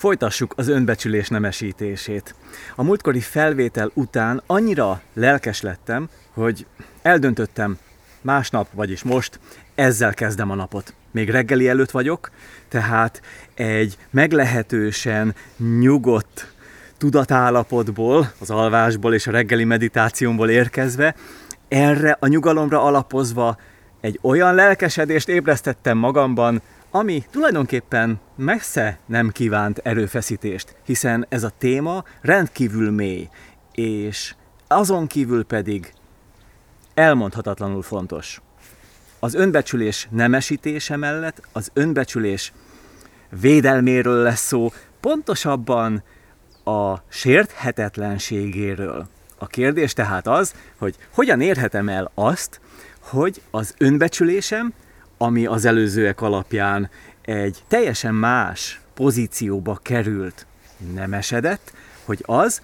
Folytassuk 0.00 0.52
az 0.56 0.68
önbecsülés 0.68 1.28
nemesítését. 1.28 2.34
A 2.74 2.82
múltkori 2.82 3.20
felvétel 3.20 3.90
után 3.94 4.42
annyira 4.46 5.00
lelkes 5.14 5.60
lettem, 5.60 6.08
hogy 6.32 6.66
eldöntöttem 7.02 7.78
másnap, 8.20 8.68
vagyis 8.72 9.02
most, 9.02 9.40
ezzel 9.74 10.14
kezdem 10.14 10.50
a 10.50 10.54
napot. 10.54 10.94
Még 11.10 11.30
reggeli 11.30 11.68
előtt 11.68 11.90
vagyok, 11.90 12.30
tehát 12.68 13.22
egy 13.54 13.96
meglehetősen 14.10 15.34
nyugodt 15.78 16.52
tudatállapotból, 16.98 18.32
az 18.38 18.50
alvásból 18.50 19.14
és 19.14 19.26
a 19.26 19.30
reggeli 19.30 19.64
meditációmból 19.64 20.50
érkezve, 20.50 21.14
erre 21.68 22.16
a 22.20 22.26
nyugalomra 22.26 22.82
alapozva 22.82 23.58
egy 24.00 24.18
olyan 24.22 24.54
lelkesedést 24.54 25.28
ébresztettem 25.28 25.98
magamban, 25.98 26.62
ami 26.90 27.24
tulajdonképpen 27.30 28.20
messze 28.36 28.98
nem 29.06 29.30
kívánt 29.30 29.78
erőfeszítést, 29.78 30.76
hiszen 30.84 31.26
ez 31.28 31.42
a 31.42 31.52
téma 31.58 32.04
rendkívül 32.20 32.90
mély, 32.90 33.28
és 33.72 34.34
azon 34.66 35.06
kívül 35.06 35.44
pedig 35.44 35.92
elmondhatatlanul 36.94 37.82
fontos. 37.82 38.40
Az 39.18 39.34
önbecsülés 39.34 40.08
nemesítése 40.10 40.96
mellett 40.96 41.42
az 41.52 41.70
önbecsülés 41.72 42.52
védelméről 43.40 44.22
lesz 44.22 44.46
szó, 44.46 44.72
pontosabban 45.00 46.02
a 46.64 46.94
sérthetetlenségéről. 47.08 49.08
A 49.38 49.46
kérdés 49.46 49.92
tehát 49.92 50.26
az, 50.26 50.54
hogy 50.78 50.96
hogyan 51.10 51.40
érhetem 51.40 51.88
el 51.88 52.10
azt, 52.14 52.60
hogy 53.00 53.42
az 53.50 53.74
önbecsülésem 53.78 54.72
ami 55.22 55.46
az 55.46 55.64
előzőek 55.64 56.20
alapján 56.20 56.90
egy 57.22 57.64
teljesen 57.68 58.14
más 58.14 58.80
pozícióba 58.94 59.78
került, 59.82 60.46
nem 60.94 61.12
esedett, 61.12 61.72
hogy 62.04 62.22
az 62.26 62.62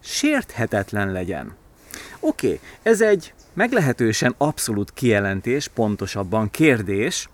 sérthetetlen 0.00 1.12
legyen. 1.12 1.54
Oké, 2.20 2.46
okay, 2.46 2.60
ez 2.82 3.00
egy 3.00 3.34
meglehetősen 3.52 4.34
abszolút 4.38 4.92
kijelentés, 4.92 5.68
pontosabban 5.68 6.50
kérdés, 6.50 7.28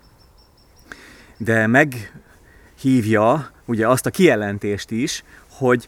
de 1.37 1.67
meghívja 1.67 3.51
ugye 3.65 3.87
azt 3.87 4.05
a 4.05 4.09
kijelentést 4.09 4.91
is, 4.91 5.23
hogy 5.49 5.87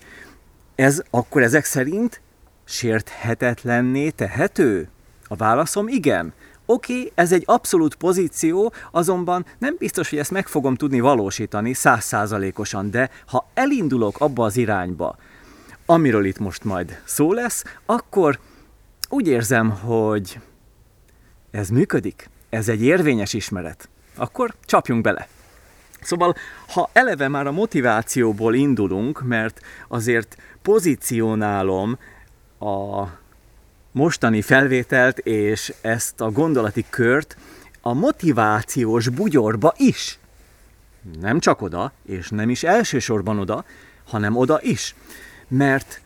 ez 0.76 1.04
akkor 1.10 1.42
ezek 1.42 1.66
szerint 1.66 2.22
sérthetetlenné 2.64 4.10
tehető? 4.10 4.90
A 5.28 5.36
válaszom 5.36 5.88
igen. 5.88 6.34
Oké, 6.74 6.98
okay, 7.00 7.12
ez 7.16 7.32
egy 7.32 7.44
abszolút 7.46 7.96
pozíció, 7.96 8.74
azonban 8.92 9.46
nem 9.58 9.76
biztos, 9.80 10.10
hogy 10.10 10.20
ezt 10.20 10.32
meg 10.32 10.48
fogom 10.48 10.76
tudni 10.76 11.00
valósítani 11.00 11.74
százszázalékosan, 11.74 12.92
de 12.92 13.10
ha 13.26 13.48
elindulok 13.54 14.20
abba 14.20 14.46
az 14.46 14.58
irányba, 14.58 15.16
amiről 15.86 16.26
itt 16.26 16.40
most 16.40 16.64
majd 16.64 17.02
szó 17.06 17.34
lesz, 17.34 17.64
akkor 17.86 18.40
úgy 19.10 19.28
érzem, 19.28 19.70
hogy 19.70 20.40
ez 21.52 21.70
működik, 21.70 22.30
ez 22.50 22.70
egy 22.70 22.82
érvényes 22.82 23.34
ismeret. 23.34 23.90
Akkor 24.16 24.54
csapjunk 24.66 25.02
bele. 25.02 25.28
Szóval, 26.02 26.36
ha 26.68 26.90
eleve 26.94 27.28
már 27.28 27.48
a 27.48 27.52
motivációból 27.52 28.56
indulunk, 28.56 29.22
mert 29.24 29.60
azért 29.88 30.38
pozícionálom 30.62 31.98
a 32.60 33.04
mostani 33.94 34.42
felvételt 34.42 35.18
és 35.18 35.74
ezt 35.82 36.22
a 36.22 36.32
gondolati 36.32 36.86
kört 36.90 37.38
a 37.82 37.94
motivációs 37.94 39.10
bugyorba 39.10 39.74
is. 39.78 40.20
Nem 41.20 41.40
csak 41.40 41.62
oda, 41.62 41.92
és 42.06 42.30
nem 42.30 42.50
is 42.50 42.64
elsősorban 42.64 43.40
oda, 43.40 43.66
hanem 44.08 44.36
oda 44.36 44.60
is. 44.62 44.96
Mert 45.48 46.02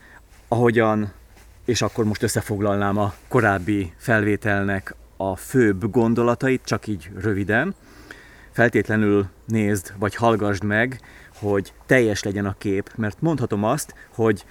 ahogyan, 0.47 1.11
és 1.65 1.81
akkor 1.81 2.05
most 2.05 2.23
összefoglalnám 2.23 2.97
a 2.97 3.13
korábbi 3.27 3.93
felvételnek 3.97 4.95
a 5.17 5.35
főbb 5.35 5.91
gondolatait, 5.91 6.61
csak 6.65 6.87
így 6.87 7.09
röviden, 7.21 7.75
feltétlenül 8.51 9.27
nézd, 9.45 9.93
vagy 9.97 10.15
hallgassd 10.15 10.63
meg, 10.63 10.99
hogy 11.39 11.73
teljes 11.85 12.23
legyen 12.23 12.45
a 12.45 12.55
kép, 12.57 12.91
mert 12.95 13.21
mondhatom 13.21 13.63
azt, 13.63 13.93
hogy 14.15 14.45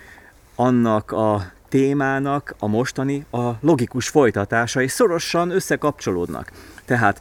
annak 0.55 1.13
a 1.13 1.53
témának 1.69 2.55
a 2.59 2.67
mostani 2.67 3.27
a 3.31 3.51
logikus 3.61 4.09
folytatása, 4.09 4.83
és 4.83 4.93
szorosan 4.93 5.51
összekapcsolódnak. 5.51 6.53
Tehát 6.85 7.21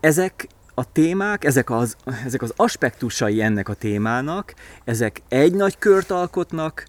ezek 0.00 0.48
a 0.74 0.92
témák, 0.92 1.44
ezek 1.44 1.70
az, 1.70 1.96
ezek 2.24 2.42
az 2.42 2.52
aspektusai 2.56 3.42
ennek 3.42 3.68
a 3.68 3.74
témának, 3.74 4.54
ezek 4.84 5.22
egy 5.28 5.54
nagy 5.54 5.78
kört 5.78 6.10
alkotnak, 6.10 6.86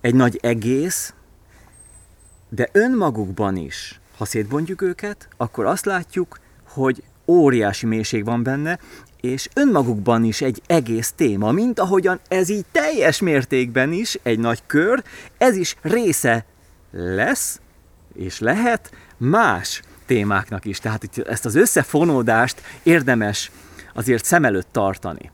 egy 0.00 0.14
nagy 0.14 0.38
egész, 0.42 1.14
de 2.48 2.68
önmagukban 2.72 3.56
is, 3.56 4.00
ha 4.16 4.24
szétbontjuk 4.24 4.82
őket, 4.82 5.28
akkor 5.36 5.66
azt 5.66 5.84
látjuk, 5.84 6.38
hogy 6.68 7.02
óriási 7.26 7.86
mélység 7.86 8.24
van 8.24 8.42
benne, 8.42 8.78
és 9.20 9.48
önmagukban 9.54 10.24
is 10.24 10.40
egy 10.40 10.62
egész 10.66 11.12
téma, 11.16 11.50
mint 11.50 11.78
ahogyan 11.78 12.20
ez 12.28 12.48
így 12.48 12.64
teljes 12.72 13.20
mértékben 13.20 13.92
is 13.92 14.18
egy 14.22 14.38
nagy 14.38 14.62
kör, 14.66 15.02
ez 15.38 15.56
is 15.56 15.76
része 15.82 16.44
lesz, 16.90 17.60
és 18.14 18.38
lehet 18.38 18.90
más 19.16 19.82
témáknak 20.06 20.64
is. 20.64 20.78
Tehát 20.78 21.02
itt 21.02 21.18
ezt 21.18 21.44
az 21.44 21.54
összefonódást 21.54 22.62
érdemes 22.82 23.50
azért 23.94 24.24
szem 24.24 24.44
előtt 24.44 24.68
tartani. 24.72 25.30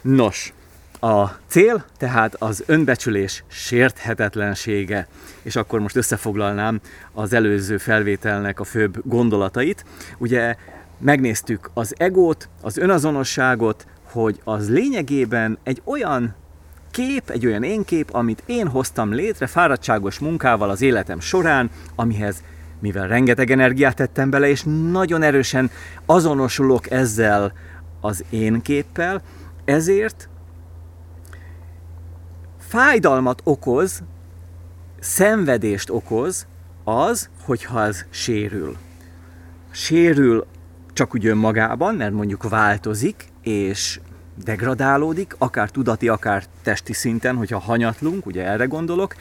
Nos, 0.00 0.52
a 1.00 1.28
cél 1.46 1.84
tehát 1.98 2.34
az 2.34 2.62
önbecsülés 2.66 3.44
sérthetetlensége, 3.48 5.06
és 5.42 5.56
akkor 5.56 5.80
most 5.80 5.96
összefoglalnám 5.96 6.80
az 7.12 7.32
előző 7.32 7.78
felvételnek 7.78 8.60
a 8.60 8.64
főbb 8.64 9.08
gondolatait. 9.08 9.84
Ugye 10.18 10.56
megnéztük 11.02 11.70
az 11.74 11.94
egót, 11.96 12.48
az 12.60 12.76
önazonosságot, 12.76 13.86
hogy 14.02 14.40
az 14.44 14.70
lényegében 14.70 15.58
egy 15.62 15.82
olyan 15.84 16.34
kép, 16.90 17.30
egy 17.30 17.46
olyan 17.46 17.62
én 17.62 17.84
kép, 17.84 18.14
amit 18.14 18.42
én 18.46 18.68
hoztam 18.68 19.12
létre 19.12 19.46
fáradtságos 19.46 20.18
munkával 20.18 20.70
az 20.70 20.82
életem 20.82 21.20
során, 21.20 21.70
amihez 21.94 22.42
mivel 22.80 23.08
rengeteg 23.08 23.50
energiát 23.50 23.96
tettem 23.96 24.30
bele, 24.30 24.48
és 24.48 24.62
nagyon 24.90 25.22
erősen 25.22 25.70
azonosulok 26.06 26.90
ezzel 26.90 27.52
az 28.00 28.24
én 28.30 28.60
képpel, 28.60 29.22
ezért 29.64 30.28
fájdalmat 32.58 33.40
okoz, 33.44 34.02
szenvedést 35.00 35.90
okoz 35.90 36.46
az, 36.84 37.28
hogyha 37.44 37.82
ez 37.82 38.04
sérül. 38.10 38.76
Sérül 39.70 40.46
csak 40.92 41.14
úgy 41.14 41.26
önmagában, 41.26 41.94
mert 41.94 42.12
mondjuk 42.12 42.48
változik, 42.48 43.24
és 43.42 44.00
degradálódik, 44.44 45.34
akár 45.38 45.70
tudati, 45.70 46.08
akár 46.08 46.44
testi 46.62 46.92
szinten, 46.92 47.36
hogyha 47.36 47.58
hanyatlunk, 47.58 48.26
ugye 48.26 48.44
erre 48.44 48.64
gondolok, 48.64 49.14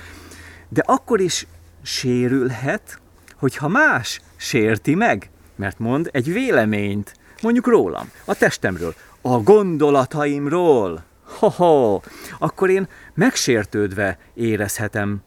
de 0.70 0.84
akkor 0.86 1.20
is 1.20 1.48
sérülhet, 1.82 3.00
hogyha 3.36 3.68
más 3.68 4.22
sérti 4.36 4.96
meg, 4.96 5.30
mert 5.56 5.80
mond 5.80 6.10
egy 6.12 6.34
véleményt, 6.34 7.14
mondjuk 7.42 7.68
rólam, 7.68 8.12
a 8.26 8.36
testemről, 8.36 8.96
a 9.22 9.38
gondolataimról, 9.38 11.04
ho-ho, 11.40 12.00
akkor 12.40 12.70
én 12.70 12.88
megsértődve 13.14 14.18
érezhetem 14.34 15.22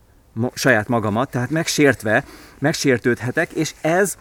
saját 0.54 0.88
magamat, 0.88 1.30
tehát 1.30 1.50
megsértve, 1.50 2.24
megsértődhetek, 2.58 3.52
és 3.52 3.74
ez 3.80 4.16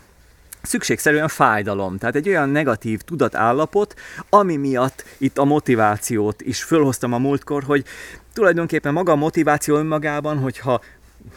szükségszerűen 0.65 1.27
fájdalom, 1.27 1.97
tehát 1.97 2.15
egy 2.15 2.29
olyan 2.29 2.49
negatív 2.49 3.01
tudatállapot, 3.01 3.93
ami 4.29 4.55
miatt 4.55 5.05
itt 5.17 5.37
a 5.37 5.43
motivációt 5.43 6.41
is 6.41 6.63
fölhoztam 6.63 7.13
a 7.13 7.17
múltkor, 7.17 7.63
hogy 7.63 7.85
tulajdonképpen 8.33 8.93
maga 8.93 9.11
a 9.11 9.15
motiváció 9.15 9.75
önmagában, 9.75 10.37
hogyha 10.37 10.81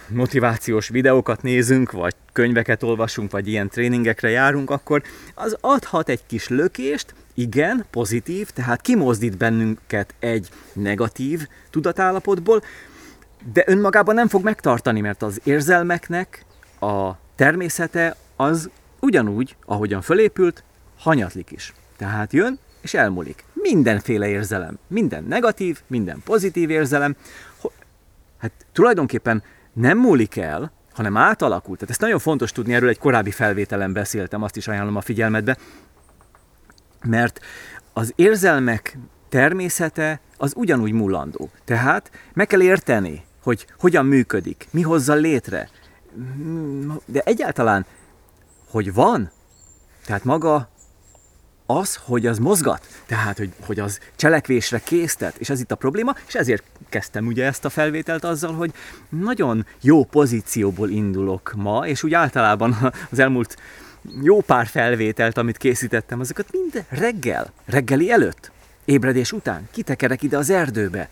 motivációs 0.08 0.88
videókat 0.88 1.42
nézünk, 1.42 1.92
vagy 1.92 2.14
könyveket 2.32 2.82
olvasunk, 2.82 3.30
vagy 3.30 3.48
ilyen 3.48 3.68
tréningekre 3.68 4.28
járunk, 4.28 4.70
akkor 4.70 5.02
az 5.34 5.56
adhat 5.60 6.08
egy 6.08 6.26
kis 6.26 6.48
lökést, 6.48 7.14
igen, 7.34 7.84
pozitív, 7.90 8.50
tehát 8.50 8.80
kimozdít 8.80 9.36
bennünket 9.36 10.14
egy 10.18 10.48
negatív 10.72 11.46
tudatállapotból, 11.70 12.62
de 13.52 13.64
önmagában 13.66 14.14
nem 14.14 14.28
fog 14.28 14.42
megtartani, 14.42 15.00
mert 15.00 15.22
az 15.22 15.40
érzelmeknek 15.44 16.44
a 16.80 17.10
természete 17.34 18.16
az 18.36 18.70
ugyanúgy, 19.00 19.56
ahogyan 19.64 20.00
fölépült, 20.00 20.64
hanyatlik 20.98 21.50
is. 21.50 21.72
Tehát 21.96 22.32
jön 22.32 22.58
és 22.80 22.94
elmúlik. 22.94 23.44
Mindenféle 23.52 24.28
érzelem, 24.28 24.78
minden 24.86 25.24
negatív, 25.24 25.80
minden 25.86 26.22
pozitív 26.24 26.70
érzelem, 26.70 27.16
hát 28.38 28.52
tulajdonképpen 28.72 29.42
nem 29.72 29.98
múlik 29.98 30.36
el, 30.36 30.72
hanem 30.92 31.16
átalakult. 31.16 31.78
Tehát 31.78 31.90
ezt 31.90 32.00
nagyon 32.00 32.18
fontos 32.18 32.52
tudni, 32.52 32.74
erről 32.74 32.88
egy 32.88 32.98
korábbi 32.98 33.30
felvételen 33.30 33.92
beszéltem, 33.92 34.42
azt 34.42 34.56
is 34.56 34.68
ajánlom 34.68 34.96
a 34.96 35.00
figyelmetbe, 35.00 35.56
mert 37.04 37.40
az 37.92 38.12
érzelmek 38.16 38.98
természete 39.28 40.20
az 40.36 40.52
ugyanúgy 40.56 40.92
mulandó. 40.92 41.50
Tehát 41.64 42.10
meg 42.32 42.46
kell 42.46 42.62
érteni, 42.62 43.24
hogy 43.42 43.66
hogyan 43.78 44.06
működik, 44.06 44.68
mi 44.70 44.82
hozza 44.82 45.14
létre. 45.14 45.68
De 47.04 47.20
egyáltalán, 47.20 47.86
hogy 48.70 48.94
van, 48.94 49.30
tehát 50.06 50.24
maga 50.24 50.68
az, 51.66 51.98
hogy 52.04 52.26
az 52.26 52.38
mozgat, 52.38 52.86
tehát, 53.06 53.38
hogy, 53.38 53.52
hogy 53.66 53.78
az 53.78 54.00
cselekvésre 54.16 54.78
késztet, 54.78 55.36
és 55.36 55.50
ez 55.50 55.60
itt 55.60 55.72
a 55.72 55.76
probléma, 55.76 56.14
és 56.26 56.34
ezért 56.34 56.62
kezdtem 56.88 57.26
ugye 57.26 57.44
ezt 57.44 57.64
a 57.64 57.70
felvételt 57.70 58.24
azzal, 58.24 58.54
hogy 58.54 58.72
nagyon 59.08 59.66
jó 59.80 60.04
pozícióból 60.04 60.90
indulok 60.90 61.52
ma, 61.56 61.86
és 61.86 62.02
úgy 62.02 62.14
általában 62.14 62.76
az 63.10 63.18
elmúlt 63.18 63.56
jó 64.22 64.40
pár 64.40 64.66
felvételt, 64.66 65.38
amit 65.38 65.56
készítettem, 65.56 66.20
azokat 66.20 66.46
mind 66.52 66.84
reggel, 66.88 67.52
reggeli 67.64 68.10
előtt, 68.10 68.50
ébredés 68.84 69.32
után 69.32 69.68
kitekerek 69.72 70.22
ide 70.22 70.36
az 70.36 70.50
erdőbe. 70.50 71.08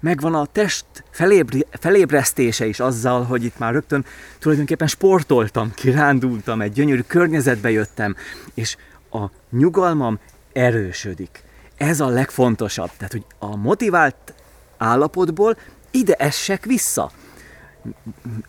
Megvan 0.00 0.34
a 0.34 0.46
test 0.46 0.84
felébri, 1.10 1.66
felébresztése 1.70 2.66
is 2.66 2.80
azzal, 2.80 3.22
hogy 3.22 3.44
itt 3.44 3.58
már 3.58 3.72
rögtön 3.72 4.04
tulajdonképpen 4.38 4.88
sportoltam, 4.88 5.72
kirándultam, 5.74 6.60
egy 6.60 6.72
gyönyörű 6.72 7.00
környezetbe 7.06 7.70
jöttem, 7.70 8.16
és 8.54 8.76
a 9.10 9.24
nyugalmam 9.50 10.18
erősödik. 10.52 11.42
Ez 11.76 12.00
a 12.00 12.08
legfontosabb. 12.08 12.90
Tehát, 12.96 13.12
hogy 13.12 13.24
a 13.38 13.56
motivált 13.56 14.34
állapotból 14.76 15.56
ide 15.90 16.14
essek 16.14 16.64
vissza. 16.64 17.10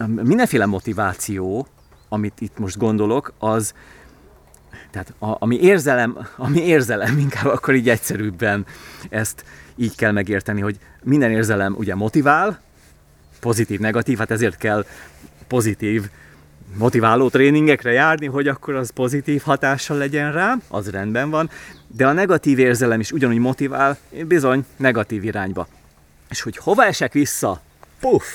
Mindenféle 0.05 0.65
motiváció, 0.65 1.67
amit 2.09 2.41
itt 2.41 2.57
most 2.57 2.77
gondolok, 2.77 3.33
az, 3.39 3.73
tehát 4.91 5.13
a, 5.19 5.35
ami 5.39 5.59
érzelem, 5.61 6.27
ami 6.38 6.59
érzelem, 6.59 7.17
inkább 7.17 7.45
akkor 7.45 7.75
így 7.75 7.89
egyszerűbben 7.89 8.65
ezt 9.09 9.45
így 9.77 9.95
kell 9.95 10.12
megérteni, 10.12 10.62
hogy 10.62 10.77
minden 11.03 11.31
érzelem 11.31 11.75
ugye 11.77 11.95
motivál, 11.95 12.62
pozitív, 13.39 13.79
negatív, 13.79 14.18
hát 14.18 14.31
ezért 14.31 14.57
kell 14.57 14.85
pozitív 15.47 16.09
motiváló 16.77 17.29
tréningekre 17.29 17.91
járni, 17.91 18.25
hogy 18.25 18.47
akkor 18.47 18.75
az 18.75 18.89
pozitív 18.89 19.41
hatással 19.41 19.97
legyen 19.97 20.31
rám, 20.31 20.62
az 20.68 20.89
rendben 20.89 21.29
van, 21.29 21.50
de 21.88 22.07
a 22.07 22.12
negatív 22.12 22.59
érzelem 22.59 23.00
is 23.00 23.12
ugyanúgy 23.12 23.38
motivál, 23.38 23.97
bizony 24.27 24.65
negatív 24.75 25.24
irányba. 25.24 25.68
És 26.30 26.41
hogy 26.41 26.57
hova 26.57 26.85
esek 26.85 27.13
vissza? 27.13 27.62
Puff! 28.00 28.25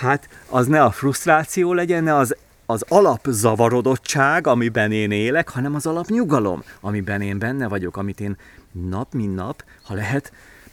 Hát 0.00 0.28
az 0.48 0.66
ne 0.66 0.82
a 0.82 0.90
frusztráció 0.90 1.72
legyen, 1.72 2.02
ne 2.02 2.16
az, 2.16 2.36
az 2.66 2.84
alapzavarodottság, 2.88 4.46
amiben 4.46 4.92
én 4.92 5.10
élek, 5.10 5.48
hanem 5.48 5.74
az 5.74 5.86
alapnyugalom, 5.86 6.62
amiben 6.80 7.20
én 7.20 7.38
benne 7.38 7.68
vagyok, 7.68 7.96
amit 7.96 8.20
én 8.20 8.36
nap, 8.72 9.12
mint 9.14 9.34
nap, 9.34 9.64
ha 9.82 9.94
lehet, 9.94 10.32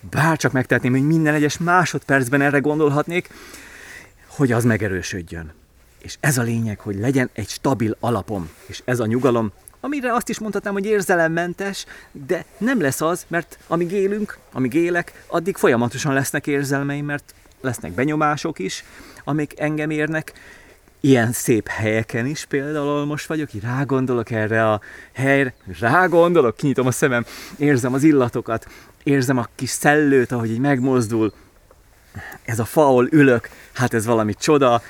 bárcsak 0.09 0.51
megtehetném, 0.51 0.91
hogy 0.91 1.07
minden 1.07 1.33
egyes 1.33 1.57
másodpercben 1.57 2.41
erre 2.41 2.59
gondolhatnék, 2.59 3.29
hogy 4.27 4.51
az 4.51 4.63
megerősödjön. 4.63 5.53
És 5.97 6.17
ez 6.19 6.37
a 6.37 6.41
lényeg, 6.41 6.79
hogy 6.79 6.95
legyen 6.95 7.29
egy 7.33 7.49
stabil 7.49 7.95
alapom, 7.99 8.49
és 8.65 8.81
ez 8.85 8.99
a 8.99 9.05
nyugalom, 9.05 9.51
amire 9.79 10.13
azt 10.13 10.29
is 10.29 10.39
mondhatnám, 10.39 10.73
hogy 10.73 10.85
érzelemmentes, 10.85 11.85
de 12.11 12.45
nem 12.57 12.81
lesz 12.81 13.01
az, 13.01 13.25
mert 13.27 13.57
amíg 13.67 13.91
élünk, 13.91 14.37
amíg 14.51 14.73
élek, 14.73 15.23
addig 15.27 15.55
folyamatosan 15.55 16.13
lesznek 16.13 16.47
érzelmeim, 16.47 17.05
mert 17.05 17.33
lesznek 17.61 17.91
benyomások 17.91 18.59
is, 18.59 18.83
amik 19.23 19.59
engem 19.59 19.89
érnek, 19.89 20.33
ilyen 20.99 21.31
szép 21.31 21.67
helyeken 21.67 22.25
is, 22.25 22.45
például 22.45 23.05
most 23.05 23.27
vagyok, 23.27 23.53
így 23.53 23.61
rágondolok 23.61 24.31
erre 24.31 24.71
a 24.71 24.81
helyre, 25.13 25.53
rágondolok, 25.79 26.55
kinyitom 26.55 26.87
a 26.87 26.91
szemem, 26.91 27.25
érzem 27.57 27.93
az 27.93 28.03
illatokat, 28.03 28.67
érzem 29.03 29.37
a 29.37 29.47
kis 29.55 29.69
szellőt, 29.69 30.31
ahogy 30.31 30.51
így 30.51 30.59
megmozdul, 30.59 31.33
ez 32.45 32.59
a 32.59 32.65
fa, 32.65 32.85
ahol 32.85 33.07
ülök, 33.11 33.49
hát 33.73 33.93
ez 33.93 34.05
valami 34.05 34.33
csoda, 34.33 34.81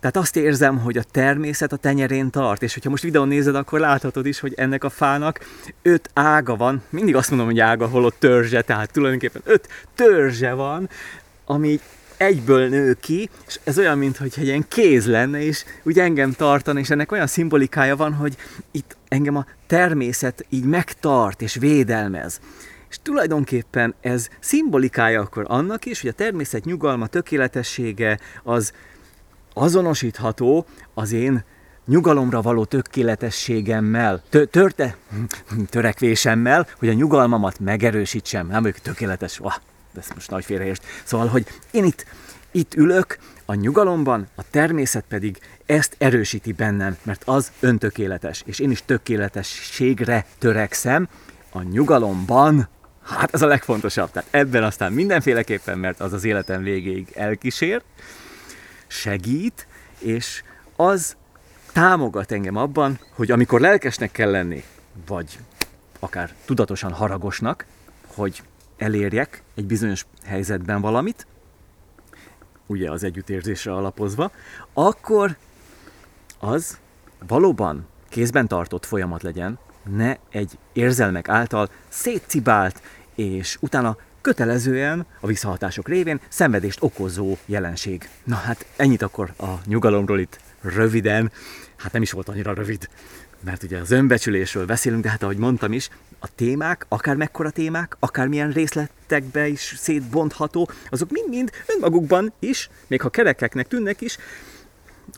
tehát 0.00 0.16
azt 0.16 0.36
érzem, 0.36 0.78
hogy 0.78 0.96
a 0.96 1.02
természet 1.02 1.72
a 1.72 1.76
tenyerén 1.76 2.30
tart, 2.30 2.62
és 2.62 2.74
hogyha 2.74 2.90
most 2.90 3.02
videón 3.02 3.28
nézed, 3.28 3.54
akkor 3.54 3.80
láthatod 3.80 4.26
is, 4.26 4.40
hogy 4.40 4.54
ennek 4.56 4.84
a 4.84 4.90
fának 4.90 5.40
öt 5.82 6.10
ága 6.12 6.56
van. 6.56 6.82
Mindig 6.88 7.16
azt 7.16 7.28
mondom, 7.28 7.48
hogy 7.48 7.60
ága, 7.60 7.86
holott 7.86 8.16
törzse, 8.18 8.62
tehát 8.62 8.92
tulajdonképpen 8.92 9.42
öt 9.44 9.68
törzse 9.94 10.52
van, 10.52 10.88
ami 11.44 11.80
egyből 12.16 12.68
nő 12.68 12.96
ki, 13.00 13.30
és 13.46 13.60
ez 13.64 13.78
olyan, 13.78 13.98
mintha 13.98 14.24
egy 14.24 14.38
ilyen 14.38 14.68
kéz 14.68 15.06
lenne, 15.06 15.42
és 15.42 15.64
úgy 15.82 15.98
engem 15.98 16.32
tartan, 16.32 16.78
és 16.78 16.90
ennek 16.90 17.12
olyan 17.12 17.26
szimbolikája 17.26 17.96
van, 17.96 18.12
hogy 18.12 18.36
itt 18.70 18.96
engem 19.08 19.36
a 19.36 19.46
természet 19.66 20.46
így 20.48 20.64
megtart 20.64 21.42
és 21.42 21.54
védelmez. 21.54 22.40
És 22.90 22.98
tulajdonképpen 23.02 23.94
ez 24.00 24.28
szimbolikája 24.40 25.20
akkor 25.20 25.44
annak 25.48 25.84
is, 25.84 26.00
hogy 26.00 26.10
a 26.10 26.12
természet 26.12 26.64
nyugalma, 26.64 27.06
tökéletessége 27.06 28.18
az 28.42 28.72
azonosítható 29.54 30.66
az 30.94 31.12
én 31.12 31.44
nyugalomra 31.86 32.42
való 32.42 32.64
tökéletességemmel, 32.64 34.22
tö- 34.28 34.50
törte, 34.50 34.96
törekvésemmel, 35.70 36.66
hogy 36.78 36.88
a 36.88 36.92
nyugalmamat 36.92 37.60
megerősítsem. 37.60 38.46
Nem 38.46 38.62
vagyok 38.62 38.78
tökéletes, 38.78 39.38
Vah, 39.38 39.54
ez 39.96 40.08
most 40.14 40.30
nagy 40.30 40.44
félreést. 40.44 40.82
Szóval, 41.04 41.26
hogy 41.26 41.46
én 41.70 41.84
itt, 41.84 42.06
itt 42.50 42.74
ülök 42.74 43.18
a 43.44 43.54
nyugalomban, 43.54 44.26
a 44.34 44.42
természet 44.50 45.04
pedig 45.08 45.38
ezt 45.66 45.94
erősíti 45.98 46.52
bennem, 46.52 46.96
mert 47.02 47.22
az 47.24 47.52
öntökéletes, 47.60 48.42
és 48.46 48.58
én 48.58 48.70
is 48.70 48.82
tökéletességre 48.84 50.26
törekszem 50.38 51.08
a 51.50 51.62
nyugalomban, 51.62 52.68
hát 53.02 53.34
ez 53.34 53.42
a 53.42 53.46
legfontosabb. 53.46 54.10
Tehát 54.10 54.28
ebben 54.30 54.62
aztán 54.62 54.92
mindenféleképpen, 54.92 55.78
mert 55.78 56.00
az 56.00 56.12
az 56.12 56.24
életem 56.24 56.62
végéig 56.62 57.12
elkísér, 57.14 57.82
segít, 58.86 59.66
és 59.98 60.42
az 60.76 61.16
támogat 61.72 62.32
engem 62.32 62.56
abban, 62.56 62.98
hogy 63.10 63.30
amikor 63.30 63.60
lelkesnek 63.60 64.12
kell 64.12 64.30
lenni, 64.30 64.64
vagy 65.06 65.38
akár 65.98 66.34
tudatosan 66.44 66.92
haragosnak, 66.92 67.64
hogy 68.06 68.42
elérjek 68.76 69.42
egy 69.54 69.66
bizonyos 69.66 70.06
helyzetben 70.24 70.80
valamit, 70.80 71.26
ugye 72.66 72.90
az 72.90 73.04
együttérzésre 73.04 73.72
alapozva, 73.72 74.30
akkor 74.72 75.36
az 76.38 76.78
valóban 77.26 77.86
kézben 78.08 78.48
tartott 78.48 78.86
folyamat 78.86 79.22
legyen, 79.22 79.58
ne 79.90 80.16
egy 80.30 80.58
érzelmek 80.72 81.28
által 81.28 81.68
szétcibált, 81.88 82.82
és 83.14 83.56
utána 83.60 83.96
kötelezően 84.20 85.06
a 85.20 85.26
visszahatások 85.26 85.88
révén 85.88 86.20
szenvedést 86.28 86.82
okozó 86.82 87.36
jelenség. 87.44 88.08
Na 88.24 88.34
hát 88.34 88.66
ennyit 88.76 89.02
akkor 89.02 89.32
a 89.38 89.54
nyugalomról 89.66 90.20
itt 90.20 90.40
röviden, 90.60 91.32
hát 91.76 91.92
nem 91.92 92.02
is 92.02 92.10
volt 92.10 92.28
annyira 92.28 92.54
rövid, 92.54 92.88
mert 93.40 93.62
ugye 93.62 93.78
az 93.78 93.90
önbecsülésről 93.90 94.66
beszélünk, 94.66 95.02
de 95.02 95.10
hát 95.10 95.22
ahogy 95.22 95.36
mondtam 95.36 95.72
is, 95.72 95.88
a 96.18 96.34
témák, 96.34 96.86
akár 96.88 97.16
mekkora 97.16 97.50
témák, 97.50 97.96
akármilyen 97.98 98.50
részletekbe 98.50 99.48
is 99.48 99.74
szétbontható, 99.76 100.70
azok 100.90 101.10
mind-mind 101.10 101.50
önmagukban 101.66 102.32
is, 102.38 102.70
még 102.86 103.00
ha 103.00 103.08
kerekeknek 103.08 103.68
tűnnek 103.68 104.00
is, 104.00 104.16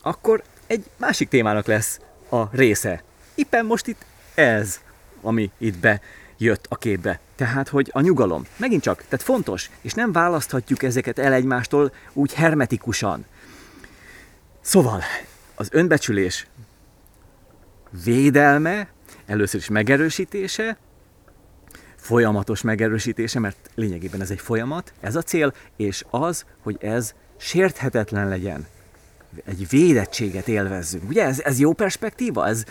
akkor 0.03 0.43
egy 0.67 0.85
másik 0.97 1.29
témának 1.29 1.67
lesz 1.67 2.01
a 2.31 2.57
része. 2.57 3.03
Éppen 3.35 3.67
most 3.67 3.87
itt 3.87 4.05
ez, 4.35 4.81
ami 5.21 5.51
itt 5.59 5.79
be 5.79 6.01
jött 6.39 6.67
a 6.69 6.77
képbe. 6.77 7.21
Tehát, 7.37 7.69
hogy 7.69 7.91
a 7.93 8.01
nyugalom. 8.01 8.47
Megint 8.57 8.83
csak, 8.83 9.05
tehát 9.09 9.25
fontos, 9.25 9.71
és 9.81 9.93
nem 9.93 10.13
választhatjuk 10.13 10.83
ezeket 10.83 11.19
el 11.19 11.33
egymástól 11.33 11.93
úgy 12.13 12.35
hermetikusan. 12.35 13.25
Szóval, 14.61 15.03
az 15.55 15.69
önbecsülés 15.73 16.47
védelme, 18.05 18.89
először 19.27 19.61
is 19.61 19.69
megerősítése, 19.69 20.79
folyamatos 21.97 22.63
megerősítése, 22.63 23.39
mert 23.39 23.71
lényegében 23.75 24.21
ez 24.21 24.31
egy 24.31 24.41
folyamat, 24.41 24.93
ez 25.01 25.17
a 25.17 25.23
cél, 25.23 25.55
és 25.77 26.05
az, 26.11 26.45
hogy 26.63 26.77
ez 26.81 27.15
sérthetetlen 27.37 28.29
legyen. 28.29 28.67
Egy 29.45 29.69
védettséget 29.69 30.49
élvezzünk. 30.49 31.09
Ugye 31.09 31.25
ez, 31.25 31.41
ez 31.41 31.59
jó 31.59 31.73
perspektíva? 31.73 32.47
Ez, 32.47 32.65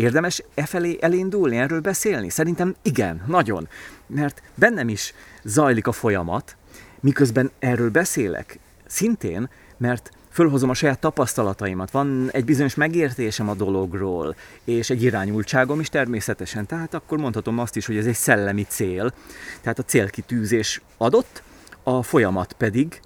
Érdemes 0.00 0.42
e 0.54 0.66
felé 0.66 0.98
elindulni, 1.00 1.56
erről 1.56 1.80
beszélni? 1.80 2.28
Szerintem 2.28 2.74
igen, 2.82 3.22
nagyon. 3.26 3.68
Mert 4.06 4.42
bennem 4.54 4.88
is 4.88 5.14
zajlik 5.44 5.86
a 5.86 5.92
folyamat, 5.92 6.56
miközben 7.00 7.50
erről 7.58 7.90
beszélek. 7.90 8.58
Szintén, 8.86 9.48
mert 9.76 10.10
fölhozom 10.30 10.70
a 10.70 10.74
saját 10.74 10.98
tapasztalataimat, 10.98 11.90
van 11.90 12.28
egy 12.32 12.44
bizonyos 12.44 12.74
megértésem 12.74 13.48
a 13.48 13.54
dologról, 13.54 14.36
és 14.64 14.90
egy 14.90 15.02
irányultságom 15.02 15.80
is 15.80 15.88
természetesen. 15.88 16.66
Tehát 16.66 16.94
akkor 16.94 17.18
mondhatom 17.18 17.58
azt 17.58 17.76
is, 17.76 17.86
hogy 17.86 17.96
ez 17.96 18.06
egy 18.06 18.14
szellemi 18.14 18.62
cél. 18.62 19.12
Tehát 19.60 19.78
a 19.78 19.82
célkitűzés 19.82 20.80
adott, 20.96 21.42
a 21.82 22.02
folyamat 22.02 22.52
pedig 22.52 23.00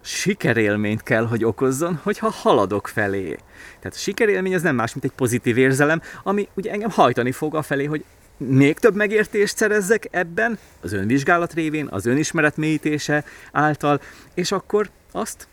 sikerélményt 0.00 1.02
kell, 1.02 1.26
hogy 1.26 1.44
okozzon, 1.44 2.00
hogyha 2.02 2.30
haladok 2.30 2.88
felé. 2.88 3.36
Tehát 3.78 3.94
a 3.94 3.98
sikerélmény 3.98 4.54
az 4.54 4.62
nem 4.62 4.74
más, 4.74 4.92
mint 4.92 5.04
egy 5.04 5.12
pozitív 5.12 5.58
érzelem, 5.58 6.02
ami 6.22 6.48
ugye 6.54 6.70
engem 6.70 6.90
hajtani 6.90 7.32
fog 7.32 7.54
a 7.54 7.62
felé, 7.62 7.84
hogy 7.84 8.04
még 8.36 8.78
több 8.78 8.94
megértést 8.94 9.56
szerezzek 9.56 10.08
ebben, 10.10 10.58
az 10.80 10.92
önvizsgálat 10.92 11.52
révén, 11.52 11.86
az 11.90 12.06
önismeret 12.06 12.56
mélyítése 12.56 13.24
által, 13.52 14.00
és 14.34 14.52
akkor 14.52 14.90
azt 15.12 15.48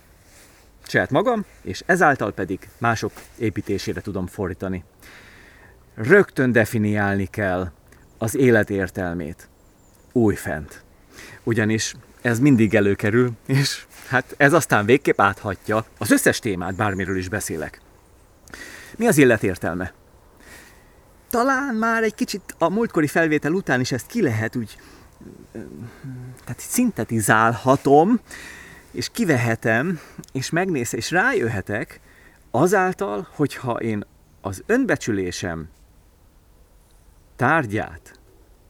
saját 0.90 1.10
magam, 1.10 1.46
és 1.62 1.84
ezáltal 1.86 2.32
pedig 2.32 2.70
mások 2.78 3.12
építésére 3.38 4.02
tudom 4.02 4.28
fordítani. 4.28 4.84
Rögtön 5.96 6.52
definiálni 6.52 7.26
kell 7.26 7.72
az 8.18 8.36
élet 8.36 8.70
értelmét. 8.70 9.50
Újfent. 10.12 10.84
Ugyanis 11.44 11.94
ez 12.22 12.40
mindig 12.40 12.76
előkerül, 12.76 13.32
és 13.46 13.86
hát 14.08 14.36
ez 14.38 14.54
aztán 14.54 14.86
végképp 14.86 15.22
áthatja 15.22 15.86
az 15.98 16.12
összes 16.12 16.40
témát, 16.40 16.76
bármiről 16.76 17.18
is 17.18 17.30
beszélek. 17.30 17.82
Mi 18.98 19.08
az 19.08 19.18
élet 19.18 19.44
értelme? 19.44 19.94
Talán 21.30 21.76
már 21.76 22.04
egy 22.04 22.16
kicsit 22.16 22.56
a 22.58 22.70
múltkori 22.70 23.08
felvétel 23.08 23.52
után 23.52 23.80
is 23.80 23.92
ezt 23.92 24.08
ki 24.08 24.22
lehet 24.22 24.56
úgy, 24.56 24.78
tehát 26.44 26.60
szintetizálhatom, 26.60 28.20
és 28.92 29.10
kivehetem, 29.12 30.00
és 30.34 30.50
megnéz, 30.50 30.94
és 30.94 31.12
rájöhetek 31.12 32.00
azáltal, 32.52 33.28
hogyha 33.36 33.72
én 33.72 34.04
az 34.42 34.64
önbecsülésem 34.66 35.70
tárgyát, 37.36 38.20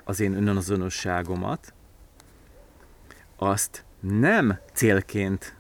az 0.03 0.19
én 0.19 0.33
önazonosságomat, 0.33 1.73
azt 3.35 3.83
nem 3.99 4.59
célként 4.73 5.55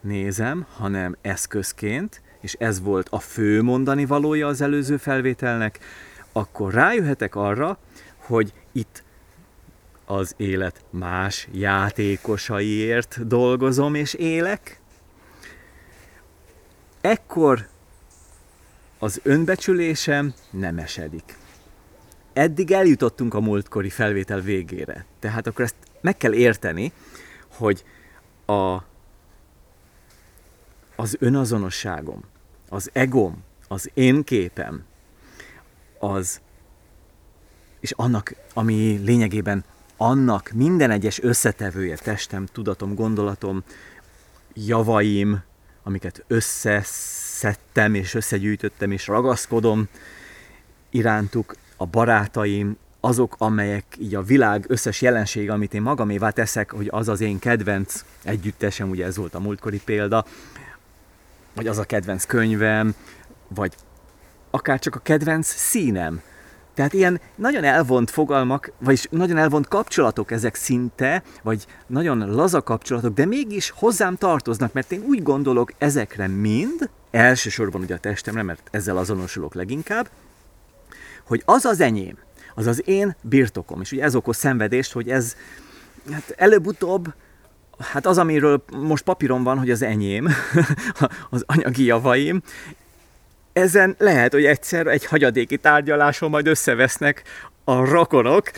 nézem, 0.00 0.66
hanem 0.76 1.16
eszközként, 1.20 2.22
és 2.40 2.56
ez 2.58 2.80
volt 2.80 3.08
a 3.08 3.18
fő 3.18 3.62
mondani 3.62 4.04
valója 4.04 4.46
az 4.46 4.60
előző 4.60 4.96
felvételnek, 4.96 5.78
akkor 6.32 6.72
rájöhetek 6.72 7.34
arra, 7.34 7.78
hogy 8.16 8.52
itt 8.72 9.04
az 10.06 10.34
élet 10.36 10.84
más 10.90 11.48
játékosaiért 11.52 13.26
dolgozom 13.26 13.94
és 13.94 14.14
élek, 14.14 14.80
ekkor 17.00 17.68
az 18.98 19.20
önbecsülésem 19.22 20.34
nem 20.50 20.78
esedik. 20.78 21.36
Eddig 22.32 22.70
eljutottunk 22.70 23.34
a 23.34 23.40
múltkori 23.40 23.90
felvétel 23.90 24.40
végére. 24.40 25.04
Tehát 25.18 25.46
akkor 25.46 25.64
ezt 25.64 25.76
meg 26.00 26.16
kell 26.16 26.32
érteni, 26.32 26.92
hogy 27.48 27.84
a, 28.46 28.76
az 30.96 31.16
önazonosságom, 31.18 32.20
az 32.68 32.90
egom, 32.92 33.42
az 33.68 33.90
én 33.94 34.24
képem, 34.24 34.84
az, 35.98 36.40
és 37.80 37.92
annak, 37.96 38.34
ami 38.54 39.00
lényegében 39.04 39.64
annak 39.96 40.50
minden 40.54 40.90
egyes 40.90 41.22
összetevője, 41.22 41.96
testem, 41.96 42.46
tudatom, 42.52 42.94
gondolatom, 42.94 43.62
javaim, 44.54 45.42
amiket 45.82 46.24
összeszedtem 46.26 47.94
és 47.94 48.14
összegyűjtöttem 48.14 48.90
és 48.90 49.06
ragaszkodom 49.06 49.88
irántuk, 50.90 51.54
a 51.76 51.86
barátaim, 51.86 52.76
azok, 53.00 53.34
amelyek 53.38 53.84
így 53.98 54.14
a 54.14 54.22
világ 54.22 54.64
összes 54.68 55.02
jelenség, 55.02 55.50
amit 55.50 55.74
én 55.74 55.82
magamévá 55.82 56.30
teszek, 56.30 56.70
hogy 56.70 56.88
az 56.90 57.08
az 57.08 57.20
én 57.20 57.38
kedvenc 57.38 58.04
együttesem, 58.22 58.90
ugye 58.90 59.04
ez 59.04 59.16
volt 59.16 59.34
a 59.34 59.40
múltkori 59.40 59.80
példa, 59.84 60.24
vagy 61.54 61.66
az 61.66 61.78
a 61.78 61.84
kedvenc 61.84 62.24
könyvem, 62.24 62.94
vagy 63.48 63.74
akár 64.50 64.78
csak 64.78 64.94
a 64.94 65.00
kedvenc 65.02 65.46
színem. 65.46 66.22
Tehát 66.76 66.92
ilyen 66.92 67.20
nagyon 67.34 67.64
elvont 67.64 68.10
fogalmak, 68.10 68.72
vagyis 68.78 69.06
nagyon 69.10 69.36
elvont 69.36 69.68
kapcsolatok 69.68 70.30
ezek 70.30 70.54
szinte, 70.54 71.22
vagy 71.42 71.66
nagyon 71.86 72.34
laza 72.34 72.62
kapcsolatok, 72.62 73.14
de 73.14 73.24
mégis 73.24 73.70
hozzám 73.70 74.16
tartoznak, 74.16 74.72
mert 74.72 74.92
én 74.92 75.02
úgy 75.06 75.22
gondolok 75.22 75.72
ezekre 75.78 76.26
mind, 76.26 76.90
elsősorban 77.10 77.80
ugye 77.80 77.94
a 77.94 77.98
testemre, 77.98 78.42
mert 78.42 78.68
ezzel 78.70 78.96
azonosulok 78.96 79.54
leginkább, 79.54 80.08
hogy 81.26 81.42
az 81.44 81.64
az 81.64 81.80
enyém, 81.80 82.18
az 82.54 82.66
az 82.66 82.88
én 82.88 83.16
birtokom. 83.20 83.80
És 83.80 83.92
ugye 83.92 84.02
ez 84.02 84.14
okoz 84.14 84.36
szenvedést, 84.36 84.92
hogy 84.92 85.08
ez 85.08 85.36
hát 86.10 86.34
előbb-utóbb 86.36 87.14
Hát 87.78 88.06
az, 88.06 88.18
amiről 88.18 88.64
most 88.72 89.04
papíron 89.04 89.42
van, 89.42 89.58
hogy 89.58 89.70
az 89.70 89.82
enyém, 89.82 90.28
az 91.30 91.44
anyagi 91.46 91.84
javaim, 91.84 92.42
ezen 93.56 93.94
lehet, 93.98 94.32
hogy 94.32 94.44
egyszer 94.44 94.86
egy 94.86 95.04
hagyadéki 95.04 95.56
tárgyaláson 95.56 96.30
majd 96.30 96.46
összevesznek 96.46 97.22
a 97.64 97.84
rokonok, 97.84 98.50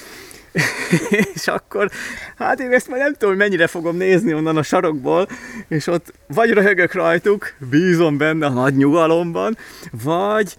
és 1.35 1.47
akkor, 1.47 1.91
hát 2.37 2.61
én 2.61 2.73
ezt 2.73 2.89
már 2.89 2.99
nem 2.99 3.13
tudom, 3.13 3.29
hogy 3.29 3.39
mennyire 3.39 3.67
fogom 3.67 3.97
nézni 3.97 4.35
onnan 4.35 4.57
a 4.57 4.63
sarokból, 4.63 5.29
és 5.69 5.87
ott 5.87 6.13
vagy 6.27 6.51
röhögök 6.51 6.93
rajtuk, 6.93 7.55
bízom 7.71 8.17
benne 8.17 8.47
a 8.47 8.51
nagy 8.51 8.77
nyugalomban, 8.77 9.57
vagy 10.03 10.57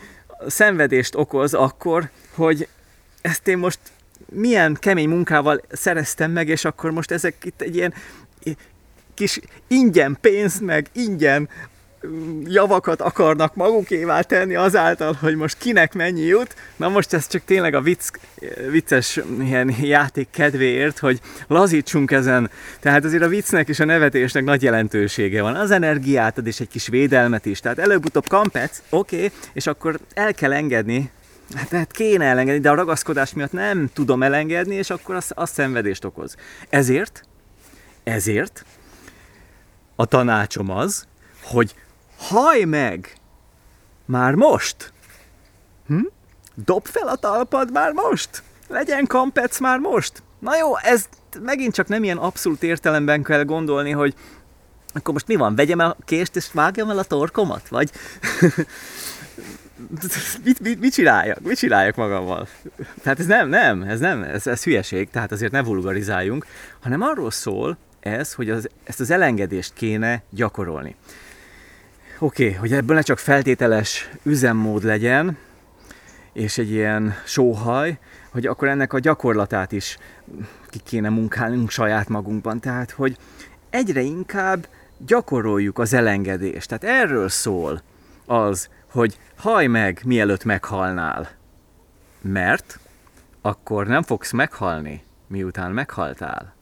szenvedést 0.48 1.15
okoz 1.15 1.53
akkor, 1.53 2.10
hogy 2.34 2.67
ezt 3.22 3.48
én 3.48 3.58
most 3.58 3.79
milyen 4.34 4.77
kemény 4.79 5.10
munkával 5.10 5.62
szereztem 5.72 6.31
meg, 6.31 6.48
és 6.48 6.65
akkor 6.65 6.91
most 6.91 7.12
ezek 7.12 7.36
itt 7.43 7.62
egy 7.62 7.75
ilyen 7.75 7.93
kis 9.13 9.39
ingyen 9.67 10.17
pénz, 10.22 10.60
meg 10.60 10.88
ingyen 10.93 11.50
javakat 12.46 13.01
akarnak 13.01 13.56
magukévá 13.56 14.22
tenni 14.22 14.56
azáltal, 14.56 15.18
hogy 15.22 15.36
most 15.36 15.58
kinek 15.58 15.94
mennyi 15.94 16.22
jut. 16.22 16.56
Na 16.75 16.89
most 16.89 17.13
ez 17.13 17.27
csak 17.27 17.41
tényleg 17.46 17.74
a 17.74 17.82
vicc, 17.82 18.10
vicces 18.70 19.20
ilyen 19.39 19.75
játék 19.82 20.27
kedvéért, 20.32 21.00
hogy 21.00 21.20
lazítsunk 21.48 22.12
ezen. 22.12 22.50
Tehát 22.79 23.06
azért 23.06 23.24
a 23.24 23.27
viccnek 23.27 23.70
és 23.70 23.79
a 23.79 23.86
nevetésnek 23.86 24.44
nagy 24.44 24.63
jelentősége 24.63 25.41
van. 25.41 25.56
Az 25.56 25.72
energiát 25.72 26.38
ad 26.38 26.48
és 26.48 26.60
egy 26.60 26.68
kis 26.68 26.88
védelmet 26.88 27.46
is. 27.46 27.60
Tehát 27.60 27.79
előbb-utóbb 27.79 28.27
kampec, 28.27 28.82
oké, 28.89 29.15
okay, 29.15 29.32
és 29.53 29.68
akkor 29.68 30.00
el 30.13 30.34
kell 30.34 30.53
engedni 30.53 31.12
Hát, 31.56 31.70
hát 31.70 31.91
kéne 31.91 32.25
elengedni, 32.25 32.62
de 32.62 32.70
a 32.70 32.75
ragaszkodás 32.75 33.34
miatt 33.34 33.51
nem 33.51 33.89
tudom 33.94 34.24
elengedni, 34.24 34.75
és 34.75 34.89
akkor 34.89 35.15
az, 35.15 35.32
az 35.36 35.50
szenvedést 35.50 36.06
okoz. 36.06 36.36
Ezért, 36.70 37.24
ezért 38.03 38.65
a 39.96 40.06
tanácsom 40.06 40.70
az, 40.70 41.08
hogy 41.44 41.75
haj 42.19 42.63
meg 42.63 43.13
már 44.05 44.33
most! 44.33 44.93
Hm? 45.88 46.05
Dob 46.65 46.85
fel 46.85 47.07
a 47.07 47.15
talpad 47.15 47.71
már 47.71 47.91
most! 47.91 48.43
Legyen 48.67 49.05
kampec 49.05 49.59
már 49.59 49.79
most! 49.79 50.23
Na 50.39 50.57
jó, 50.57 50.77
ez 50.77 51.05
megint 51.41 51.73
csak 51.73 51.88
nem 51.88 52.03
ilyen 52.03 52.17
abszolút 52.17 52.63
értelemben 52.63 53.23
kell 53.23 53.43
gondolni, 53.43 53.91
hogy 53.91 54.13
akkor 54.93 55.13
most 55.13 55.27
mi 55.27 55.35
van, 55.35 55.55
vegyem 55.55 55.79
el 55.79 55.89
a 55.89 55.97
kést 56.05 56.35
és 56.35 56.51
vágjam 56.51 56.89
el 56.89 56.97
a 56.97 57.03
torkomat? 57.03 57.67
Vagy 57.67 57.91
mit, 60.43 60.59
mit, 60.59 60.79
mit 60.79 60.93
csináljak? 60.93 61.39
Mit 61.39 61.57
csináljak 61.57 61.95
magammal? 61.95 62.47
Tehát 63.01 63.19
ez 63.19 63.25
nem, 63.25 63.49
nem, 63.49 63.81
ez 63.81 63.99
nem, 63.99 64.23
ez, 64.23 64.47
ez 64.47 64.63
hülyeség, 64.63 65.09
tehát 65.09 65.31
azért 65.31 65.51
ne 65.51 65.63
vulgarizáljunk, 65.63 66.45
hanem 66.79 67.01
arról 67.01 67.31
szól 67.31 67.77
ez, 67.99 68.33
hogy 68.33 68.49
az, 68.49 68.69
ezt 68.83 68.99
az 68.99 69.11
elengedést 69.11 69.73
kéne 69.73 70.23
gyakorolni. 70.29 70.95
Oké, 72.21 72.45
okay, 72.45 72.57
hogy 72.57 72.73
ebből 72.73 72.95
ne 72.95 73.01
csak 73.01 73.17
feltételes 73.17 74.09
üzemmód 74.23 74.83
legyen, 74.83 75.38
és 76.33 76.57
egy 76.57 76.71
ilyen 76.71 77.13
sóhaj, 77.25 77.97
hogy 78.29 78.45
akkor 78.45 78.67
ennek 78.67 78.93
a 78.93 78.99
gyakorlatát 78.99 79.71
is 79.71 79.97
ki 80.67 80.79
kéne 80.83 81.09
munkálnunk 81.09 81.69
saját 81.69 82.07
magunkban. 82.07 82.59
Tehát, 82.59 82.91
hogy 82.91 83.17
egyre 83.69 84.01
inkább 84.01 84.67
gyakoroljuk 84.97 85.79
az 85.79 85.93
elengedést. 85.93 86.67
Tehát 86.67 86.99
erről 87.01 87.29
szól 87.29 87.81
az, 88.25 88.69
hogy 88.91 89.19
haj 89.35 89.67
meg, 89.67 90.01
mielőtt 90.05 90.43
meghalnál. 90.43 91.29
Mert 92.21 92.79
akkor 93.41 93.88
nem 93.88 94.03
fogsz 94.03 94.31
meghalni, 94.31 95.03
miután 95.27 95.71
meghaltál. 95.71 96.53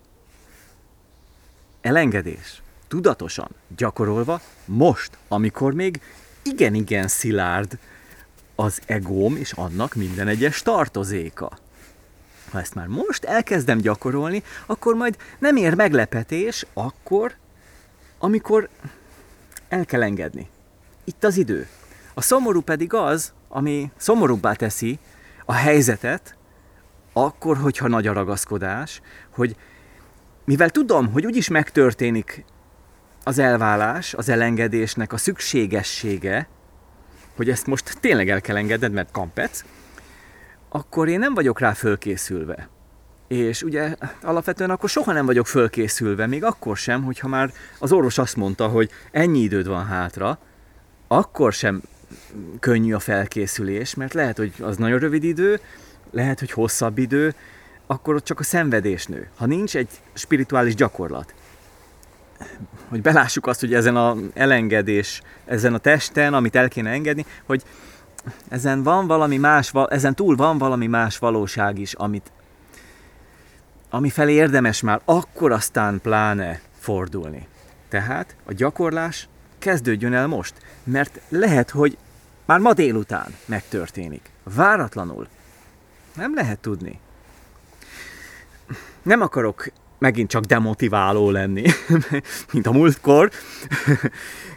Elengedés. 1.82 2.62
Tudatosan, 2.88 3.50
gyakorolva, 3.78 4.42
most, 4.66 5.18
amikor 5.28 5.74
még 5.74 6.02
igen-igen 6.44 7.08
szilárd 7.08 7.78
az 8.56 8.82
egóm 8.86 9.36
és 9.36 9.52
annak 9.52 9.96
minden 9.96 10.28
egyes 10.28 10.62
tartozéka. 10.62 11.52
Ha 12.52 12.60
ezt 12.60 12.76
már 12.76 12.88
most 12.88 13.24
elkezdem 13.24 13.78
gyakorolni, 13.78 14.44
akkor 14.66 14.96
majd 14.96 15.18
nem 15.40 15.56
ér 15.56 15.74
meglepetés 15.74 16.66
akkor, 16.74 17.36
amikor 18.20 18.70
el 19.70 19.86
kell 19.86 20.04
engedni. 20.04 20.50
Itt 21.04 21.24
az 21.24 21.38
idő. 21.38 21.68
A 22.14 22.22
szomorú 22.22 22.62
pedig 22.62 22.94
az, 22.94 23.34
ami 23.48 23.92
szomorúbbá 23.98 24.54
teszi 24.54 25.00
a 25.46 25.54
helyzetet, 25.54 26.36
akkor, 27.14 27.58
hogyha 27.58 27.88
nagy 27.88 28.08
a 28.08 28.14
ragaszkodás, 28.14 29.02
hogy 29.30 29.56
mivel 30.46 30.70
tudom, 30.70 31.12
hogy 31.12 31.26
úgyis 31.26 31.48
megtörténik 31.48 32.46
az 33.28 33.40
elválás, 33.40 34.14
az 34.14 34.30
elengedésnek 34.30 35.14
a 35.14 35.18
szükségessége, 35.18 36.48
hogy 37.36 37.50
ezt 37.50 37.68
most 37.68 37.98
tényleg 38.00 38.30
el 38.30 38.42
kell 38.42 38.56
engedned, 38.56 38.92
mert 38.92 39.12
kampec, 39.12 39.64
akkor 40.70 41.08
én 41.08 41.20
nem 41.20 41.34
vagyok 41.34 41.60
rá 41.60 41.74
fölkészülve. 41.74 42.70
És 43.28 43.64
ugye 43.64 43.96
alapvetően 44.22 44.70
akkor 44.70 44.90
soha 44.90 45.14
nem 45.14 45.26
vagyok 45.26 45.48
fölkészülve, 45.48 46.28
még 46.28 46.44
akkor 46.44 46.78
sem, 46.78 47.04
hogyha 47.04 47.28
már 47.28 47.52
az 47.80 47.92
orvos 47.92 48.18
azt 48.18 48.36
mondta, 48.36 48.68
hogy 48.68 48.90
ennyi 49.12 49.40
időd 49.40 49.68
van 49.68 49.86
hátra, 49.86 50.40
akkor 51.08 51.54
sem 51.54 51.82
könnyű 52.60 52.94
a 52.94 53.00
felkészülés, 53.00 53.96
mert 53.96 54.14
lehet, 54.14 54.38
hogy 54.38 54.54
az 54.60 54.78
nagyon 54.78 55.00
rövid 55.00 55.24
idő, 55.24 55.60
lehet, 56.12 56.40
hogy 56.40 56.52
hosszabb 56.52 56.98
idő, 56.98 57.34
akkor 57.88 58.16
ott 58.16 58.26
csak 58.26 58.40
a 58.40 58.44
szenvedés 58.44 59.06
nő. 59.06 59.30
Ha 59.36 59.46
nincs 59.46 59.76
egy 59.76 59.90
spirituális 60.14 60.76
gyakorlat, 60.76 61.34
hogy 62.90 63.02
belássuk 63.02 63.48
azt, 63.48 63.60
hogy 63.60 63.74
ezen 63.74 63.96
a 63.96 64.16
elengedés, 64.34 65.22
ezen 65.46 65.74
a 65.74 65.78
testen, 65.78 66.34
amit 66.34 66.56
el 66.56 66.70
kéne 66.70 66.90
engedni, 66.90 67.26
hogy 67.46 67.64
ezen 68.50 68.84
van 68.84 69.08
valami 69.08 69.38
más, 69.38 69.72
ezen 69.90 70.16
túl 70.16 70.36
van 70.36 70.58
valami 70.58 70.88
más 70.88 71.18
valóság 71.18 71.80
is, 71.80 71.94
amit, 71.94 72.32
ami 73.90 74.10
felé 74.10 74.34
érdemes 74.34 74.82
már 74.82 75.02
akkor 75.06 75.52
aztán 75.52 76.02
pláne 76.02 76.62
fordulni. 76.80 77.48
Tehát 77.90 78.36
a 78.46 78.54
gyakorlás 78.54 79.28
kezdődjön 79.60 80.14
el 80.14 80.28
most, 80.28 80.54
mert 80.84 81.20
lehet, 81.30 81.70
hogy 81.70 81.98
már 82.46 82.60
ma 82.60 82.74
délután 82.74 83.36
megtörténik. 83.46 84.30
Váratlanul. 84.44 85.28
Nem 86.16 86.34
lehet 86.34 86.60
tudni. 86.60 87.00
Nem 89.02 89.22
akarok 89.22 89.68
megint 89.98 90.30
csak 90.30 90.44
demotiváló 90.44 91.30
lenni, 91.30 91.64
mint 92.54 92.68
a 92.68 92.72
múltkor, 92.72 93.32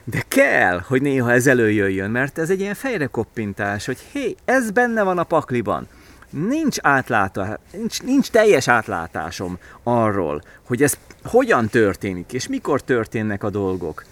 de 0.05 0.23
kell, 0.29 0.81
hogy 0.87 1.03
néha 1.03 1.33
ez 1.33 1.47
előjöjjön, 1.47 2.11
mert 2.11 2.39
ez 2.39 2.51
egy 2.51 2.61
ilyen 2.61 2.75
fejrekoppintás, 2.75 3.87
hogy 3.87 3.99
hé, 4.13 4.35
ez 4.45 4.71
benne 4.71 5.03
van 5.03 5.19
a 5.19 5.25
pakliban. 5.25 5.87
Nincs 6.31 6.77
átlátás, 6.83 7.57
nincs, 7.73 8.03
nincs 8.03 8.31
teljes 8.31 8.69
átlátásom 8.69 9.59
arról, 9.83 10.43
hogy 10.67 10.83
ez 10.83 10.99
hogyan 11.25 11.69
történik, 11.69 12.33
és 12.33 12.49
mikor 12.49 12.83
történnek 12.83 13.43
a 13.43 13.51
dolgok. 13.51 14.05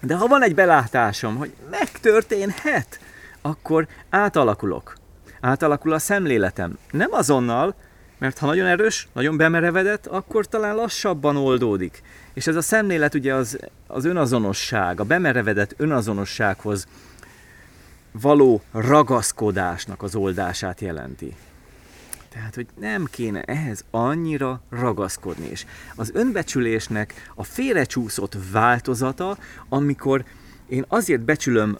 De 0.00 0.14
ha 0.14 0.26
van 0.26 0.42
egy 0.42 0.54
belátásom, 0.54 1.36
hogy 1.36 1.52
megtörténhet, 1.70 3.00
akkor 3.42 3.86
átalakulok. 4.10 4.96
Átalakul 5.40 5.92
a 5.92 5.98
szemléletem. 5.98 6.78
Nem 6.90 7.12
azonnal, 7.12 7.74
mert 8.18 8.38
ha 8.38 8.46
nagyon 8.46 8.66
erős, 8.66 9.08
nagyon 9.12 9.36
bemerevedett, 9.36 10.06
akkor 10.06 10.46
talán 10.46 10.74
lassabban 10.74 11.36
oldódik. 11.36 12.02
És 12.34 12.46
ez 12.46 12.56
a 12.56 12.62
szemlélet 12.62 13.14
ugye 13.14 13.34
az, 13.34 13.58
az 13.86 14.04
önazonosság, 14.04 15.00
a 15.00 15.04
bemerevedett 15.04 15.74
önazonossághoz 15.76 16.86
való 18.12 18.62
ragaszkodásnak 18.72 20.02
az 20.02 20.14
oldását 20.14 20.80
jelenti. 20.80 21.34
Tehát, 22.28 22.54
hogy 22.54 22.66
nem 22.80 23.04
kéne 23.10 23.42
ehhez 23.42 23.84
annyira 23.90 24.60
ragaszkodni. 24.70 25.46
És 25.50 25.66
az 25.96 26.10
önbecsülésnek 26.14 27.30
a 27.34 27.44
félrecsúszott 27.44 28.36
változata, 28.52 29.38
amikor 29.68 30.24
én 30.68 30.84
azért 30.88 31.20
becsülöm 31.20 31.78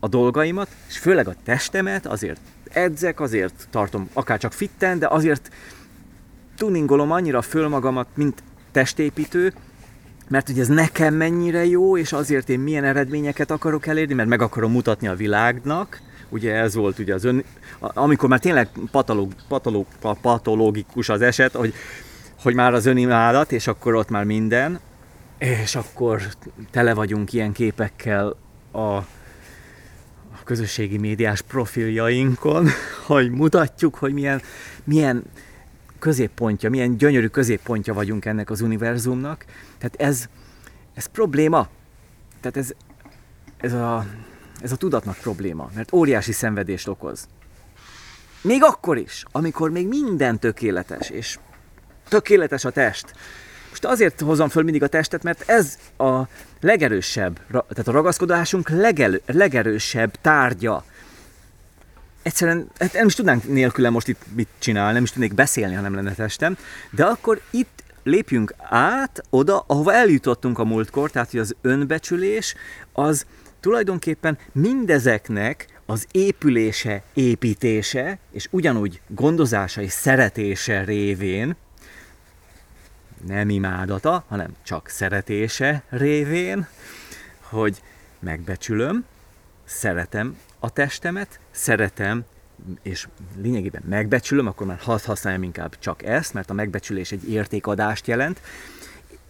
a 0.00 0.08
dolgaimat, 0.08 0.68
és 0.88 0.98
főleg 0.98 1.28
a 1.28 1.34
testemet, 1.44 2.06
azért 2.06 2.40
edzek, 2.72 3.20
azért 3.20 3.68
tartom 3.70 4.08
akár 4.12 4.38
csak 4.38 4.52
fitten, 4.52 4.98
de 4.98 5.06
azért 5.08 5.50
tuningolom 6.58 7.10
annyira 7.10 7.42
föl 7.42 7.68
magamat, 7.68 8.06
mint 8.14 8.42
testépítő, 8.72 9.52
mert 10.28 10.46
hogy 10.46 10.58
ez 10.58 10.68
nekem 10.68 11.14
mennyire 11.14 11.66
jó, 11.66 11.96
és 11.96 12.12
azért 12.12 12.48
én 12.48 12.60
milyen 12.60 12.84
eredményeket 12.84 13.50
akarok 13.50 13.86
elérni, 13.86 14.14
mert 14.14 14.28
meg 14.28 14.42
akarom 14.42 14.72
mutatni 14.72 15.08
a 15.08 15.14
világnak, 15.14 16.00
ugye 16.28 16.54
ez 16.54 16.74
volt 16.74 16.98
ugye 16.98 17.14
az 17.14 17.24
ön, 17.24 17.44
amikor 17.78 18.28
már 18.28 18.38
tényleg 18.38 18.68
patológ, 18.90 19.32
patológ, 19.48 19.86
patológikus 20.20 21.08
az 21.08 21.20
eset, 21.20 21.52
hogy, 21.52 21.74
hogy 22.42 22.54
már 22.54 22.74
az 22.74 22.86
önimádat, 22.86 23.52
és 23.52 23.66
akkor 23.66 23.94
ott 23.94 24.08
már 24.08 24.24
minden, 24.24 24.80
és 25.38 25.74
akkor 25.74 26.22
tele 26.70 26.94
vagyunk 26.94 27.32
ilyen 27.32 27.52
képekkel 27.52 28.36
a 28.72 28.98
közösségi 30.44 30.98
médiás 30.98 31.40
profiljainkon, 31.40 32.68
hogy 33.06 33.30
mutatjuk, 33.30 33.94
hogy 33.94 34.12
milyen, 34.12 34.42
milyen 34.84 35.22
középpontja, 35.98 36.70
milyen 36.70 36.96
gyönyörű 36.96 37.26
középpontja 37.26 37.94
vagyunk 37.94 38.24
ennek 38.24 38.50
az 38.50 38.60
univerzumnak. 38.60 39.44
Tehát 39.78 39.96
ez, 39.96 40.28
ez 40.94 41.06
probléma. 41.06 41.68
Tehát 42.40 42.56
ez, 42.56 42.72
ez, 43.56 43.72
a, 43.72 44.06
ez 44.62 44.72
a 44.72 44.76
tudatnak 44.76 45.16
probléma, 45.16 45.70
mert 45.74 45.92
óriási 45.92 46.32
szenvedést 46.32 46.88
okoz. 46.88 47.28
Még 48.42 48.62
akkor 48.62 48.96
is, 48.96 49.24
amikor 49.32 49.70
még 49.70 49.88
minden 49.88 50.38
tökéletes, 50.38 51.10
és 51.10 51.38
tökéletes 52.08 52.64
a 52.64 52.70
test. 52.70 53.12
Most 53.68 53.84
azért 53.84 54.20
hozom 54.20 54.48
föl 54.48 54.62
mindig 54.62 54.82
a 54.82 54.88
testet, 54.88 55.22
mert 55.22 55.48
ez 55.48 55.78
a 55.96 56.22
legerősebb, 56.60 57.40
tehát 57.50 57.88
a 57.88 57.92
ragaszkodásunk 57.92 58.68
legelő, 58.68 59.20
legerősebb 59.26 60.14
tárgya 60.20 60.84
egyszerűen 62.28 62.70
hát 62.78 62.92
nem 62.92 63.06
is 63.06 63.14
tudnánk 63.14 63.48
nélküle 63.48 63.90
most 63.90 64.08
itt 64.08 64.22
mit 64.34 64.48
csinálni, 64.58 64.92
nem 64.92 65.02
is 65.02 65.10
tudnék 65.10 65.34
beszélni, 65.34 65.74
ha 65.74 65.80
nem 65.80 65.94
lenne 65.94 66.14
testem, 66.14 66.56
de 66.90 67.04
akkor 67.04 67.40
itt 67.50 67.82
lépjünk 68.02 68.54
át 68.68 69.22
oda, 69.30 69.64
ahova 69.66 69.94
eljutottunk 69.94 70.58
a 70.58 70.64
múltkor, 70.64 71.10
tehát 71.10 71.30
hogy 71.30 71.40
az 71.40 71.56
önbecsülés 71.60 72.54
az 72.92 73.26
tulajdonképpen 73.60 74.38
mindezeknek 74.52 75.66
az 75.86 76.06
épülése, 76.10 77.02
építése, 77.14 78.18
és 78.32 78.48
ugyanúgy 78.50 79.00
gondozása 79.06 79.80
és 79.80 79.92
szeretése 79.92 80.84
révén, 80.84 81.56
nem 83.26 83.48
imádata, 83.48 84.24
hanem 84.28 84.54
csak 84.62 84.88
szeretése 84.88 85.82
révén, 85.88 86.66
hogy 87.40 87.82
megbecsülöm, 88.18 89.04
szeretem 89.64 90.36
a 90.58 90.70
testemet, 90.70 91.40
szeretem, 91.50 92.24
és 92.82 93.08
lényegében 93.36 93.82
megbecsülöm, 93.88 94.46
akkor 94.46 94.66
már 94.66 94.78
használjam 94.78 95.42
inkább 95.42 95.78
csak 95.78 96.02
ezt, 96.02 96.34
mert 96.34 96.50
a 96.50 96.54
megbecsülés 96.54 97.12
egy 97.12 97.30
értékadást 97.30 98.06
jelent. 98.06 98.40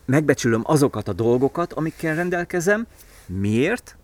Megbecsülöm 0.05 0.63
azokat 0.65 1.09
a 1.09 1.13
dolgokat, 1.13 1.73
amikkel 1.73 2.15
rendelkezem. 2.15 2.87
Miért? 3.27 3.97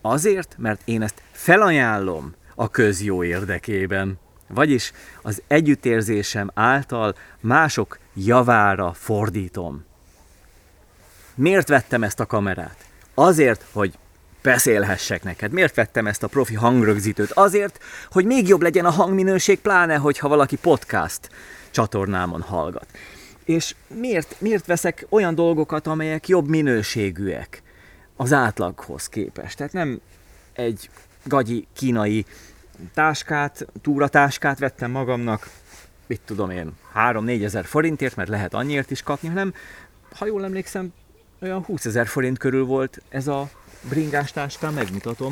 Azért, 0.00 0.54
mert 0.58 0.80
én 0.84 1.02
ezt 1.02 1.22
felajánlom 1.30 2.34
a 2.54 2.70
közjó 2.70 3.24
érdekében. 3.24 4.18
Vagyis 4.48 4.92
az 5.22 5.42
együttérzésem 5.46 6.50
által 6.54 7.14
mások 7.40 7.98
javára 8.14 8.92
fordítom. 8.92 9.84
Miért 11.34 11.68
vettem 11.68 12.02
ezt 12.02 12.20
a 12.20 12.26
kamerát? 12.26 12.84
Azért, 13.14 13.64
hogy 13.72 13.98
beszélhessek 14.46 15.22
neked. 15.22 15.52
Miért 15.52 15.74
vettem 15.74 16.06
ezt 16.06 16.22
a 16.22 16.26
profi 16.28 16.54
hangrögzítőt? 16.54 17.30
Azért, 17.30 17.82
hogy 18.10 18.24
még 18.24 18.48
jobb 18.48 18.62
legyen 18.62 18.84
a 18.84 18.90
hangminőség, 18.90 19.58
pláne, 19.60 19.96
hogyha 19.96 20.28
valaki 20.28 20.56
podcast 20.56 21.28
csatornámon 21.70 22.40
hallgat. 22.40 22.86
És 23.44 23.74
miért, 24.00 24.36
miért 24.38 24.66
veszek 24.66 25.06
olyan 25.08 25.34
dolgokat, 25.34 25.86
amelyek 25.86 26.28
jobb 26.28 26.48
minőségűek 26.48 27.62
az 28.16 28.32
átlaghoz 28.32 29.08
képest? 29.08 29.56
Tehát 29.56 29.72
nem 29.72 30.00
egy 30.52 30.90
gagyi 31.24 31.66
kínai 31.72 32.24
táskát, 32.94 33.66
túratáskát 33.82 34.58
vettem 34.58 34.90
magamnak, 34.90 35.50
mit 36.06 36.20
tudom 36.24 36.50
én, 36.50 36.72
3-4 36.94 37.44
ezer 37.44 37.64
forintért, 37.64 38.16
mert 38.16 38.28
lehet 38.28 38.54
annyiért 38.54 38.90
is 38.90 39.02
kapni, 39.02 39.28
hanem, 39.28 39.54
ha 40.18 40.26
jól 40.26 40.44
emlékszem, 40.44 40.92
olyan 41.40 41.62
20 41.62 41.84
ezer 41.84 42.06
forint 42.06 42.38
körül 42.38 42.64
volt 42.64 43.02
ez 43.08 43.26
a 43.26 43.50
bringás 43.88 44.32
táskám, 44.32 44.74
megmutatom. 44.74 45.30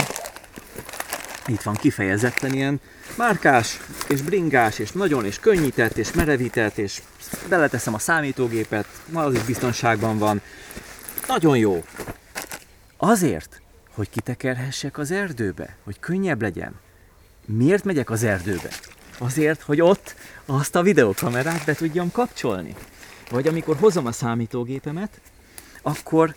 Itt 1.47 1.63
van 1.63 1.75
kifejezetten 1.75 2.53
ilyen 2.53 2.81
márkás, 3.17 3.81
és 4.09 4.23
bringás, 4.23 4.79
és 4.79 4.93
nagyon, 4.93 5.25
és 5.25 5.39
könnyített, 5.39 5.97
és 5.97 6.13
merevített, 6.13 6.79
és 6.79 7.03
beleteszem 7.49 7.95
a 7.95 7.99
számítógépet, 7.99 8.87
ma 9.11 9.23
az 9.23 9.35
is 9.35 9.43
biztonságban 9.43 10.19
van. 10.19 10.41
Nagyon 11.27 11.59
jó. 11.59 11.85
Azért, 12.97 13.63
hogy 13.95 14.11
kitekerhessek 14.11 14.99
az 14.99 15.11
erdőbe, 15.11 15.77
hogy 15.85 16.01
könnyebb 16.01 16.43
legyen. 16.43 16.75
Miért 17.47 17.85
megyek 17.85 18.11
az 18.11 18.23
erdőbe? 18.23 18.69
Azért, 19.19 19.63
hogy 19.63 19.81
ott 19.81 20.15
azt 20.47 20.75
a 20.75 20.83
videokamerát 20.83 21.65
be 21.65 21.75
tudjam 21.75 22.11
kapcsolni. 22.11 22.75
Vagy 23.31 23.49
amikor 23.49 23.77
hozom 23.77 24.07
a 24.07 24.13
számítógépemet, 24.13 25.21
akkor 25.85 26.35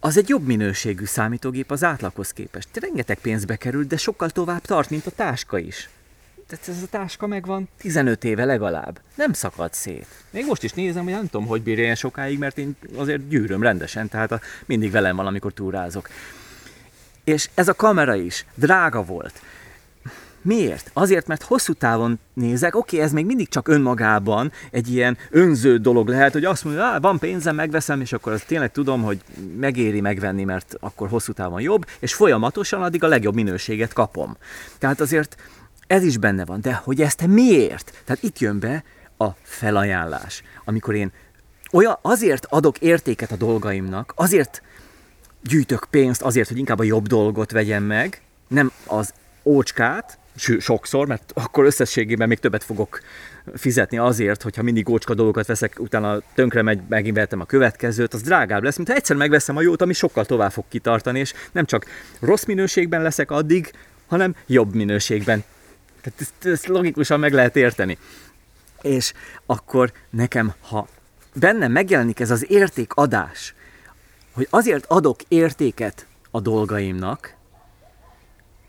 az 0.00 0.16
egy 0.16 0.28
jobb 0.28 0.46
minőségű 0.46 1.04
számítógép 1.04 1.70
az 1.70 1.84
átlaghoz 1.84 2.32
képest. 2.32 2.68
Rengeteg 2.74 3.18
pénzbe 3.18 3.56
került, 3.56 3.86
de 3.86 3.96
sokkal 3.96 4.30
tovább 4.30 4.60
tart, 4.60 4.90
mint 4.90 5.06
a 5.06 5.10
táska 5.10 5.58
is. 5.58 5.88
Tehát 6.46 6.68
ez 6.68 6.82
a 6.82 6.86
táska 6.90 7.26
megvan 7.26 7.68
15 7.78 8.24
éve 8.24 8.44
legalább. 8.44 9.00
Nem 9.14 9.32
szakad 9.32 9.72
szét. 9.74 10.06
Még 10.30 10.46
most 10.46 10.62
is 10.62 10.72
nézem, 10.72 11.04
hogy 11.04 11.12
nem 11.12 11.28
tudom, 11.28 11.46
hogy 11.46 11.62
bírja 11.62 11.82
ilyen 11.82 11.94
sokáig, 11.94 12.38
mert 12.38 12.58
én 12.58 12.76
azért 12.96 13.28
gyűröm 13.28 13.62
rendesen, 13.62 14.08
tehát 14.08 14.32
a, 14.32 14.40
mindig 14.66 14.90
velem 14.90 15.16
van, 15.16 15.26
amikor 15.26 15.52
túrázok. 15.52 16.08
És 17.24 17.50
ez 17.54 17.68
a 17.68 17.74
kamera 17.74 18.14
is 18.14 18.46
drága 18.54 19.04
volt. 19.04 19.42
Miért? 20.42 20.90
Azért, 20.92 21.26
mert 21.26 21.42
hosszú 21.42 21.72
távon 21.72 22.18
nézek, 22.34 22.76
oké, 22.76 23.00
ez 23.00 23.12
még 23.12 23.26
mindig 23.26 23.48
csak 23.48 23.68
önmagában 23.68 24.52
egy 24.70 24.92
ilyen 24.92 25.18
önző 25.30 25.76
dolog 25.76 26.08
lehet, 26.08 26.32
hogy 26.32 26.44
azt 26.44 26.64
mondja, 26.64 26.98
van 27.00 27.18
pénzem, 27.18 27.54
megveszem, 27.54 28.00
és 28.00 28.12
akkor 28.12 28.32
azt 28.32 28.46
tényleg 28.46 28.72
tudom, 28.72 29.02
hogy 29.02 29.20
megéri 29.56 30.00
megvenni, 30.00 30.44
mert 30.44 30.76
akkor 30.80 31.08
hosszú 31.08 31.32
távon 31.32 31.60
jobb, 31.60 31.86
és 31.98 32.14
folyamatosan 32.14 32.82
addig 32.82 33.04
a 33.04 33.06
legjobb 33.06 33.34
minőséget 33.34 33.92
kapom. 33.92 34.36
Tehát 34.78 35.00
azért 35.00 35.36
ez 35.86 36.02
is 36.02 36.18
benne 36.18 36.44
van, 36.44 36.60
de 36.60 36.74
hogy 36.74 37.00
ezt 37.00 37.26
miért? 37.26 38.02
Tehát 38.04 38.22
itt 38.22 38.38
jön 38.38 38.58
be 38.58 38.84
a 39.18 39.26
felajánlás, 39.42 40.42
amikor 40.64 40.94
én 40.94 41.12
olyan, 41.72 41.98
azért 42.02 42.46
adok 42.48 42.78
értéket 42.78 43.32
a 43.32 43.36
dolgaimnak, 43.36 44.12
azért 44.16 44.62
gyűjtök 45.42 45.86
pénzt 45.90 46.22
azért, 46.22 46.48
hogy 46.48 46.58
inkább 46.58 46.78
a 46.78 46.82
jobb 46.82 47.06
dolgot 47.06 47.50
vegyem 47.50 47.82
meg, 47.82 48.22
nem 48.48 48.72
az 48.86 49.12
ócskát, 49.44 50.18
sokszor, 50.58 51.06
mert 51.06 51.32
akkor 51.34 51.64
összességében 51.64 52.28
még 52.28 52.38
többet 52.38 52.64
fogok 52.64 53.00
fizetni 53.54 53.98
azért, 53.98 54.42
hogyha 54.42 54.62
mindig 54.62 54.88
ócska 54.88 55.14
dolgokat 55.14 55.46
veszek, 55.46 55.76
utána 55.78 56.20
tönkre 56.34 56.62
megy, 56.62 56.80
megint 56.88 57.16
vettem 57.16 57.40
a 57.40 57.44
következőt, 57.44 58.14
az 58.14 58.22
drágább 58.22 58.62
lesz, 58.62 58.76
mint 58.76 58.88
ha 58.88 58.94
egyszer 58.94 59.16
megveszem 59.16 59.56
a 59.56 59.62
jót, 59.62 59.82
ami 59.82 59.92
sokkal 59.92 60.24
tovább 60.24 60.52
fog 60.52 60.64
kitartani, 60.68 61.18
és 61.18 61.32
nem 61.52 61.64
csak 61.64 61.86
rossz 62.20 62.44
minőségben 62.44 63.02
leszek 63.02 63.30
addig, 63.30 63.72
hanem 64.06 64.34
jobb 64.46 64.74
minőségben. 64.74 65.44
Tehát 66.00 66.20
ezt, 66.20 66.46
ezt 66.46 66.66
logikusan 66.66 67.20
meg 67.20 67.32
lehet 67.32 67.56
érteni. 67.56 67.98
És 68.82 69.12
akkor 69.46 69.92
nekem, 70.10 70.52
ha 70.60 70.88
bennem 71.34 71.72
megjelenik 71.72 72.20
ez 72.20 72.30
az 72.30 72.50
értékadás, 72.50 73.54
hogy 74.32 74.46
azért 74.50 74.86
adok 74.86 75.20
értéket 75.28 76.06
a 76.30 76.40
dolgaimnak, 76.40 77.34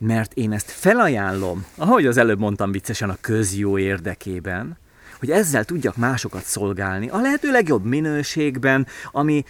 mert 0.04 0.34
én 0.34 0.52
ezt 0.52 0.72
felajánlom, 0.72 1.66
ahogy 1.76 2.06
az 2.06 2.18
előbb 2.18 2.40
mondtam 2.40 2.72
viccesen, 2.72 3.10
a 3.10 3.18
közjó 3.22 3.78
érdekében, 3.78 4.78
hogy 5.20 5.32
ezzel 5.32 5.66
tudjak 5.66 5.96
másokat 5.96 6.44
szolgálni 6.44 7.10
a 7.10 7.22
lehető 7.22 7.52
legjobb 7.52 7.86
minőségben, 7.86 8.88
ami 9.12 9.44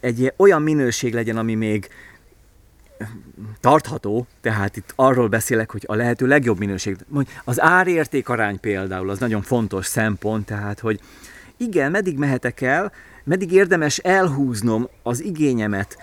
egy 0.00 0.32
olyan 0.36 0.62
minőség 0.62 1.14
legyen, 1.14 1.36
ami 1.36 1.54
még 1.54 1.88
tartható, 3.60 4.26
tehát 4.40 4.76
itt 4.76 4.92
arról 4.96 5.28
beszélek, 5.28 5.70
hogy 5.70 5.84
a 5.86 5.94
lehető 5.94 6.26
legjobb 6.26 6.58
minőség. 6.58 6.96
Az 7.44 7.60
árérték 7.60 8.28
arány 8.28 8.60
például 8.60 9.10
az 9.10 9.18
nagyon 9.18 9.42
fontos 9.42 9.86
szempont, 9.86 10.46
tehát 10.46 10.80
hogy 10.80 11.00
igen, 11.56 11.90
meddig 11.90 12.18
mehetek 12.18 12.60
el, 12.60 12.92
meddig 13.24 13.52
érdemes 13.52 13.98
elhúznom 13.98 14.88
az 15.02 15.22
igényemet 15.22 15.96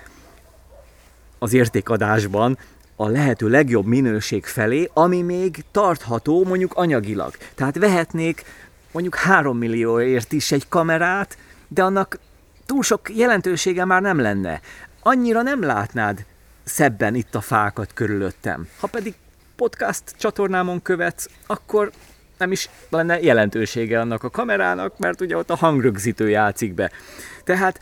az 1.40 1.54
értékadásban, 1.54 2.58
a 3.00 3.08
lehető 3.08 3.50
legjobb 3.50 3.86
minőség 3.86 4.46
felé, 4.46 4.90
ami 4.94 5.22
még 5.22 5.64
tartható 5.72 6.44
mondjuk 6.44 6.74
anyagilag. 6.74 7.34
Tehát 7.56 7.78
vehetnék 7.78 8.44
mondjuk 8.92 9.16
3 9.16 9.58
millióért 9.58 10.32
is 10.32 10.52
egy 10.52 10.68
kamerát, 10.70 11.38
de 11.68 11.84
annak 11.84 12.20
túl 12.66 12.84
sok 12.84 13.16
jelentősége 13.16 13.86
már 13.86 14.02
nem 14.02 14.20
lenne. 14.20 14.62
Annyira 15.02 15.42
nem 15.42 15.62
látnád 15.62 16.26
szebben 16.64 17.16
itt 17.16 17.36
a 17.36 17.42
fákat 17.42 17.94
körülöttem. 17.94 18.68
Ha 18.80 18.88
pedig 18.88 19.14
podcast 19.56 20.04
csatornámon 20.18 20.82
követsz, 20.82 21.30
akkor 21.48 21.92
nem 22.38 22.52
is 22.52 22.70
lenne 22.90 23.20
jelentősége 23.20 24.00
annak 24.00 24.24
a 24.24 24.30
kamerának, 24.30 24.98
mert 24.98 25.22
ugye 25.22 25.38
ott 25.38 25.50
a 25.50 25.56
hangrögzítő 25.56 26.30
játszik 26.30 26.74
be. 26.74 26.92
Tehát, 27.44 27.80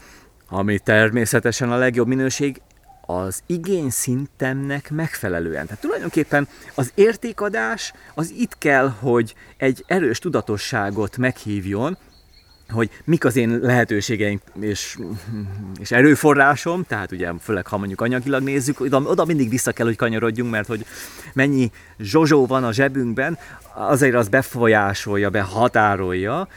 ami 0.49 0.79
természetesen 0.79 1.71
a 1.71 1.77
legjobb 1.77 2.07
minőség, 2.07 2.61
az 3.05 3.43
igény 3.45 3.89
szintemnek 3.89 4.91
megfelelően. 4.91 5.65
Tehát 5.65 5.81
tulajdonképpen 5.81 6.47
az 6.75 6.91
értékadás 6.95 7.93
az 8.13 8.33
itt 8.37 8.57
kell, 8.57 8.87
hogy 8.99 9.35
egy 9.57 9.83
erős 9.87 10.19
tudatosságot 10.19 11.17
meghívjon, 11.17 11.97
hogy 12.69 12.89
mik 13.03 13.25
az 13.25 13.35
én 13.35 13.59
lehetőségeim 13.61 14.41
és, 14.59 14.99
és 15.79 15.91
erőforrásom, 15.91 16.83
tehát 16.83 17.11
ugye 17.11 17.31
főleg 17.41 17.67
ha 17.67 17.77
mondjuk 17.77 18.01
anyagilag 18.01 18.43
nézzük, 18.43 18.79
oda, 18.79 19.01
oda 19.01 19.25
mindig 19.25 19.49
vissza 19.49 19.71
kell, 19.71 19.85
hogy 19.85 19.95
kanyarodjunk, 19.95 20.51
mert 20.51 20.67
hogy 20.67 20.85
mennyi 21.33 21.71
zsozsó 21.99 22.45
van 22.45 22.63
a 22.63 22.73
zsebünkben, 22.73 23.37
azért 23.73 24.15
az 24.15 24.27
befolyásolja, 24.27 25.29
behatárolja 25.29 26.47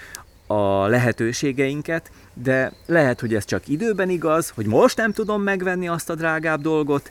a 0.47 0.87
lehetőségeinket, 0.87 2.11
de 2.43 2.73
lehet, 2.87 3.21
hogy 3.21 3.35
ez 3.35 3.45
csak 3.45 3.69
időben 3.69 4.09
igaz, 4.09 4.51
hogy 4.51 4.67
most 4.67 4.97
nem 4.97 5.13
tudom 5.13 5.43
megvenni 5.43 5.89
azt 5.89 6.11
a 6.11 6.15
drágább 6.15 6.61
dolgot, 6.61 7.11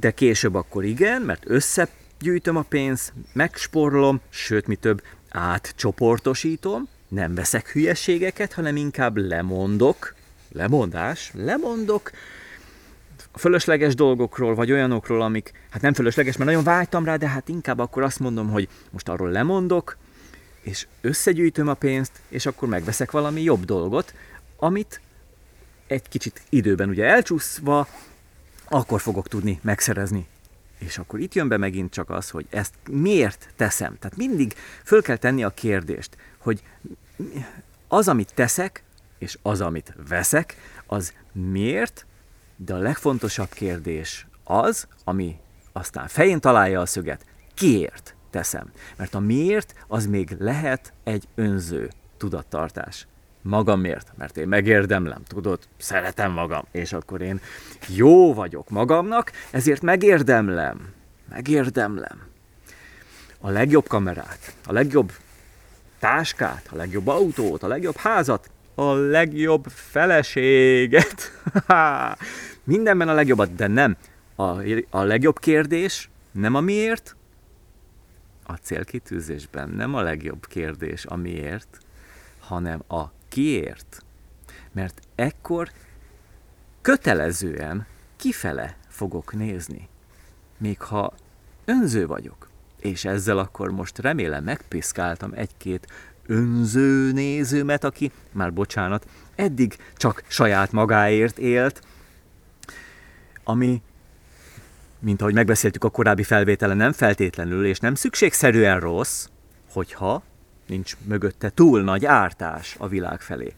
de 0.00 0.10
később 0.10 0.54
akkor 0.54 0.84
igen, 0.84 1.22
mert 1.22 1.42
összegyűjtöm 1.46 2.56
a 2.56 2.62
pénzt, 2.62 3.12
megsporlom, 3.32 4.20
sőt, 4.28 4.66
mi 4.66 4.74
több, 4.74 5.02
átcsoportosítom, 5.30 6.88
nem 7.08 7.34
veszek 7.34 7.68
hülyeségeket, 7.68 8.52
hanem 8.52 8.76
inkább 8.76 9.16
lemondok, 9.16 10.14
lemondás, 10.52 11.30
lemondok. 11.34 12.10
Fölösleges 13.34 13.94
dolgokról, 13.94 14.54
vagy 14.54 14.72
olyanokról, 14.72 15.22
amik, 15.22 15.52
hát 15.70 15.82
nem 15.82 15.92
fölösleges, 15.92 16.36
mert 16.36 16.50
nagyon 16.50 16.64
vágytam 16.64 17.04
rá, 17.04 17.16
de 17.16 17.28
hát 17.28 17.48
inkább 17.48 17.78
akkor 17.78 18.02
azt 18.02 18.18
mondom, 18.18 18.50
hogy 18.50 18.68
most 18.90 19.08
arról 19.08 19.30
lemondok, 19.30 19.96
és 20.62 20.86
összegyűjtöm 21.00 21.68
a 21.68 21.74
pénzt, 21.74 22.12
és 22.28 22.46
akkor 22.46 22.68
megveszek 22.68 23.10
valami 23.10 23.42
jobb 23.42 23.64
dolgot, 23.64 24.14
amit 24.62 25.00
egy 25.86 26.08
kicsit 26.08 26.42
időben 26.48 26.88
ugye 26.88 27.04
elcsúszva, 27.04 27.88
akkor 28.64 29.00
fogok 29.00 29.28
tudni 29.28 29.60
megszerezni. 29.62 30.26
És 30.78 30.98
akkor 30.98 31.20
itt 31.20 31.34
jön 31.34 31.48
be 31.48 31.56
megint 31.56 31.92
csak 31.92 32.10
az, 32.10 32.30
hogy 32.30 32.46
ezt 32.50 32.74
miért 32.90 33.48
teszem. 33.56 33.98
Tehát 33.98 34.16
mindig 34.16 34.54
föl 34.84 35.02
kell 35.02 35.16
tenni 35.16 35.44
a 35.44 35.50
kérdést, 35.50 36.16
hogy 36.38 36.62
az, 37.88 38.08
amit 38.08 38.34
teszek, 38.34 38.82
és 39.18 39.38
az, 39.42 39.60
amit 39.60 39.94
veszek, 40.08 40.56
az 40.86 41.12
miért, 41.32 42.06
de 42.56 42.74
a 42.74 42.78
legfontosabb 42.78 43.50
kérdés 43.52 44.26
az, 44.44 44.86
ami 45.04 45.36
aztán 45.72 46.08
fején 46.08 46.40
találja 46.40 46.80
a 46.80 46.86
szöget, 46.86 47.26
kiért 47.54 48.14
teszem. 48.30 48.70
Mert 48.96 49.14
a 49.14 49.20
miért, 49.20 49.74
az 49.88 50.06
még 50.06 50.36
lehet 50.38 50.92
egy 51.04 51.28
önző 51.34 51.90
tudattartás. 52.16 53.06
Magamért, 53.42 54.12
mert 54.16 54.36
én 54.36 54.48
megérdemlem, 54.48 55.22
tudod, 55.24 55.58
szeretem 55.76 56.32
magam, 56.32 56.64
és 56.70 56.92
akkor 56.92 57.20
én 57.20 57.40
jó 57.88 58.34
vagyok 58.34 58.70
magamnak, 58.70 59.32
ezért 59.50 59.82
megérdemlem, 59.82 60.92
megérdemlem 61.28 62.30
a 63.40 63.50
legjobb 63.50 63.88
kamerát, 63.88 64.54
a 64.66 64.72
legjobb 64.72 65.12
táskát, 65.98 66.68
a 66.72 66.76
legjobb 66.76 67.06
autót, 67.06 67.62
a 67.62 67.66
legjobb 67.68 67.96
házat, 67.96 68.50
a 68.74 68.92
legjobb 68.92 69.66
feleséget. 69.68 71.30
Mindenben 72.64 73.08
a 73.08 73.12
legjobbat, 73.12 73.54
de 73.54 73.66
nem. 73.66 73.96
A, 74.36 74.44
a 74.90 75.02
legjobb 75.02 75.38
kérdés 75.38 76.10
nem 76.32 76.54
a 76.54 76.60
miért, 76.60 77.16
a 78.46 78.52
célkitűzésben 78.52 79.68
nem 79.68 79.94
a 79.94 80.00
legjobb 80.00 80.46
kérdés 80.46 81.06
a 81.06 81.16
miért, 81.16 81.78
hanem 82.40 82.82
a 82.88 83.02
kiért. 83.32 84.04
Mert 84.72 85.00
ekkor 85.14 85.70
kötelezően 86.80 87.86
kifele 88.16 88.76
fogok 88.88 89.32
nézni, 89.32 89.88
még 90.58 90.80
ha 90.80 91.14
önző 91.64 92.06
vagyok. 92.06 92.48
És 92.80 93.04
ezzel 93.04 93.38
akkor 93.38 93.70
most 93.70 93.98
remélem 93.98 94.44
megpiszkáltam 94.44 95.32
egy-két 95.34 95.86
önző 96.26 97.12
nézőmet, 97.12 97.84
aki, 97.84 98.12
már 98.32 98.52
bocsánat, 98.52 99.08
eddig 99.34 99.76
csak 99.96 100.22
saját 100.28 100.72
magáért 100.72 101.38
élt, 101.38 101.82
ami, 103.44 103.82
mint 104.98 105.20
ahogy 105.20 105.34
megbeszéltük 105.34 105.84
a 105.84 105.90
korábbi 105.90 106.22
felvételen, 106.22 106.76
nem 106.76 106.92
feltétlenül 106.92 107.66
és 107.66 107.78
nem 107.78 107.94
szükségszerűen 107.94 108.80
rossz, 108.80 109.26
hogyha 109.70 110.22
nincs 110.72 110.96
mögötte 111.04 111.50
túl 111.50 111.82
nagy 111.82 112.04
ártás 112.04 112.76
a 112.78 112.88
világ 112.88 113.20
felé. 113.20 113.54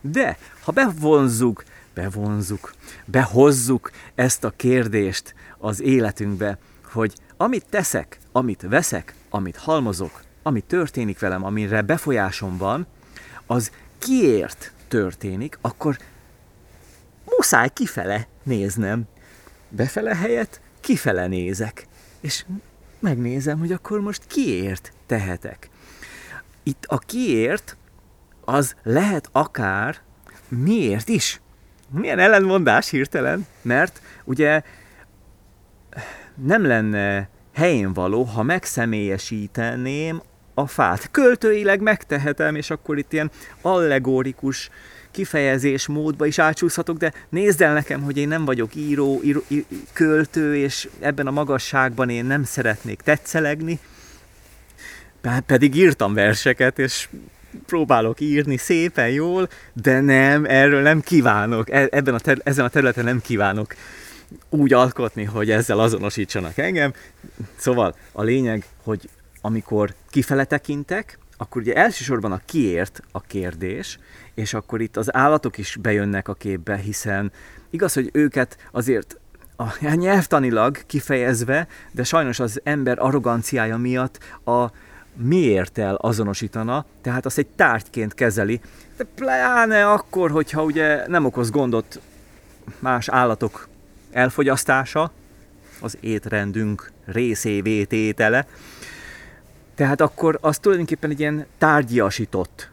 De 0.00 0.38
ha 0.64 0.72
bevonzuk, 0.72 1.64
bevonzuk, 1.94 2.72
behozzuk 3.04 3.90
ezt 4.14 4.44
a 4.44 4.52
kérdést 4.56 5.34
az 5.58 5.80
életünkbe, 5.80 6.58
hogy 6.84 7.14
amit 7.36 7.66
teszek, 7.70 8.18
amit 8.32 8.62
veszek, 8.68 9.14
amit 9.30 9.56
halmozok, 9.56 10.22
ami 10.42 10.60
történik 10.60 11.18
velem, 11.18 11.44
amire 11.44 11.82
befolyásom 11.82 12.56
van, 12.56 12.86
az 13.46 13.70
kiért 13.98 14.72
történik, 14.88 15.58
akkor 15.60 15.98
muszáj 17.24 17.68
kifele 17.72 18.26
néznem. 18.42 19.04
Befele 19.68 20.16
helyett 20.16 20.60
kifele 20.80 21.26
nézek. 21.26 21.86
És 22.20 22.44
megnézem, 22.98 23.58
hogy 23.58 23.72
akkor 23.72 24.00
most 24.00 24.26
kiért 24.26 24.92
tehetek. 25.06 25.68
Itt 26.66 26.84
a 26.86 26.98
kiért 26.98 27.76
az 28.44 28.76
lehet 28.82 29.28
akár 29.32 29.96
miért 30.48 31.08
is. 31.08 31.40
Milyen 31.90 32.18
ellenmondás 32.18 32.90
hirtelen, 32.90 33.46
mert 33.62 34.02
ugye 34.24 34.62
nem 36.34 36.66
lenne 36.66 37.28
helyén 37.54 37.92
való, 37.92 38.22
ha 38.22 38.42
megszemélyesíteném 38.42 40.22
a 40.54 40.66
fát. 40.66 41.10
Költőileg 41.10 41.80
megtehetem, 41.80 42.54
és 42.54 42.70
akkor 42.70 42.98
itt 42.98 43.12
ilyen 43.12 43.30
allegorikus 43.60 44.70
kifejezés 45.10 45.86
módba 45.86 46.26
is 46.26 46.38
átsúszhatok, 46.38 46.96
de 46.96 47.12
nézd 47.28 47.60
el 47.60 47.72
nekem, 47.72 48.02
hogy 48.02 48.16
én 48.16 48.28
nem 48.28 48.44
vagyok 48.44 48.74
író, 48.74 49.20
író, 49.22 49.42
író 49.48 49.64
költő, 49.92 50.56
és 50.56 50.88
ebben 51.00 51.26
a 51.26 51.30
magasságban 51.30 52.08
én 52.08 52.24
nem 52.24 52.44
szeretnék 52.44 53.00
tetszelegni, 53.00 53.78
pedig 55.46 55.74
írtam 55.74 56.14
verseket, 56.14 56.78
és 56.78 57.08
próbálok 57.66 58.20
írni 58.20 58.56
szépen, 58.56 59.08
jól, 59.08 59.48
de 59.72 60.00
nem, 60.00 60.44
erről 60.44 60.82
nem 60.82 61.00
kívánok, 61.00 61.70
e, 61.70 61.88
ebben 61.90 62.14
a 62.14 62.18
ter- 62.18 62.46
ezen 62.48 62.64
a 62.64 62.68
területen 62.68 63.04
nem 63.04 63.20
kívánok 63.20 63.74
úgy 64.48 64.72
alkotni, 64.72 65.24
hogy 65.24 65.50
ezzel 65.50 65.78
azonosítsanak 65.78 66.58
engem. 66.58 66.92
Szóval 67.56 67.94
a 68.12 68.22
lényeg, 68.22 68.64
hogy 68.82 69.08
amikor 69.40 69.94
kifele 70.10 70.44
tekintek, 70.44 71.18
akkor 71.36 71.62
ugye 71.62 71.74
elsősorban 71.74 72.32
a 72.32 72.40
kiért 72.44 73.02
a 73.12 73.20
kérdés, 73.20 73.98
és 74.34 74.54
akkor 74.54 74.80
itt 74.80 74.96
az 74.96 75.14
állatok 75.14 75.58
is 75.58 75.76
bejönnek 75.80 76.28
a 76.28 76.34
képbe, 76.34 76.76
hiszen 76.76 77.32
igaz, 77.70 77.92
hogy 77.92 78.10
őket 78.12 78.58
azért 78.72 79.18
a 79.56 79.94
nyelvtanilag 79.94 80.86
kifejezve, 80.86 81.66
de 81.92 82.04
sajnos 82.04 82.40
az 82.40 82.60
ember 82.64 82.98
arroganciája 82.98 83.76
miatt 83.76 84.18
a 84.44 84.70
miért 85.16 85.78
el 85.78 85.94
azonosítana, 85.94 86.84
tehát 87.02 87.26
azt 87.26 87.38
egy 87.38 87.46
tárgyként 87.46 88.14
kezeli, 88.14 88.60
de 88.96 89.04
pláne 89.14 89.90
akkor, 89.90 90.30
hogyha 90.30 90.62
ugye 90.62 91.08
nem 91.08 91.24
okoz 91.24 91.50
gondot 91.50 92.00
más 92.78 93.08
állatok 93.08 93.68
elfogyasztása, 94.12 95.10
az 95.80 95.96
étrendünk 96.00 96.92
részévé 97.04 97.84
tétele, 97.84 98.46
tehát 99.74 100.00
akkor 100.00 100.38
az 100.40 100.58
tulajdonképpen 100.58 101.10
egy 101.10 101.20
ilyen 101.20 101.46
tárgyiasított 101.58 102.70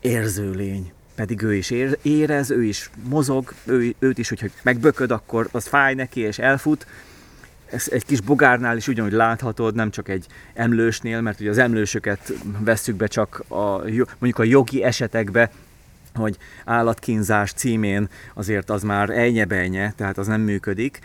érzőlény. 0.00 0.92
Pedig 1.14 1.42
ő 1.42 1.54
is 1.54 1.72
érez, 2.02 2.50
ő 2.50 2.64
is 2.64 2.90
mozog, 3.08 3.52
ő, 3.64 3.94
őt 3.98 4.18
is, 4.18 4.28
hogyha 4.28 4.46
megbököd, 4.62 5.10
akkor 5.10 5.48
az 5.52 5.66
fáj 5.66 5.94
neki 5.94 6.20
és 6.20 6.38
elfut. 6.38 6.86
Ez 7.74 7.88
egy 7.90 8.04
kis 8.04 8.20
bogárnál 8.20 8.76
is 8.76 8.88
ugyanúgy 8.88 9.12
láthatod, 9.12 9.74
nem 9.74 9.90
csak 9.90 10.08
egy 10.08 10.26
emlősnél, 10.54 11.20
mert 11.20 11.40
ugye 11.40 11.50
az 11.50 11.58
emlősöket 11.58 12.32
vesszük 12.58 12.96
be 12.96 13.06
csak 13.06 13.44
a, 13.48 13.78
mondjuk 14.18 14.38
a 14.38 14.44
jogi 14.44 14.82
esetekbe, 14.82 15.50
hogy 16.14 16.36
állatkínzás 16.64 17.52
címén 17.52 18.08
azért 18.34 18.70
az 18.70 18.82
már 18.82 19.10
ejnye 19.10 19.92
tehát 19.96 20.18
az 20.18 20.26
nem 20.26 20.40
működik. 20.40 20.98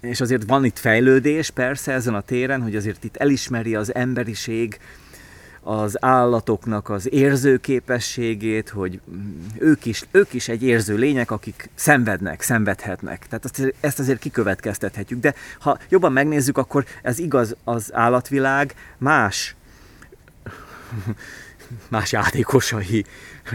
És 0.00 0.20
azért 0.20 0.44
van 0.46 0.64
itt 0.64 0.78
fejlődés 0.78 1.50
persze 1.50 1.92
ezen 1.92 2.14
a 2.14 2.20
téren, 2.20 2.62
hogy 2.62 2.76
azért 2.76 3.04
itt 3.04 3.16
elismeri 3.16 3.74
az 3.74 3.94
emberiség 3.94 4.78
az 5.68 6.04
állatoknak 6.04 6.88
az 6.88 7.12
érzőképességét, 7.12 8.68
hogy 8.68 9.00
ők 9.58 9.84
is, 9.84 10.04
ők 10.10 10.32
is 10.32 10.48
egy 10.48 10.62
érző 10.62 10.96
lények, 10.96 11.30
akik 11.30 11.70
szenvednek, 11.74 12.42
szenvedhetnek. 12.42 13.26
Tehát 13.28 13.44
azt, 13.44 13.74
ezt 13.80 13.98
azért 13.98 14.18
kikövetkeztethetjük. 14.18 15.20
De 15.20 15.34
ha 15.58 15.78
jobban 15.88 16.12
megnézzük, 16.12 16.58
akkor 16.58 16.84
ez 17.02 17.18
igaz 17.18 17.56
az 17.64 17.94
állatvilág 17.94 18.74
más 18.98 19.54
más 21.88 22.12
játékosai 22.12 23.04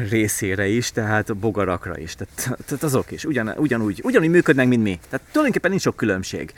részére 0.10 0.67
is, 0.67 0.91
tehát 0.91 1.30
a 1.30 1.34
bogarakra 1.34 1.97
is, 1.97 2.15
tehát, 2.15 2.58
tehát 2.65 2.84
azok 2.84 3.12
is 3.12 3.26
ugyan, 3.26 3.54
ugyanúgy, 3.58 4.00
ugyanúgy 4.04 4.30
működnek, 4.30 4.67
mint 4.67 4.84
mi. 4.84 5.00
Tehát 5.10 5.28
tulajdonképpen 5.28 5.69
nincs 5.69 5.82
sok 5.82 5.95
különbség. 5.95 6.54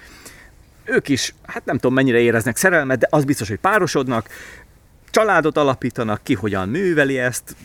Ők 0.84 1.10
is, 1.10 1.36
hát 1.46 1.66
nem 1.66 1.76
tudom 1.76 1.94
mennyire 1.94 2.20
éreznek 2.20 2.58
szerelmet, 2.58 3.00
de 3.00 3.08
az 3.10 3.24
biztos, 3.24 3.48
hogy 3.48 3.60
párosodnak, 3.60 4.30
családot 5.14 5.58
alapítanak, 5.58 6.24
ki 6.24 6.34
hogyan 6.34 6.70
műveli 6.70 7.20
ezt, 7.20 7.56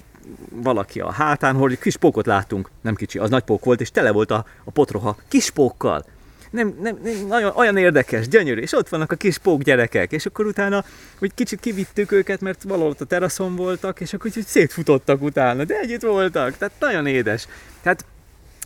valaki 0.50 1.00
a 1.00 1.10
hátán, 1.10 1.54
hogy 1.54 1.78
kis 1.78 1.96
pókot 1.96 2.26
láttunk, 2.26 2.70
nem 2.80 2.94
kicsi, 2.94 3.18
az 3.18 3.30
nagy 3.30 3.42
pók 3.42 3.64
volt, 3.64 3.80
és 3.80 3.90
tele 3.90 4.10
volt 4.10 4.30
a, 4.30 4.44
a 4.64 4.70
potroha 4.70 5.16
kis 5.28 5.50
pókkal 5.50 6.04
nem, 6.50 6.76
nem, 6.80 6.98
nem, 7.02 7.26
nagyon, 7.26 7.52
olyan 7.54 7.76
érdekes, 7.76 8.28
gyönyörű, 8.28 8.60
és 8.60 8.72
ott 8.72 8.88
vannak 8.88 9.12
a 9.12 9.16
kis 9.16 9.38
pók 9.38 9.62
gyerekek, 9.62 10.12
és 10.12 10.26
akkor 10.26 10.46
utána 10.46 10.84
úgy 11.18 11.34
kicsit 11.34 11.60
kivittük 11.60 12.12
őket, 12.12 12.40
mert 12.40 12.62
valahol 12.62 12.90
ott 12.90 13.00
a 13.00 13.04
teraszon 13.04 13.56
voltak, 13.56 14.00
és 14.00 14.12
akkor 14.12 14.30
úgy 14.36 14.44
szétfutottak 14.46 15.22
utána, 15.22 15.64
de 15.64 15.78
együtt 15.78 16.02
voltak, 16.02 16.56
tehát 16.56 16.74
nagyon 16.80 17.06
édes. 17.06 17.46
Tehát 17.82 18.04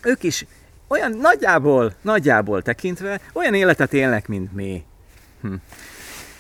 ők 0.03 0.23
is 0.23 0.47
olyan 0.89 1.13
nagyjából, 1.13 1.95
nagyjából 2.01 2.63
tekintve 2.63 3.21
olyan 3.33 3.55
életet 3.55 3.93
élnek, 3.93 4.29
mint 4.29 4.53
mi. 4.53 4.85
Hm. 5.41 5.55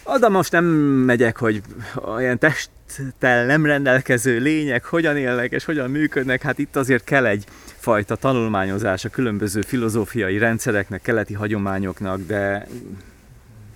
Oda 0.04 0.28
most 0.28 0.52
nem 0.52 0.64
megyek, 0.64 1.36
hogy 1.36 1.62
olyan 2.04 2.38
testtel 2.38 3.46
nem 3.46 3.66
rendelkező 3.66 4.38
lények 4.38 4.84
hogyan 4.84 5.16
élnek 5.16 5.52
és 5.52 5.64
hogyan 5.64 5.90
működnek, 5.90 6.42
hát 6.42 6.58
itt 6.58 6.76
azért 6.76 7.04
kell 7.04 7.26
egy 7.26 7.44
fajta 7.78 8.16
tanulmányozás 8.16 9.04
a 9.04 9.08
különböző 9.08 9.60
filozófiai 9.60 10.38
rendszereknek, 10.38 11.02
keleti 11.02 11.34
hagyományoknak, 11.34 12.20
de 12.26 12.66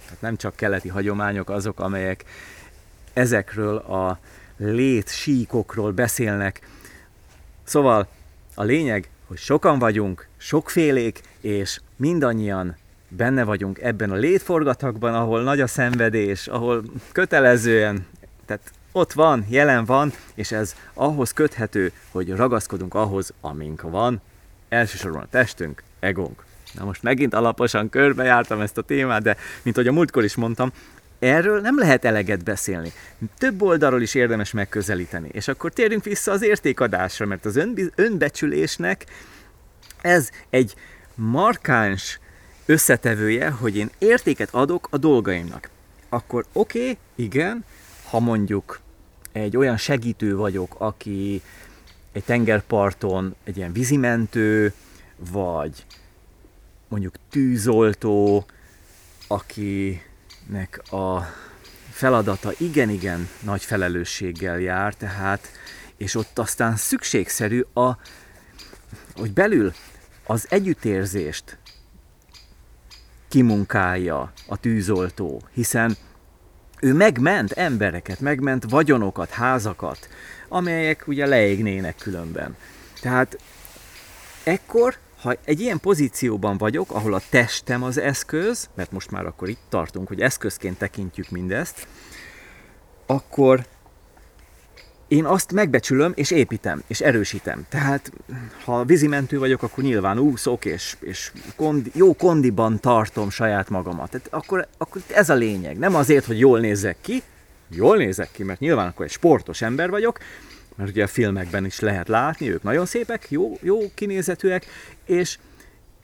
hát 0.08 0.20
nem 0.20 0.36
csak 0.36 0.56
keleti 0.56 0.88
hagyományok 0.88 1.50
azok, 1.50 1.80
amelyek 1.80 2.24
ezekről 3.12 3.76
a 3.76 4.18
lét 4.56 5.08
síkokról 5.08 5.92
beszélnek. 5.92 6.68
Szóval 7.64 8.08
a 8.54 8.62
lényeg, 8.62 9.08
hogy 9.26 9.38
sokan 9.38 9.78
vagyunk, 9.78 10.26
sokfélék, 10.36 11.20
és 11.40 11.80
mindannyian 11.96 12.76
benne 13.08 13.44
vagyunk 13.44 13.80
ebben 13.80 14.10
a 14.10 14.14
létforgatakban, 14.14 15.14
ahol 15.14 15.42
nagy 15.42 15.60
a 15.60 15.66
szenvedés, 15.66 16.46
ahol 16.46 16.82
kötelezően, 17.12 18.06
tehát 18.46 18.70
ott 18.92 19.12
van, 19.12 19.46
jelen 19.48 19.84
van, 19.84 20.12
és 20.34 20.52
ez 20.52 20.74
ahhoz 20.94 21.32
köthető, 21.32 21.92
hogy 22.10 22.30
ragaszkodunk 22.30 22.94
ahhoz, 22.94 23.32
amink 23.40 23.82
van, 23.82 24.20
elsősorban 24.68 25.22
a 25.22 25.28
testünk, 25.30 25.82
egónk. 26.00 26.44
Na 26.72 26.84
most 26.84 27.02
megint 27.02 27.34
alaposan 27.34 27.88
körbejártam 27.88 28.60
ezt 28.60 28.78
a 28.78 28.82
témát, 28.82 29.22
de 29.22 29.36
mint 29.62 29.76
ahogy 29.76 29.88
a 29.88 29.92
múltkor 29.92 30.24
is 30.24 30.34
mondtam, 30.34 30.72
erről 31.18 31.60
nem 31.60 31.78
lehet 31.78 32.04
eleget 32.04 32.44
beszélni. 32.44 32.92
Több 33.38 33.62
oldalról 33.62 34.02
is 34.02 34.14
érdemes 34.14 34.52
megközelíteni. 34.52 35.28
És 35.32 35.48
akkor 35.48 35.72
térjünk 35.72 36.04
vissza 36.04 36.32
az 36.32 36.42
értékadásra, 36.42 37.26
mert 37.26 37.44
az 37.44 37.60
önbecsülésnek 37.94 39.04
ez 40.00 40.30
egy 40.50 40.74
markáns 41.14 42.20
összetevője, 42.66 43.50
hogy 43.50 43.76
én 43.76 43.90
értéket 43.98 44.48
adok 44.54 44.88
a 44.90 44.96
dolgaimnak. 44.96 45.70
Akkor 46.08 46.44
oké, 46.52 46.80
okay, 46.80 46.98
igen, 47.14 47.64
ha 48.10 48.20
mondjuk 48.20 48.80
egy 49.32 49.56
olyan 49.56 49.76
segítő 49.76 50.36
vagyok, 50.36 50.74
aki 50.78 51.42
egy 52.12 52.24
tengerparton 52.24 53.34
egy 53.44 53.56
ilyen 53.56 53.72
vízimentő, 53.72 54.72
vagy 55.16 55.86
mondjuk 56.88 57.14
tűzoltó, 57.30 58.46
akinek 59.26 60.92
a 60.92 61.32
feladata 61.90 62.52
igen-igen 62.58 63.28
nagy 63.42 63.62
felelősséggel 63.62 64.60
jár, 64.60 64.94
tehát, 64.94 65.48
és 65.96 66.14
ott 66.14 66.38
aztán 66.38 66.76
szükségszerű 66.76 67.64
a, 67.74 67.98
hogy 69.14 69.32
belül 69.32 69.72
az 70.26 70.46
együttérzést 70.48 71.58
kimunkálja 73.28 74.32
a 74.46 74.56
tűzoltó, 74.56 75.42
hiszen 75.52 75.96
ő 76.80 76.94
megment 76.94 77.52
embereket, 77.52 78.20
megment 78.20 78.64
vagyonokat, 78.70 79.30
házakat, 79.30 80.08
amelyek 80.48 81.06
ugye 81.06 81.26
leégnének 81.26 81.96
különben. 81.96 82.56
Tehát 83.00 83.38
ekkor, 84.44 84.96
ha 85.20 85.34
egy 85.44 85.60
ilyen 85.60 85.80
pozícióban 85.80 86.58
vagyok, 86.58 86.90
ahol 86.90 87.14
a 87.14 87.20
testem 87.30 87.82
az 87.82 87.98
eszköz, 87.98 88.68
mert 88.74 88.92
most 88.92 89.10
már 89.10 89.26
akkor 89.26 89.48
itt 89.48 89.62
tartunk, 89.68 90.08
hogy 90.08 90.20
eszközként 90.20 90.78
tekintjük 90.78 91.30
mindezt, 91.30 91.86
akkor 93.06 93.66
én 95.08 95.24
azt 95.24 95.52
megbecsülöm, 95.52 96.12
és 96.14 96.30
építem, 96.30 96.82
és 96.86 97.00
erősítem. 97.00 97.66
Tehát, 97.68 98.12
ha 98.64 98.84
vízimentő 98.84 99.38
vagyok, 99.38 99.62
akkor 99.62 99.84
nyilván 99.84 100.18
úszok, 100.18 100.64
és, 100.64 100.96
és 101.00 101.32
kondi, 101.56 101.90
jó 101.94 102.14
kondiban 102.14 102.80
tartom 102.80 103.30
saját 103.30 103.70
magamat. 103.70 104.10
Tehát 104.10 104.28
akkor, 104.30 104.66
akkor 104.78 105.02
ez 105.14 105.30
a 105.30 105.34
lényeg. 105.34 105.78
Nem 105.78 105.94
azért, 105.94 106.24
hogy 106.24 106.38
jól 106.38 106.60
nézzek 106.60 106.96
ki, 107.00 107.22
jól 107.68 107.96
nézek 107.96 108.28
ki, 108.32 108.42
mert 108.42 108.60
nyilván 108.60 108.86
akkor 108.86 109.04
egy 109.04 109.10
sportos 109.10 109.62
ember 109.62 109.90
vagyok, 109.90 110.18
mert 110.76 110.90
ugye 110.90 111.02
a 111.02 111.06
filmekben 111.06 111.64
is 111.64 111.80
lehet 111.80 112.08
látni, 112.08 112.50
ők 112.50 112.62
nagyon 112.62 112.86
szépek, 112.86 113.26
jó, 113.30 113.58
jó 113.62 113.78
kinézetűek, 113.94 114.66
és 115.04 115.38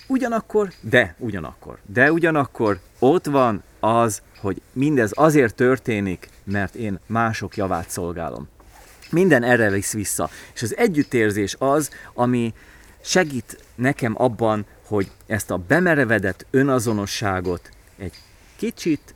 ugyanakkor, 0.07 0.73
de 0.81 1.15
ugyanakkor, 1.19 1.79
de 1.87 2.12
ugyanakkor 2.12 2.79
ott 2.99 3.27
van 3.27 3.62
az, 3.81 4.23
hogy 4.38 4.61
mindez 4.73 5.11
azért 5.15 5.55
történik, 5.55 6.29
mert 6.45 6.75
én 6.75 6.99
mások 7.07 7.57
javát 7.57 7.91
szolgálom. 7.91 8.49
Minden 9.12 9.42
erre 9.42 9.70
visz 9.70 9.92
vissza. 9.92 10.31
És 10.55 10.62
az 10.62 10.77
együttérzés 10.77 11.57
az, 11.59 11.90
ami 12.14 12.55
segít 13.01 13.64
nekem 13.75 14.14
abban, 14.16 14.66
hogy 14.87 15.11
ezt 15.27 15.51
a 15.51 15.57
bemerevedett 15.57 16.46
önazonosságot 16.51 17.68
egy 17.98 18.14
kicsit 18.57 19.14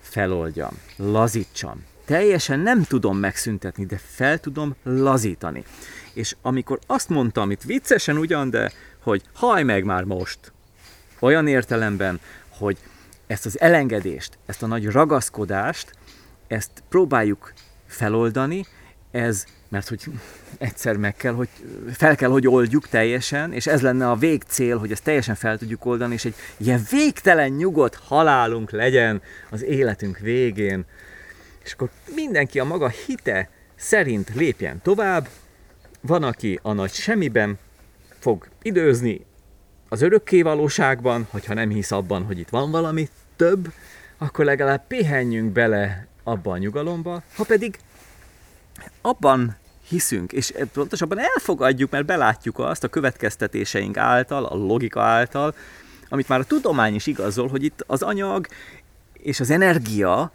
feloldjam, 0.00 0.78
lazítsam. 0.96 1.84
Teljesen 2.04 2.60
nem 2.60 2.82
tudom 2.82 3.18
megszüntetni, 3.18 3.86
de 3.86 4.00
fel 4.06 4.38
tudom 4.38 4.74
lazítani. 4.82 5.64
És 6.12 6.36
amikor 6.42 6.78
azt 6.86 7.08
mondtam 7.08 7.50
itt 7.50 7.62
viccesen 7.62 8.18
ugyan, 8.18 8.50
de 8.50 8.72
hogy 9.02 9.22
haj 9.34 9.62
meg 9.62 9.84
már 9.84 10.04
most, 10.04 10.52
olyan 11.18 11.46
értelemben, 11.46 12.20
hogy 12.48 12.78
ezt 13.26 13.46
az 13.46 13.60
elengedést, 13.60 14.38
ezt 14.46 14.62
a 14.62 14.66
nagy 14.66 14.86
ragaszkodást, 14.86 15.92
ezt 16.46 16.70
próbáljuk 16.88 17.52
feloldani, 17.86 18.66
ez, 19.10 19.44
mert 19.68 19.88
hogy 19.88 20.04
egyszer 20.58 20.96
meg 20.96 21.16
kell, 21.16 21.32
hogy 21.32 21.48
fel 21.92 22.16
kell, 22.16 22.30
hogy 22.30 22.46
oldjuk 22.48 22.88
teljesen, 22.88 23.52
és 23.52 23.66
ez 23.66 23.82
lenne 23.82 24.10
a 24.10 24.16
végcél, 24.16 24.78
hogy 24.78 24.92
ezt 24.92 25.02
teljesen 25.02 25.34
fel 25.34 25.58
tudjuk 25.58 25.84
oldani, 25.84 26.14
és 26.14 26.24
egy 26.24 26.34
ilyen 26.56 26.86
végtelen 26.90 27.50
nyugodt 27.50 27.94
halálunk 27.94 28.70
legyen 28.70 29.22
az 29.50 29.62
életünk 29.62 30.18
végén. 30.18 30.84
És 31.64 31.72
akkor 31.72 31.90
mindenki 32.14 32.60
a 32.60 32.64
maga 32.64 32.88
hite 32.88 33.50
szerint 33.76 34.34
lépjen 34.34 34.80
tovább, 34.82 35.28
van, 36.00 36.22
aki 36.22 36.58
a 36.62 36.72
nagy 36.72 36.92
semmiben 36.92 37.58
fog 38.18 38.48
időzni, 38.62 39.26
az 39.88 40.02
örökké 40.02 40.42
valóságban, 40.42 41.26
hogyha 41.30 41.54
nem 41.54 41.70
hisz 41.70 41.90
abban, 41.90 42.22
hogy 42.22 42.38
itt 42.38 42.48
van 42.48 42.70
valami 42.70 43.08
több, 43.36 43.72
akkor 44.18 44.44
legalább 44.44 44.86
pihenjünk 44.86 45.52
bele 45.52 46.06
abba 46.22 46.52
a 46.52 46.58
nyugalomba, 46.58 47.22
ha 47.36 47.44
pedig 47.44 47.78
abban 49.00 49.56
hiszünk, 49.88 50.32
és 50.32 50.52
pontosabban 50.72 51.18
elfogadjuk, 51.18 51.90
mert 51.90 52.06
belátjuk 52.06 52.58
azt 52.58 52.84
a 52.84 52.88
következtetéseink 52.88 53.96
által, 53.96 54.44
a 54.44 54.54
logika 54.54 55.02
által, 55.02 55.54
amit 56.08 56.28
már 56.28 56.40
a 56.40 56.44
tudomány 56.44 56.94
is 56.94 57.06
igazol, 57.06 57.48
hogy 57.48 57.64
itt 57.64 57.84
az 57.86 58.02
anyag 58.02 58.46
és 59.12 59.40
az 59.40 59.50
energia 59.50 60.32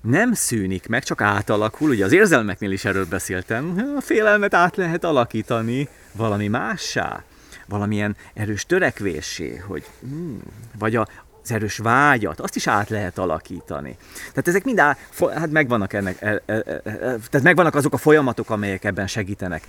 nem 0.00 0.32
szűnik 0.32 0.86
meg, 0.86 1.02
csak 1.02 1.20
átalakul. 1.20 1.90
Ugye 1.90 2.04
az 2.04 2.12
érzelmeknél 2.12 2.70
is 2.70 2.84
erről 2.84 3.06
beszéltem. 3.06 3.94
A 3.96 4.00
félelmet 4.00 4.54
át 4.54 4.76
lehet 4.76 5.04
alakítani 5.04 5.88
valami 6.12 6.48
mássá, 6.48 7.22
valamilyen 7.66 8.16
erős 8.34 8.66
törekvésé, 8.66 9.56
hogy 9.56 9.84
hmm, 10.00 10.40
vagy 10.78 10.96
a, 10.96 11.06
az 11.44 11.50
erős 11.50 11.78
vágyat, 11.78 12.40
azt 12.40 12.56
is 12.56 12.66
át 12.66 12.88
lehet 12.88 13.18
alakítani. 13.18 13.96
Tehát 14.28 14.48
ezek 14.48 14.64
mind 14.64 14.78
á, 14.78 14.96
hát 15.34 15.50
megvannak 15.50 15.92
ennek, 15.92 16.22
e, 16.22 16.42
e, 16.46 16.54
e, 16.54 16.62
tehát 16.84 17.42
megvannak 17.42 17.74
azok 17.74 17.92
a 17.92 17.96
folyamatok, 17.96 18.50
amelyek 18.50 18.84
ebben 18.84 19.06
segítenek. 19.06 19.66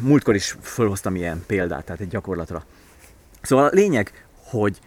Múltkor 0.00 0.34
is 0.34 0.56
felhoztam 0.60 1.16
ilyen 1.16 1.44
példát, 1.46 1.84
tehát 1.84 2.00
egy 2.00 2.08
gyakorlatra. 2.08 2.64
Szóval 3.40 3.64
a 3.64 3.70
lényeg, 3.72 4.26
hogy 4.44 4.78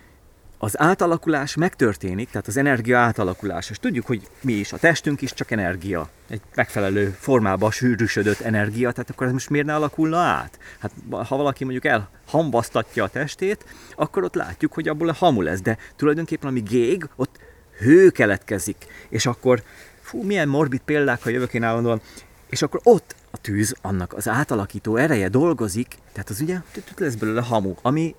az 0.57 0.79
átalakulás 0.79 1.55
megtörténik, 1.55 2.29
tehát 2.29 2.47
az 2.47 2.57
energia 2.57 2.97
átalakulás, 2.97 3.69
és 3.69 3.77
tudjuk, 3.77 4.05
hogy 4.05 4.27
mi 4.41 4.53
is, 4.53 4.73
a 4.73 4.77
testünk 4.77 5.21
is 5.21 5.33
csak 5.33 5.51
energia, 5.51 6.09
egy 6.29 6.41
megfelelő 6.55 7.15
formába 7.19 7.71
sűrűsödött 7.71 8.39
energia, 8.39 8.91
tehát 8.91 9.09
akkor 9.09 9.27
ez 9.27 9.33
most 9.33 9.49
miért 9.49 9.65
ne 9.65 9.75
alakulna 9.75 10.17
át? 10.17 10.59
Hát 10.79 10.91
ha 11.27 11.35
valaki 11.35 11.63
mondjuk 11.63 11.85
elhambasztatja 11.85 13.03
a 13.03 13.09
testét, 13.09 13.65
akkor 13.95 14.23
ott 14.23 14.35
látjuk, 14.35 14.73
hogy 14.73 14.87
abból 14.87 15.09
a 15.09 15.13
hamu 15.13 15.41
lesz, 15.41 15.61
de 15.61 15.77
tulajdonképpen 15.95 16.49
ami 16.49 16.59
gég, 16.59 17.07
ott 17.15 17.39
hő 17.79 18.09
keletkezik, 18.09 18.85
és 19.09 19.25
akkor, 19.25 19.63
fú, 20.01 20.23
milyen 20.23 20.47
morbid 20.47 20.81
példák, 20.85 21.23
ha 21.23 21.29
jövök 21.29 21.53
én 21.53 21.63
állandóan, 21.63 22.01
és 22.49 22.61
akkor 22.61 22.79
ott 22.83 23.15
a 23.31 23.37
tűz, 23.37 23.75
annak 23.81 24.13
az 24.13 24.27
átalakító 24.27 24.95
ereje 24.95 25.29
dolgozik, 25.29 25.95
tehát 26.11 26.29
az 26.29 26.41
ugye 26.41 26.57
lesz 26.97 27.15
belőle 27.15 27.41
hamu, 27.41 27.73
ami 27.81 28.15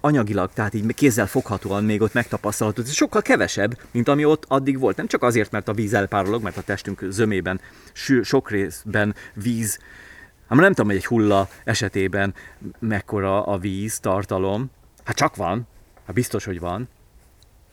anyagilag, 0.00 0.50
tehát 0.52 0.74
így 0.74 0.94
kézzel 0.94 1.26
foghatóan 1.26 1.84
még 1.84 2.00
ott 2.00 2.12
megtapasztalható. 2.12 2.82
Ez 2.82 2.92
sokkal 2.92 3.22
kevesebb, 3.22 3.78
mint 3.90 4.08
ami 4.08 4.24
ott 4.24 4.44
addig 4.48 4.78
volt. 4.78 4.96
Nem 4.96 5.06
csak 5.06 5.22
azért, 5.22 5.50
mert 5.50 5.68
a 5.68 5.72
víz 5.72 5.94
elpárolog, 5.94 6.42
mert 6.42 6.56
a 6.56 6.62
testünk 6.62 7.04
zömében 7.08 7.60
sok 8.22 8.50
részben 8.50 9.14
víz, 9.34 9.78
hát 10.48 10.58
nem 10.58 10.68
tudom, 10.68 10.86
hogy 10.86 10.96
egy 10.96 11.06
hulla 11.06 11.48
esetében 11.64 12.34
mekkora 12.78 13.44
a 13.44 13.58
víz 13.58 13.98
tartalom. 13.98 14.70
Hát 15.04 15.16
csak 15.16 15.36
van, 15.36 15.68
hát 16.06 16.14
biztos, 16.14 16.44
hogy 16.44 16.60
van. 16.60 16.88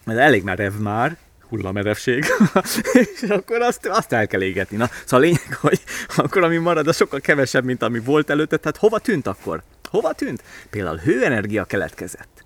Mert 0.06 0.20
elég 0.20 0.44
merev 0.44 0.74
már, 0.74 1.18
hullamerevség, 1.50 2.26
és 3.22 3.22
akkor 3.30 3.62
azt, 3.62 3.86
azt 3.86 4.14
el 4.14 4.28
kell 4.28 4.42
égetni. 4.42 4.78
Na, 4.78 4.90
szóval 5.06 5.20
a 5.20 5.24
lényeg, 5.24 5.58
hogy 5.62 5.82
akkor 6.16 6.44
ami 6.44 6.58
marad, 6.58 6.88
az 6.88 6.96
sokkal 6.96 7.20
kevesebb, 7.20 7.64
mint 7.64 7.84
ami 7.84 8.00
volt 8.00 8.30
előtte, 8.30 8.58
tehát 8.58 8.78
hova 8.78 9.00
tűnt 9.00 9.28
akkor? 9.28 9.64
Hova 9.94 10.14
tűnt? 10.14 10.44
Például 10.70 10.98
hőenergia 10.98 11.64
keletkezett. 11.64 12.44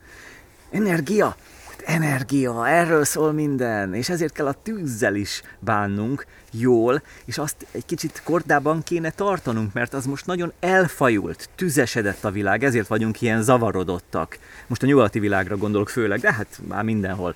Energia! 0.71 1.35
Hát 1.69 1.81
energia, 1.85 2.67
erről 2.67 3.03
szól 3.03 3.31
minden, 3.31 3.93
és 3.93 4.09
ezért 4.09 4.33
kell 4.33 4.47
a 4.47 4.61
tűzzel 4.63 5.15
is 5.15 5.41
bánnunk 5.59 6.25
jól, 6.51 7.01
és 7.25 7.37
azt 7.37 7.65
egy 7.71 7.85
kicsit 7.85 8.21
kordában 8.23 8.83
kéne 8.83 9.11
tartanunk, 9.11 9.73
mert 9.73 9.93
az 9.93 10.05
most 10.05 10.25
nagyon 10.25 10.53
elfajult, 10.59 11.49
tüzesedett 11.55 12.23
a 12.23 12.31
világ, 12.31 12.63
ezért 12.63 12.87
vagyunk 12.87 13.21
ilyen 13.21 13.41
zavarodottak. 13.41 14.37
Most 14.67 14.83
a 14.83 14.85
nyugati 14.85 15.19
világra 15.19 15.57
gondolok 15.57 15.89
főleg, 15.89 16.19
de 16.19 16.33
hát 16.33 16.59
már 16.67 16.83
mindenhol. 16.83 17.35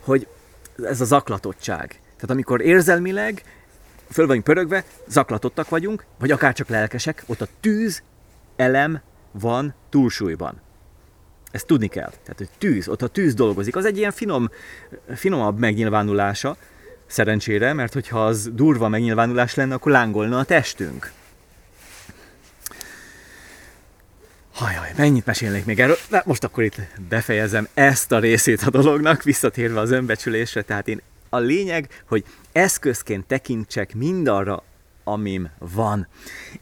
Hogy 0.00 0.26
ez 0.84 1.00
a 1.00 1.04
zaklatottság. 1.04 1.88
Tehát 1.88 2.30
amikor 2.30 2.60
érzelmileg 2.60 3.42
föl 4.10 4.26
vagyunk 4.26 4.44
pörögve, 4.44 4.84
zaklatottak 5.08 5.68
vagyunk, 5.68 6.04
vagy 6.18 6.30
akár 6.30 6.54
csak 6.54 6.68
lelkesek, 6.68 7.22
ott 7.26 7.40
a 7.40 7.48
tűz 7.60 8.02
elem 8.56 9.00
van 9.32 9.74
túlsúlyban. 9.88 10.60
Ezt 11.50 11.66
tudni 11.66 11.86
kell. 11.86 12.10
Tehát, 12.10 12.38
hogy 12.38 12.48
tűz, 12.58 12.88
ott 12.88 13.02
a 13.02 13.08
tűz 13.08 13.34
dolgozik. 13.34 13.76
Az 13.76 13.84
egy 13.84 13.96
ilyen 13.96 14.12
finom, 14.12 14.50
finomabb 15.14 15.58
megnyilvánulása, 15.58 16.56
szerencsére, 17.06 17.72
mert 17.72 17.92
hogyha 17.92 18.24
az 18.24 18.50
durva 18.52 18.88
megnyilvánulás 18.88 19.54
lenne, 19.54 19.74
akkor 19.74 19.92
lángolna 19.92 20.38
a 20.38 20.44
testünk. 20.44 21.12
Hajaj, 24.52 24.92
mennyit 24.96 25.26
mesélnék 25.26 25.64
még 25.64 25.80
erről? 25.80 25.96
De 26.08 26.22
most 26.26 26.44
akkor 26.44 26.64
itt 26.64 26.76
befejezem 27.08 27.68
ezt 27.74 28.12
a 28.12 28.18
részét 28.18 28.62
a 28.62 28.70
dolognak, 28.70 29.22
visszatérve 29.22 29.80
az 29.80 29.90
önbecsülésre. 29.90 30.62
Tehát 30.62 30.88
én 30.88 31.00
a 31.28 31.38
lényeg, 31.38 32.02
hogy 32.06 32.24
eszközként 32.52 33.26
tekintsek 33.26 33.94
mindarra, 33.94 34.62
amim 35.04 35.50
van. 35.58 36.08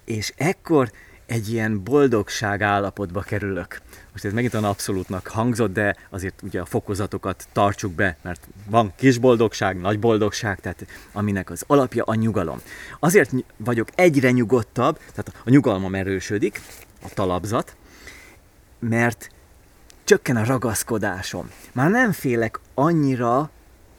És 0.05 0.33
ekkor 0.37 0.91
egy 1.31 1.53
ilyen 1.53 1.83
boldogság 1.85 2.63
állapotba 2.63 3.21
kerülök. 3.21 3.81
Most 4.13 4.25
ez 4.25 4.33
megint 4.33 4.55
olyan 4.55 4.67
abszolútnak 4.67 5.27
hangzott, 5.27 5.73
de 5.73 5.97
azért 6.09 6.43
ugye 6.43 6.61
a 6.61 6.65
fokozatokat 6.65 7.49
tartsuk 7.53 7.93
be, 7.93 8.17
mert 8.23 8.49
van 8.67 8.93
kis 8.97 9.19
boldogság, 9.19 9.81
nagy 9.81 9.99
boldogság, 9.99 10.61
tehát 10.61 10.87
aminek 11.13 11.51
az 11.51 11.65
alapja 11.67 12.05
a 12.05 12.15
nyugalom. 12.15 12.61
Azért 12.99 13.33
vagyok 13.57 13.89
egyre 13.95 14.31
nyugodtabb, 14.31 14.99
tehát 14.99 15.33
a 15.45 15.51
nyugalmam 15.51 15.95
erősödik, 15.95 16.61
a 17.03 17.09
talapzat, 17.15 17.77
mert 18.79 19.31
csökken 20.05 20.37
a 20.37 20.45
ragaszkodásom. 20.45 21.51
Már 21.73 21.91
nem 21.91 22.13
félek 22.13 22.61
annyira, 22.75 23.51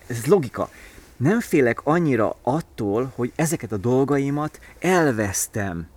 ez 0.08 0.26
logika, 0.26 0.70
nem 1.18 1.40
félek 1.40 1.80
annyira 1.84 2.36
attól, 2.42 3.12
hogy 3.16 3.32
ezeket 3.36 3.72
a 3.72 3.78
dolgaimat 3.78 4.60
elvesztem 4.80 5.88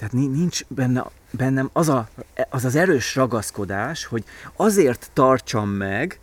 tehát 0.00 0.14
nincs 0.14 0.60
benne, 0.68 1.04
bennem 1.30 1.70
az, 1.72 1.88
a, 1.88 2.08
az 2.50 2.64
az 2.64 2.74
erős 2.74 3.14
ragaszkodás, 3.14 4.04
hogy 4.04 4.24
azért 4.56 5.10
tartsam 5.12 5.68
meg 5.68 6.20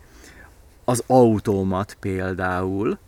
az 0.84 1.02
autómat 1.06 1.96
például, 2.00 2.98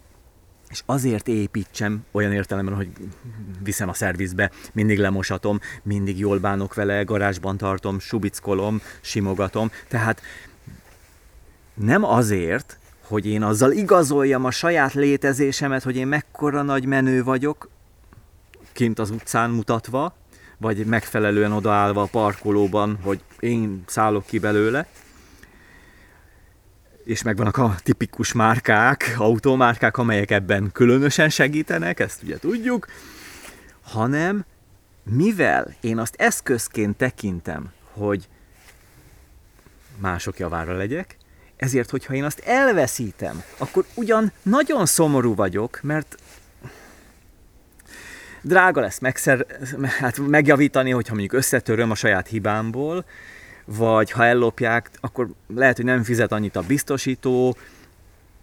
és 0.68 0.82
azért 0.86 1.28
építsem 1.28 2.04
olyan 2.10 2.32
értelemben, 2.32 2.74
hogy 2.74 2.88
viszem 3.62 3.88
a 3.88 3.94
szervizbe, 3.94 4.50
mindig 4.72 4.98
lemosatom, 4.98 5.60
mindig 5.82 6.18
jól 6.18 6.38
bánok 6.38 6.74
vele, 6.74 7.02
garázsban 7.02 7.56
tartom, 7.56 7.98
subickolom, 7.98 8.80
simogatom. 9.00 9.70
Tehát 9.88 10.22
nem 11.74 12.04
azért, 12.04 12.78
hogy 13.06 13.26
én 13.26 13.42
azzal 13.42 13.72
igazoljam 13.72 14.44
a 14.44 14.50
saját 14.50 14.92
létezésemet, 14.92 15.82
hogy 15.82 15.96
én 15.96 16.06
mekkora 16.06 16.62
nagy 16.62 16.84
menő 16.84 17.24
vagyok, 17.24 17.68
kint 18.72 18.98
az 18.98 19.10
utcán 19.10 19.50
mutatva, 19.50 20.18
vagy 20.60 20.86
megfelelően 20.86 21.52
odaállva 21.52 22.02
a 22.02 22.06
parkolóban, 22.06 22.98
hogy 23.02 23.20
én 23.38 23.82
szállok 23.86 24.26
ki 24.26 24.38
belőle, 24.38 24.86
és 27.04 27.22
megvannak 27.22 27.56
a 27.56 27.74
tipikus 27.82 28.32
márkák, 28.32 29.14
automárkák, 29.18 29.96
amelyek 29.96 30.30
ebben 30.30 30.70
különösen 30.72 31.28
segítenek, 31.28 32.00
ezt 32.00 32.22
ugye 32.22 32.38
tudjuk, 32.38 32.86
hanem 33.82 34.44
mivel 35.02 35.74
én 35.80 35.98
azt 35.98 36.14
eszközként 36.18 36.96
tekintem, 36.96 37.72
hogy 37.92 38.28
mások 39.98 40.38
javára 40.38 40.76
legyek, 40.76 41.16
ezért, 41.56 41.90
hogyha 41.90 42.14
én 42.14 42.24
azt 42.24 42.38
elveszítem, 42.38 43.42
akkor 43.58 43.84
ugyan 43.94 44.32
nagyon 44.42 44.86
szomorú 44.86 45.34
vagyok, 45.34 45.80
mert 45.82 46.16
drága 48.42 48.80
lesz 48.80 48.98
megszer, 48.98 49.46
hát 50.00 50.18
megjavítani, 50.18 50.90
hogyha 50.90 51.14
mondjuk 51.14 51.32
összetöröm 51.32 51.90
a 51.90 51.94
saját 51.94 52.28
hibámból, 52.28 53.04
vagy 53.64 54.10
ha 54.10 54.24
ellopják, 54.24 54.90
akkor 55.00 55.28
lehet, 55.54 55.76
hogy 55.76 55.84
nem 55.84 56.02
fizet 56.02 56.32
annyit 56.32 56.56
a 56.56 56.62
biztosító, 56.62 57.56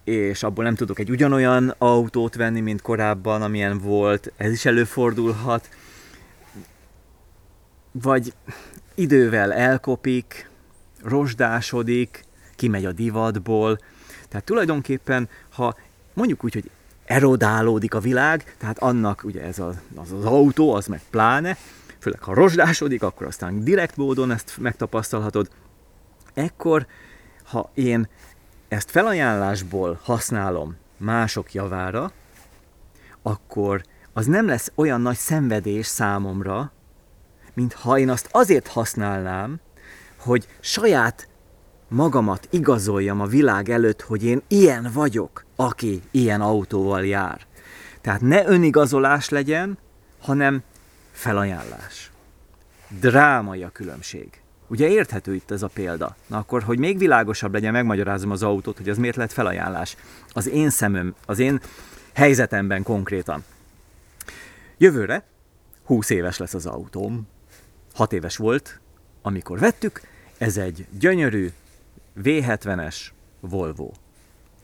és 0.04 0.44
abból 0.44 0.64
nem 0.64 0.76
tudok 0.76 1.00
egy 1.00 1.10
ugyanolyan 1.10 1.76
autót 1.78 2.36
venni, 2.36 2.60
mint 2.60 2.82
korábban, 2.82 3.42
amilyen 3.42 3.78
volt, 3.78 4.32
ez 4.38 4.52
is 4.52 4.66
előfordulhat, 4.66 5.70
vagy 7.92 8.34
idővel 8.96 9.54
elkopik, 9.54 10.50
rozsdásodik, 11.04 12.24
kimegy 12.56 12.86
a 12.86 12.92
divatból, 12.92 13.80
tehát 14.30 14.46
tulajdonképpen, 14.46 15.30
ha 15.50 15.76
mondjuk 16.14 16.44
úgy, 16.44 16.54
hogy 16.54 16.70
erodálódik 17.08 17.94
a 17.94 18.00
világ, 18.00 18.56
tehát 18.58 18.80
annak 18.80 19.24
ugye 19.24 19.42
ez 19.42 19.60
az, 19.60 19.76
az, 19.96 20.12
az 20.12 20.26
autó, 20.26 20.74
az 20.74 20.88
meg 20.88 21.02
pláne, 21.10 21.58
főleg 22.00 22.22
ha 22.22 22.34
rozsdásodik, 22.34 23.04
akkor 23.04 23.28
aztán 23.28 23.64
direkt 23.64 23.98
módon 23.98 24.32
ezt 24.32 24.58
megtapasztalhatod. 24.58 25.50
Ekkor, 26.34 26.86
ha 27.44 27.72
én 27.74 28.08
ezt 28.68 28.92
felajánlásból 28.92 30.00
használom 30.04 30.76
mások 30.98 31.54
javára, 31.54 32.12
akkor 33.22 33.84
az 34.14 34.26
nem 34.26 34.48
lesz 34.48 34.72
olyan 34.76 35.02
nagy 35.02 35.18
szenvedés 35.18 35.86
számomra, 35.86 36.72
mint 37.54 37.74
ha 37.74 37.98
én 37.98 38.10
azt 38.10 38.30
azért 38.32 38.68
használnám, 38.68 39.60
hogy 40.18 40.48
saját 40.60 41.28
magamat 41.88 42.48
igazoljam 42.52 43.22
a 43.22 43.26
világ 43.26 43.70
előtt, 43.70 44.02
hogy 44.02 44.24
én 44.24 44.42
ilyen 44.48 44.90
vagyok, 44.94 45.46
aki 45.56 46.02
ilyen 46.12 46.42
autóval 46.42 47.06
jár. 47.06 47.46
Tehát 48.02 48.22
ne 48.22 48.48
önigazolás 48.48 49.30
legyen, 49.30 49.78
hanem 50.22 50.64
felajánlás. 51.12 52.12
Drámai 53.00 53.64
a 53.64 53.70
különbség. 53.70 54.42
Ugye 54.68 54.88
érthető 54.88 55.34
itt 55.34 55.52
ez 55.52 55.62
a 55.62 55.68
példa? 55.68 56.16
Na 56.28 56.38
akkor, 56.38 56.64
hogy 56.64 56.80
még 56.80 56.98
világosabb 56.98 57.54
legyen, 57.54 57.72
megmagyarázom 57.72 58.32
az 58.32 58.44
autót, 58.44 58.78
hogy 58.78 58.90
ez 58.90 58.98
miért 58.98 59.16
lett 59.16 59.32
felajánlás. 59.32 59.96
Az 60.30 60.50
én 60.50 60.70
szemem, 60.70 61.16
az 61.26 61.40
én 61.40 61.62
helyzetemben 62.14 62.84
konkrétan. 62.84 63.44
Jövőre 64.78 65.24
20 65.86 66.10
éves 66.10 66.38
lesz 66.38 66.54
az 66.54 66.66
autóm. 66.66 67.28
6 67.94 68.14
éves 68.14 68.38
volt, 68.38 68.80
amikor 69.22 69.60
vettük. 69.60 70.02
Ez 70.38 70.58
egy 70.58 70.88
gyönyörű 71.00 71.52
V70-es 72.24 72.96
Volvo. 73.40 73.92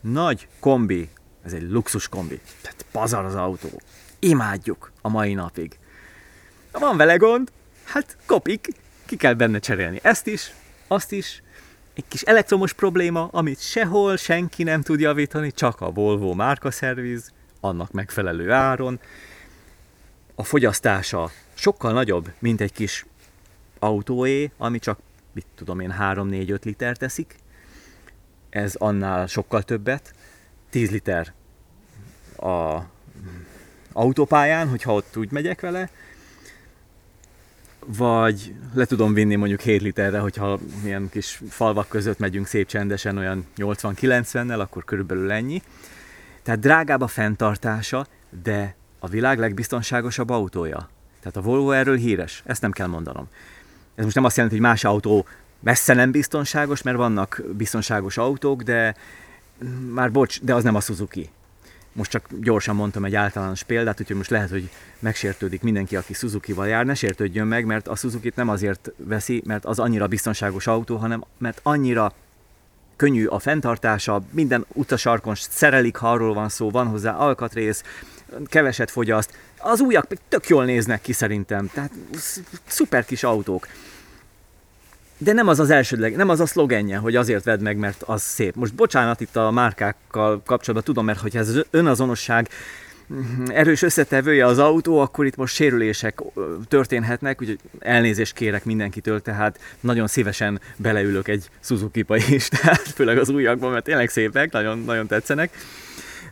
Nagy 0.02 0.48
kombi, 0.60 1.10
ez 1.44 1.54
egy 1.54 1.70
luxus 1.70 2.08
kombi. 2.08 2.42
Tehát 2.62 2.86
pazar 2.92 3.26
az 3.26 3.36
autó. 3.36 3.82
Imádjuk 4.20 4.92
a 5.02 5.10
mai 5.10 5.34
napig. 5.34 5.78
Van 6.72 6.98
vele 6.98 7.16
gond? 7.16 7.52
Hát 7.84 8.18
kopik, 8.26 8.68
ki 9.06 9.16
kell 9.16 9.34
benne 9.34 9.60
cserélni 9.60 10.00
ezt 10.02 10.28
is, 10.28 10.54
azt 10.88 11.12
is, 11.12 11.44
egy 11.94 12.04
kis 12.08 12.22
elektromos 12.22 12.74
probléma, 12.74 13.28
amit 13.32 13.60
sehol 13.60 14.18
senki 14.18 14.64
nem 14.64 14.82
tud 14.82 15.00
javítani, 15.00 15.52
csak 15.52 15.82
a 15.82 15.92
Volvo 15.92 16.34
márkaszerviz, 16.34 17.32
annak 17.60 17.92
megfelelő 17.92 18.52
áron. 18.52 19.00
A 20.36 20.44
fogyasztása 20.44 21.32
sokkal 21.54 21.94
nagyobb, 21.94 22.32
mint 22.40 22.62
egy 22.62 22.72
kis 22.72 23.06
autóé, 23.80 24.52
ami 24.58 24.80
csak, 24.80 25.00
mit 25.34 25.46
tudom 25.56 25.80
én, 25.80 25.96
3-4-5 26.00 26.64
liter 26.64 26.98
teszik. 26.98 27.36
Ez 28.54 28.76
annál 28.76 29.28
sokkal 29.28 29.64
többet. 29.64 30.14
10 30.70 30.92
liter 30.92 31.34
a 32.38 32.80
autópályán, 33.92 34.70
hogyha 34.70 34.94
ott 34.94 35.18
úgy 35.18 35.32
megyek 35.32 35.62
vele, 35.62 35.90
vagy 37.86 38.54
le 38.74 38.86
tudom 38.86 39.14
vinni 39.14 39.36
mondjuk 39.36 39.60
7 39.60 39.82
literre, 39.82 40.20
hogyha 40.20 40.60
ilyen 40.84 41.10
kis 41.10 41.42
falvak 41.50 41.88
között 41.88 42.20
megyünk 42.20 42.48
szép 42.48 42.68
csendesen, 42.68 43.18
olyan 43.18 43.46
80-90-nel, 43.58 44.60
akkor 44.60 44.84
körülbelül 44.84 45.32
ennyi. 45.32 45.62
Tehát 46.42 46.60
drágább 46.60 47.02
a 47.02 47.08
fenntartása, 47.08 48.08
de 48.44 48.76
a 49.00 49.08
világ 49.08 49.40
legbiztonságosabb 49.40 50.30
autója. 50.30 50.90
Tehát 51.20 51.38
a 51.38 51.42
Volvo 51.42 51.72
erről 51.72 51.98
híres, 51.98 52.44
ezt 52.46 52.62
nem 52.62 52.72
kell 52.72 52.88
mondanom. 52.88 53.28
Ez 53.96 54.04
most 54.04 54.16
nem 54.16 54.24
azt 54.24 54.36
jelenti, 54.36 54.58
hogy 54.58 54.68
más 54.68 54.84
autó 54.84 55.26
messze 55.64 55.94
nem 55.94 56.12
biztonságos, 56.12 56.82
mert 56.82 56.98
vannak 56.98 57.42
biztonságos 57.58 58.18
autók, 58.18 58.62
de 58.62 58.96
már 59.90 60.12
bocs, 60.12 60.42
de 60.42 60.54
az 60.54 60.64
nem 60.64 60.76
a 60.76 60.80
Suzuki. 60.80 61.30
Most 61.94 62.12
csak 62.12 62.28
gyorsan 62.42 62.76
mondtam 62.76 63.06
egy 63.06 63.16
általános 63.16 63.64
példát, 63.64 64.00
úgyhogy 64.00 64.16
most 64.16 64.30
lehet, 64.30 64.50
hogy 64.50 64.70
megsértődik 65.00 65.62
mindenki, 65.62 65.96
aki 65.96 66.14
Suzuki-val 66.14 66.68
jár, 66.68 66.86
ne 66.86 66.94
sértődjön 66.94 67.48
meg, 67.48 67.66
mert 67.66 67.88
a 67.88 67.96
suzuki 67.96 68.32
nem 68.36 68.50
azért 68.50 68.92
veszi, 68.98 69.42
mert 69.46 69.66
az 69.66 69.80
annyira 69.80 70.08
biztonságos 70.08 70.68
autó, 70.68 70.96
hanem 70.96 71.24
mert 71.38 71.60
annyira 71.64 72.14
könnyű 72.96 73.26
a 73.26 73.40
fenntartása, 73.40 74.22
minden 74.30 74.66
utasarkon 74.74 75.36
szerelik, 75.36 75.96
ha 75.96 76.12
arról 76.12 76.34
van 76.34 76.50
szó, 76.50 76.70
van 76.70 76.88
hozzá 76.88 77.16
alkatrész, 77.16 77.84
keveset 78.46 78.92
fogyaszt, 78.92 79.38
az 79.58 79.80
újak 79.80 80.08
tök 80.30 80.48
jól 80.48 80.66
néznek 80.66 81.02
ki 81.02 81.14
szerintem, 81.14 81.70
tehát 81.74 81.92
szuper 82.66 83.06
kis 83.06 83.24
autók. 83.24 83.68
De 85.24 85.34
nem 85.34 85.48
az 85.48 85.60
az 85.60 85.70
elsődleg, 85.70 86.16
nem 86.16 86.30
az 86.30 86.40
a 86.40 86.46
szlogenje, 86.46 86.98
hogy 86.98 87.16
azért 87.16 87.44
vedd 87.44 87.62
meg, 87.62 87.78
mert 87.78 88.04
az 88.06 88.22
szép. 88.22 88.56
Most 88.56 88.74
bocsánat 88.74 89.22
itt 89.22 89.36
a 89.36 89.52
márkákkal 89.52 90.42
kapcsolatban, 90.46 90.84
tudom, 90.84 91.06
mert 91.06 91.20
hogy 91.20 91.38
ez 91.38 91.60
önazonosság 91.70 92.50
erős 93.48 93.82
összetevője 93.82 94.46
az 94.46 94.60
autó, 94.60 95.00
akkor 95.00 95.26
itt 95.26 95.36
most 95.36 95.56
sérülések 95.56 96.22
történhetnek, 96.68 97.42
úgyhogy 97.42 97.60
elnézést 97.80 98.34
kérek 98.34 98.66
mindenkitől, 98.66 99.22
tehát 99.22 99.60
nagyon 99.80 100.08
szívesen 100.08 100.62
beleülök 100.76 101.28
egy 101.28 101.50
Suzuki-ba 101.60 102.18
is, 102.18 102.48
tehát 102.62 102.82
főleg 102.82 103.18
az 103.18 103.30
újakban, 103.30 103.72
mert 103.72 103.84
tényleg 103.84 104.10
szépek, 104.10 104.52
nagyon, 104.52 104.80
nagyon 104.80 105.08
tetszenek. 105.08 105.52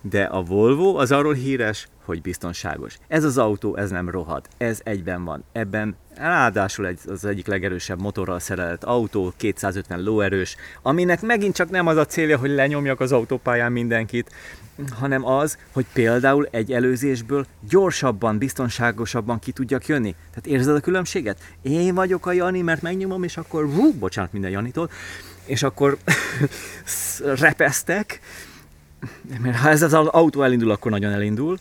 De 0.01 0.23
a 0.23 0.41
Volvo 0.41 0.95
az 0.95 1.11
arról 1.11 1.33
híres, 1.33 1.87
hogy 2.11 2.21
biztonságos. 2.21 2.97
Ez 3.07 3.23
az 3.23 3.37
autó, 3.37 3.75
ez 3.75 3.89
nem 3.89 4.09
rohad, 4.09 4.45
ez 4.57 4.79
egyben 4.83 5.23
van. 5.23 5.43
Ebben 5.51 5.95
ráadásul 6.15 6.87
egy, 6.87 6.99
az 7.07 7.25
egyik 7.25 7.47
legerősebb 7.47 8.01
motorral 8.01 8.39
szerelt 8.39 8.83
autó, 8.83 9.33
250 9.37 10.03
lóerős, 10.03 10.55
aminek 10.81 11.21
megint 11.21 11.55
csak 11.55 11.69
nem 11.69 11.87
az 11.87 11.97
a 11.97 12.05
célja, 12.05 12.37
hogy 12.37 12.49
lenyomjak 12.49 12.99
az 12.99 13.11
autópályán 13.11 13.71
mindenkit, 13.71 14.31
hanem 14.91 15.25
az, 15.25 15.57
hogy 15.71 15.85
például 15.93 16.47
egy 16.51 16.71
előzésből 16.71 17.45
gyorsabban, 17.69 18.37
biztonságosabban 18.37 19.39
ki 19.39 19.51
tudjak 19.51 19.87
jönni. 19.87 20.15
Tehát 20.29 20.47
érzed 20.47 20.75
a 20.75 20.79
különbséget? 20.79 21.37
Én 21.61 21.95
vagyok 21.95 22.25
a 22.25 22.31
Jani, 22.31 22.61
mert 22.61 22.81
megnyomom, 22.81 23.23
és 23.23 23.37
akkor, 23.37 23.65
hú, 23.65 23.93
bocsánat 23.93 24.31
minden 24.31 24.51
Janitól, 24.51 24.89
és 25.45 25.63
akkor 25.63 25.97
repesztek, 27.47 28.19
mert 29.41 29.57
ha 29.57 29.69
ez 29.69 29.81
az 29.81 29.93
autó 29.93 30.43
elindul, 30.43 30.71
akkor 30.71 30.91
nagyon 30.91 31.11
elindul, 31.11 31.57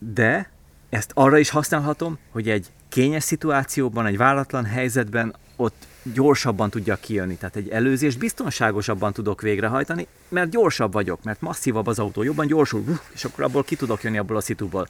de 0.00 0.50
ezt 0.88 1.10
arra 1.14 1.38
is 1.38 1.50
használhatom, 1.50 2.18
hogy 2.30 2.48
egy 2.48 2.70
kényes 2.88 3.24
szituációban, 3.24 4.06
egy 4.06 4.16
váratlan 4.16 4.64
helyzetben 4.64 5.34
ott 5.56 5.86
gyorsabban 6.02 6.70
tudjak 6.70 7.00
kijönni. 7.00 7.36
Tehát 7.36 7.56
egy 7.56 7.68
előzést 7.68 8.18
biztonságosabban 8.18 9.12
tudok 9.12 9.40
végrehajtani, 9.40 10.06
mert 10.28 10.50
gyorsabb 10.50 10.92
vagyok, 10.92 11.22
mert 11.22 11.40
masszívabb 11.40 11.86
az 11.86 11.98
autó, 11.98 12.22
jobban 12.22 12.46
gyorsul, 12.46 12.84
és 13.14 13.24
akkor 13.24 13.44
abból 13.44 13.64
ki 13.64 13.76
tudok 13.76 14.02
jönni 14.02 14.18
abból 14.18 14.36
a 14.36 14.40
szitúból. 14.40 14.88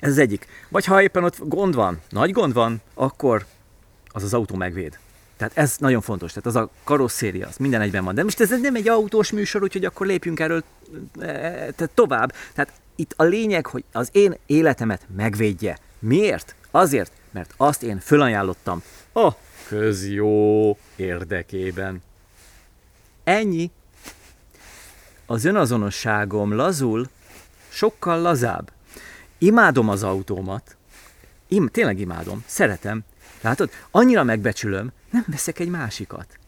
Ez 0.00 0.10
az 0.10 0.18
egyik. 0.18 0.46
Vagy 0.68 0.84
ha 0.84 1.02
éppen 1.02 1.24
ott 1.24 1.38
gond 1.48 1.74
van, 1.74 2.00
nagy 2.08 2.32
gond 2.32 2.52
van, 2.52 2.80
akkor 2.94 3.46
az 4.06 4.22
az 4.22 4.34
autó 4.34 4.56
megvéd. 4.56 4.98
Tehát 5.36 5.56
ez 5.56 5.76
nagyon 5.78 6.00
fontos, 6.00 6.32
tehát 6.32 6.46
az 6.46 6.56
a 6.56 6.70
karosszéria, 6.84 7.46
az 7.46 7.56
minden 7.56 7.80
egyben 7.80 8.04
van. 8.04 8.14
De 8.14 8.22
most 8.22 8.40
ez 8.40 8.60
nem 8.60 8.74
egy 8.74 8.88
autós 8.88 9.32
műsor, 9.32 9.62
úgyhogy 9.62 9.84
akkor 9.84 10.06
lépjünk 10.06 10.40
erről 10.40 10.64
e, 11.20 11.26
e, 11.26 11.50
tehát 11.50 11.90
tovább. 11.94 12.32
Tehát 12.54 12.72
itt 12.96 13.14
a 13.16 13.22
lényeg, 13.22 13.66
hogy 13.66 13.84
az 13.92 14.08
én 14.12 14.36
életemet 14.46 15.06
megvédje. 15.16 15.78
Miért? 15.98 16.54
Azért, 16.70 17.12
mert 17.30 17.54
azt 17.56 17.82
én 17.82 17.98
fölajánlottam 17.98 18.82
a 19.12 19.32
közjó 19.68 20.78
érdekében. 20.96 22.02
Ennyi. 23.24 23.70
Az 25.26 25.44
önazonosságom 25.44 26.52
lazul, 26.52 27.08
sokkal 27.68 28.20
lazább. 28.20 28.72
Imádom 29.38 29.88
az 29.88 30.02
autómat, 30.02 30.76
Im, 31.48 31.68
tényleg 31.68 31.98
imádom, 31.98 32.44
szeretem. 32.46 33.04
Látod, 33.40 33.70
annyira 33.90 34.24
megbecsülöm, 34.24 34.92
nem 35.10 35.24
veszek 35.26 35.58
egy 35.58 35.68
másikat. 35.68 36.38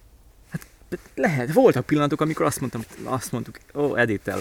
Hát 0.50 0.66
lehet, 1.14 1.52
voltak 1.52 1.86
pillanatok, 1.86 2.20
amikor 2.20 2.46
azt 2.46 2.60
mondtam, 2.60 2.84
azt 3.04 3.32
mondtuk, 3.32 3.58
ó, 3.74 3.96
Edith, 3.96 4.34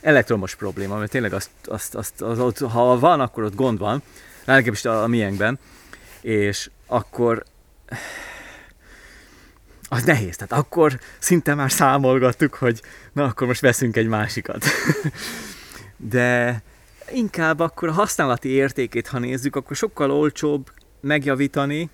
elektromos 0.00 0.54
probléma, 0.54 0.96
mert 0.96 1.10
tényleg 1.10 1.32
azt, 1.32 1.50
azt, 1.64 1.94
azt, 1.94 2.22
az, 2.22 2.38
az, 2.38 2.58
ha 2.58 2.98
van, 2.98 3.20
akkor 3.20 3.44
ott 3.44 3.54
gond 3.54 3.78
van, 3.78 4.02
legalábbis 4.44 4.84
a, 4.84 5.02
a 5.02 5.06
miénkben, 5.06 5.58
és 6.20 6.70
akkor 6.86 7.44
az 9.88 10.02
nehéz. 10.04 10.36
Tehát 10.36 10.64
akkor 10.64 10.98
szinte 11.18 11.54
már 11.54 11.72
számolgattuk, 11.72 12.54
hogy 12.54 12.82
na 13.12 13.24
akkor 13.24 13.46
most 13.46 13.60
veszünk 13.60 13.96
egy 13.96 14.08
másikat. 14.08 14.64
De 15.96 16.62
inkább 17.12 17.60
akkor 17.60 17.88
a 17.88 17.92
használati 17.92 18.48
értékét, 18.48 19.08
ha 19.08 19.18
nézzük, 19.18 19.56
akkor 19.56 19.76
sokkal 19.76 20.10
olcsóbb 20.10 20.70
megjavítani, 21.00 21.90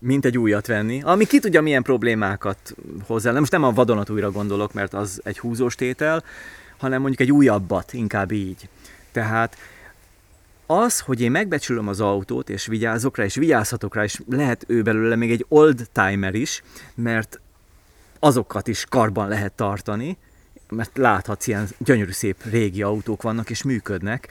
mint 0.00 0.24
egy 0.24 0.38
újat 0.38 0.66
venni, 0.66 1.02
ami 1.02 1.24
ki 1.24 1.38
tudja 1.38 1.62
milyen 1.62 1.82
problémákat 1.82 2.74
hozzá. 3.06 3.32
Most 3.32 3.52
nem 3.52 3.64
a 3.64 3.72
vadonatújra 3.72 4.30
gondolok, 4.30 4.72
mert 4.72 4.94
az 4.94 5.20
egy 5.24 5.38
húzós 5.38 5.74
tétel, 5.74 6.24
hanem 6.76 7.00
mondjuk 7.00 7.20
egy 7.20 7.32
újabbat, 7.32 7.92
inkább 7.92 8.32
így. 8.32 8.68
Tehát 9.12 9.56
az, 10.66 11.00
hogy 11.00 11.20
én 11.20 11.30
megbecsülöm 11.30 11.88
az 11.88 12.00
autót, 12.00 12.50
és 12.50 12.66
vigyázok 12.66 13.16
rá, 13.16 13.24
és 13.24 13.34
vigyázhatok 13.34 13.94
rá, 13.94 14.02
és 14.02 14.20
lehet 14.28 14.64
ő 14.66 14.82
belőle 14.82 15.16
még 15.16 15.30
egy 15.30 15.44
old 15.48 15.88
timer 15.92 16.34
is, 16.34 16.62
mert 16.94 17.40
azokat 18.18 18.68
is 18.68 18.84
karban 18.88 19.28
lehet 19.28 19.52
tartani, 19.52 20.16
mert 20.68 20.96
láthatsz, 20.96 21.46
ilyen 21.46 21.68
gyönyörű 21.78 22.10
szép 22.10 22.36
régi 22.50 22.82
autók 22.82 23.22
vannak, 23.22 23.50
és 23.50 23.62
működnek, 23.62 24.28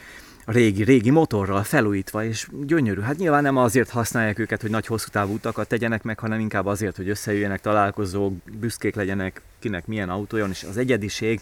régi, 0.52 0.84
régi 0.84 1.10
motorral 1.10 1.64
felújítva, 1.64 2.24
és 2.24 2.47
gyönyörű. 2.66 3.02
Hát 3.02 3.18
nyilván 3.18 3.43
nem 3.43 3.58
azért 3.58 3.89
használják 3.89 4.39
őket, 4.39 4.62
hogy 4.62 4.70
nagy 4.70 4.86
hosszú 4.86 5.08
távú 5.10 5.34
utakat 5.34 5.68
tegyenek 5.68 6.04
meg, 6.04 6.20
hanem 6.20 6.39
inkább 6.39 6.66
azért, 6.66 6.95
hogy 6.95 7.10
összejöjjenek 7.10 7.62
találkozók, 7.62 8.34
büszkék 8.60 8.95
legyenek, 8.95 9.41
kinek 9.60 9.88
milyen 9.88 10.10
autója, 10.10 10.45
és 10.45 10.64
az 10.64 10.78
egyediség, 10.78 11.41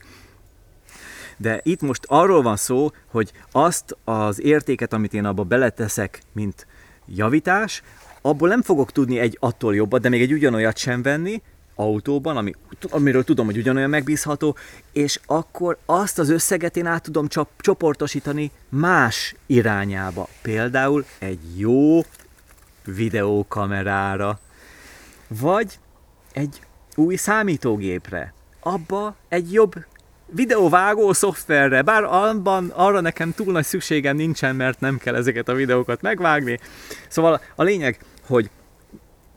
de 1.38 1.60
itt 1.64 1.82
most 1.82 2.04
arról 2.08 2.42
van 2.42 2.56
szó, 2.56 2.92
hogy 3.06 3.32
azt 3.52 3.98
az 4.04 4.42
értéket, 4.42 4.94
amit 4.94 5.14
én 5.14 5.26
abba 5.26 5.44
beleteszek, 5.44 6.22
mint 6.32 6.68
javítás, 7.06 7.82
abból 8.22 8.48
nem 8.48 8.62
fogok 8.62 8.92
tudni 8.92 9.20
egy 9.20 9.38
attól 9.40 9.76
jobbat, 9.76 10.02
de 10.02 10.10
még 10.10 10.22
egy 10.22 10.34
ugyanolyat 10.34 10.78
sem 10.78 11.02
venni, 11.02 11.42
autóban, 11.78 12.38
ami, 12.38 12.54
amiről 12.90 13.24
tudom, 13.24 13.46
hogy 13.46 13.58
ugyanolyan 13.58 13.90
megbízható, 13.90 14.56
és 14.92 15.20
akkor 15.26 15.78
azt 15.86 16.20
az 16.20 16.30
összeget 16.30 16.78
én 16.78 16.86
át 16.86 17.04
tudom 17.04 17.28
csop, 17.28 17.50
csoportosítani 17.58 18.52
más 18.70 19.36
irányába. 19.46 20.28
Például 20.42 21.06
egy 21.20 21.60
jó 21.60 22.02
videókamerára, 22.86 24.40
vagy 25.28 25.80
egy 26.34 26.62
új 26.96 27.16
számítógépre. 27.16 28.34
Abba 28.60 29.16
egy 29.30 29.54
jobb 29.54 29.74
videóvágó 30.26 31.14
szoftverre, 31.14 31.82
bár 31.82 32.04
abban 32.04 32.72
arra 32.76 33.02
nekem 33.02 33.34
túl 33.34 33.52
nagy 33.52 33.66
szükségem 33.66 34.16
nincsen, 34.16 34.56
mert 34.56 34.80
nem 34.80 34.98
kell 34.98 35.16
ezeket 35.16 35.50
a 35.50 35.54
videókat 35.54 36.02
megvágni. 36.02 36.60
Szóval 37.08 37.42
a 37.56 37.64
lényeg, 37.64 38.00
hogy 38.26 38.50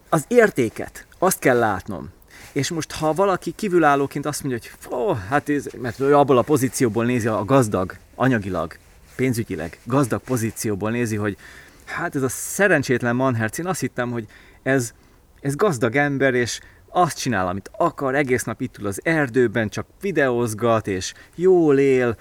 az 0.09 0.25
értéket, 0.29 1.07
azt 1.19 1.39
kell 1.39 1.59
látnom. 1.59 2.09
És 2.53 2.71
most, 2.71 2.93
ha 2.93 3.13
valaki 3.13 3.53
kívülállóként 3.57 4.27
azt 4.27 4.43
mondja, 4.43 4.61
hogy 4.61 4.99
oh, 4.99 5.19
hát 5.19 5.49
ez, 5.49 5.67
mert 5.81 6.01
ő 6.01 6.17
abból 6.17 6.39
a 6.39 6.43
pozícióból 6.43 7.05
nézi 7.05 7.27
a 7.27 7.45
gazdag, 7.45 7.97
anyagilag, 8.15 8.77
pénzügyileg, 9.17 9.79
gazdag 9.85 10.21
pozícióból 10.21 10.91
nézi, 10.91 11.17
hogy 11.17 11.37
hát 11.85 12.15
ez 12.15 12.23
a 12.23 12.29
szerencsétlen 12.29 13.17
manherc, 13.17 13.59
én 13.59 13.67
azt 13.67 13.81
hittem, 13.81 14.11
hogy 14.11 14.27
ez, 14.63 14.93
ez 15.41 15.57
gazdag 15.57 15.97
ember, 15.97 16.35
és 16.35 16.61
azt 16.89 17.19
csinál, 17.19 17.49
amit 17.49 17.71
akar, 17.77 18.15
egész 18.15 18.45
nap 18.45 18.61
itt 18.61 18.79
ül 18.79 18.87
az 18.87 19.01
erdőben, 19.03 19.69
csak 19.69 19.87
videózgat, 20.01 20.87
és 20.87 21.13
jól 21.35 21.79
él, 21.79 22.17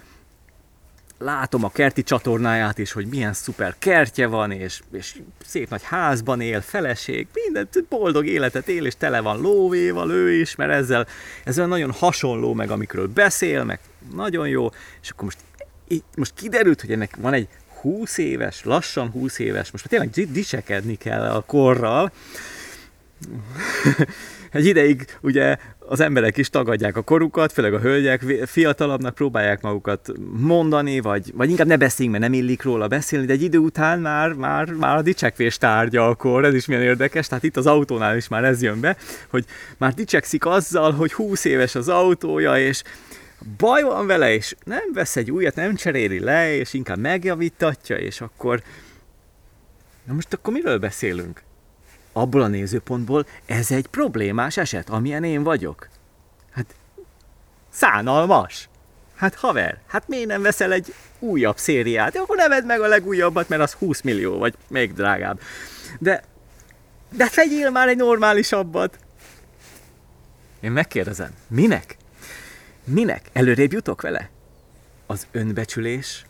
látom 1.20 1.64
a 1.64 1.70
kerti 1.70 2.04
csatornáját 2.04 2.78
is, 2.78 2.92
hogy 2.92 3.06
milyen 3.06 3.34
szuper 3.34 3.76
kertje 3.80 4.28
van, 4.28 4.52
és, 4.52 4.82
és 4.92 5.16
szép 5.46 5.70
nagy 5.70 5.84
házban 5.84 6.42
él, 6.42 6.62
feleség, 6.62 7.28
minden 7.34 7.70
boldog 7.90 8.26
életet 8.26 8.68
él, 8.68 8.86
és 8.86 8.96
tele 8.98 9.20
van 9.20 9.42
lóvéval 9.42 10.12
ő 10.12 10.32
is, 10.32 10.56
mert 10.56 10.72
ezzel, 10.72 11.08
ezzel 11.44 11.68
nagyon 11.68 11.92
hasonló 11.92 12.54
meg, 12.54 12.72
amikről 12.72 13.08
beszél, 13.08 13.64
meg 13.64 13.80
nagyon 14.14 14.48
jó, 14.48 14.70
és 15.02 15.10
akkor 15.10 15.24
most, 15.24 15.38
most 16.16 16.34
kiderült, 16.36 16.82
hogy 16.82 16.92
ennek 16.92 17.16
van 17.18 17.34
egy 17.34 17.48
20 17.82 18.18
éves, 18.18 18.64
lassan 18.64 19.10
20 19.10 19.40
éves, 19.40 19.72
most 19.72 19.92
már 19.92 20.10
tényleg 20.10 20.32
dicsekedni 20.32 20.96
kell 20.96 21.30
a 21.30 21.42
korral, 21.42 22.12
egy 24.52 24.66
ideig 24.66 25.06
ugye 25.22 25.58
az 25.80 26.00
emberek 26.00 26.38
is 26.38 26.50
tagadják 26.50 26.98
a 26.98 27.02
korukat, 27.02 27.52
főleg 27.52 27.74
a 27.74 27.80
hölgyek 27.80 28.22
fiatalabbnak 28.46 29.16
próbálják 29.16 29.62
magukat 29.62 30.12
mondani, 30.32 31.00
vagy, 31.00 31.32
vagy 31.36 31.50
inkább 31.50 31.68
ne 31.68 31.78
beszéljünk, 31.78 32.20
mert 32.20 32.32
nem 32.32 32.42
illik 32.42 32.64
róla 32.64 32.88
beszélni, 32.88 33.26
de 33.26 33.34
egy 33.34 33.42
idő 33.42 33.58
után 33.58 34.00
már, 34.00 34.34
már, 34.34 34.72
már 34.72 34.98
a 34.98 35.02
dicsekvés 35.02 35.58
tárgya 35.58 36.08
akkor, 36.08 36.46
ez 36.46 36.54
is 36.54 36.66
milyen 36.66 36.84
érdekes, 36.84 37.28
tehát 37.28 37.44
itt 37.44 37.58
az 37.58 37.68
autónál 37.68 38.18
is 38.18 38.28
már 38.28 38.44
ez 38.44 38.62
jön 38.62 38.80
be, 38.80 38.98
hogy 39.30 39.46
már 39.78 39.94
dicsekszik 39.94 40.46
azzal, 40.46 40.92
hogy 40.92 41.14
20 41.14 41.46
éves 41.46 41.76
az 41.76 41.90
autója, 41.90 42.58
és 42.58 42.84
baj 43.58 43.82
van 43.82 44.08
vele, 44.08 44.34
és 44.34 44.56
nem 44.64 44.94
vesz 44.94 45.16
egy 45.16 45.32
újat, 45.32 45.56
nem 45.56 45.76
cseréli 45.76 46.20
le, 46.20 46.56
és 46.56 46.74
inkább 46.74 46.98
megjavítatja, 46.98 47.96
és 47.96 48.22
akkor 48.22 48.62
na 50.04 50.14
most 50.14 50.34
akkor 50.34 50.54
miről 50.54 50.78
beszélünk? 50.78 51.42
Abból 52.14 52.42
a 52.42 52.48
nézőpontból 52.48 53.26
ez 53.46 53.72
egy 53.72 53.88
problémás 53.88 54.58
eset, 54.58 54.90
amilyen 54.90 55.24
én 55.24 55.44
vagyok. 55.44 55.90
Hát 56.52 56.76
szánalmas. 57.70 58.70
Hát 59.16 59.36
haver, 59.36 59.82
hát 59.88 60.08
miért 60.08 60.28
nem 60.28 60.42
veszel 60.42 60.72
egy 60.72 60.94
újabb 61.20 61.58
szériát? 61.58 62.16
Akkor 62.16 62.36
neved 62.38 62.66
meg 62.66 62.82
a 62.82 62.88
legújabbat, 62.88 63.50
mert 63.50 63.62
az 63.62 63.74
20 63.74 64.02
millió, 64.02 64.38
vagy 64.38 64.54
még 64.68 64.94
drágább. 64.94 65.40
De, 66.00 66.24
de 67.10 67.30
vegyél 67.36 67.70
már 67.70 67.88
egy 67.88 67.98
normálisabbat. 67.98 69.00
Én 70.60 70.72
megkérdezem, 70.72 71.32
minek? 71.48 71.98
Minek? 72.84 73.30
Előrébb 73.34 73.74
jutok 73.74 74.02
vele? 74.02 74.30
Az 75.06 75.28
önbecsülés 75.32 76.26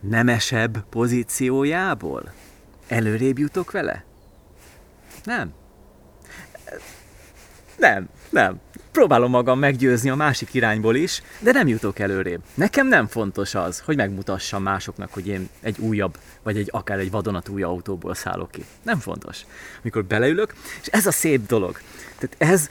nemesebb 0.00 0.84
pozíciójából? 0.90 2.32
Előrébb 2.92 3.38
jutok 3.38 3.70
vele? 3.70 4.04
Nem. 5.24 5.52
Nem, 7.78 8.08
nem. 8.30 8.60
Próbálom 8.90 9.30
magam 9.30 9.58
meggyőzni 9.58 10.10
a 10.10 10.14
másik 10.14 10.54
irányból 10.54 10.96
is, 10.96 11.22
de 11.40 11.52
nem 11.52 11.68
jutok 11.68 11.98
előrébb. 11.98 12.42
Nekem 12.54 12.86
nem 12.86 13.06
fontos 13.06 13.54
az, 13.54 13.80
hogy 13.80 13.96
megmutassam 13.96 14.62
másoknak, 14.62 15.12
hogy 15.12 15.26
én 15.26 15.48
egy 15.60 15.78
újabb, 15.78 16.18
vagy 16.42 16.56
egy 16.56 16.68
akár 16.70 16.98
egy 16.98 17.10
vadonatúj 17.10 17.62
autóból 17.62 18.14
szállok 18.14 18.50
ki. 18.50 18.64
Nem 18.82 18.98
fontos. 18.98 19.44
Mikor 19.82 20.04
beleülök, 20.04 20.54
és 20.80 20.86
ez 20.86 21.06
a 21.06 21.12
szép 21.12 21.46
dolog. 21.46 21.80
Tehát 22.18 22.52
ez, 22.52 22.70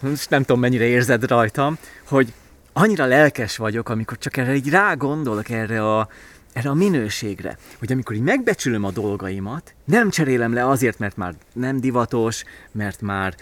most 0.00 0.30
nem 0.30 0.40
tudom 0.40 0.60
mennyire 0.60 0.84
érzed 0.84 1.28
rajtam, 1.28 1.78
hogy 2.08 2.32
annyira 2.72 3.04
lelkes 3.04 3.56
vagyok, 3.56 3.88
amikor 3.88 4.18
csak 4.18 4.36
erre 4.36 4.54
így 4.54 4.68
rá 4.70 4.94
gondolok, 4.94 5.48
erre 5.48 5.96
a, 5.96 6.08
erre 6.54 6.70
a 6.70 6.74
minőségre, 6.74 7.58
hogy 7.78 7.92
amikor 7.92 8.16
így 8.16 8.22
megbecsülöm 8.22 8.84
a 8.84 8.90
dolgaimat, 8.90 9.74
nem 9.84 10.10
cserélem 10.10 10.52
le 10.52 10.68
azért, 10.68 10.98
mert 10.98 11.16
már 11.16 11.34
nem 11.52 11.80
divatos, 11.80 12.44
mert 12.72 13.00
már 13.00 13.34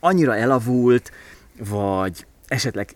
annyira 0.00 0.36
elavult, 0.36 1.12
vagy 1.58 2.26
esetleg 2.46 2.94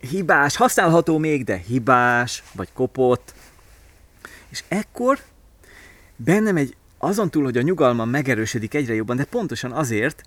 hibás, 0.00 0.56
használható 0.56 1.18
még, 1.18 1.44
de 1.44 1.56
hibás, 1.56 2.42
vagy 2.52 2.68
kopott. 2.72 3.34
És 4.48 4.64
ekkor 4.68 5.18
bennem 6.16 6.56
egy 6.56 6.76
azon 6.98 7.30
túl, 7.30 7.44
hogy 7.44 7.56
a 7.56 7.62
nyugalmam 7.62 8.10
megerősödik 8.10 8.74
egyre 8.74 8.94
jobban, 8.94 9.16
de 9.16 9.24
pontosan 9.24 9.72
azért, 9.72 10.22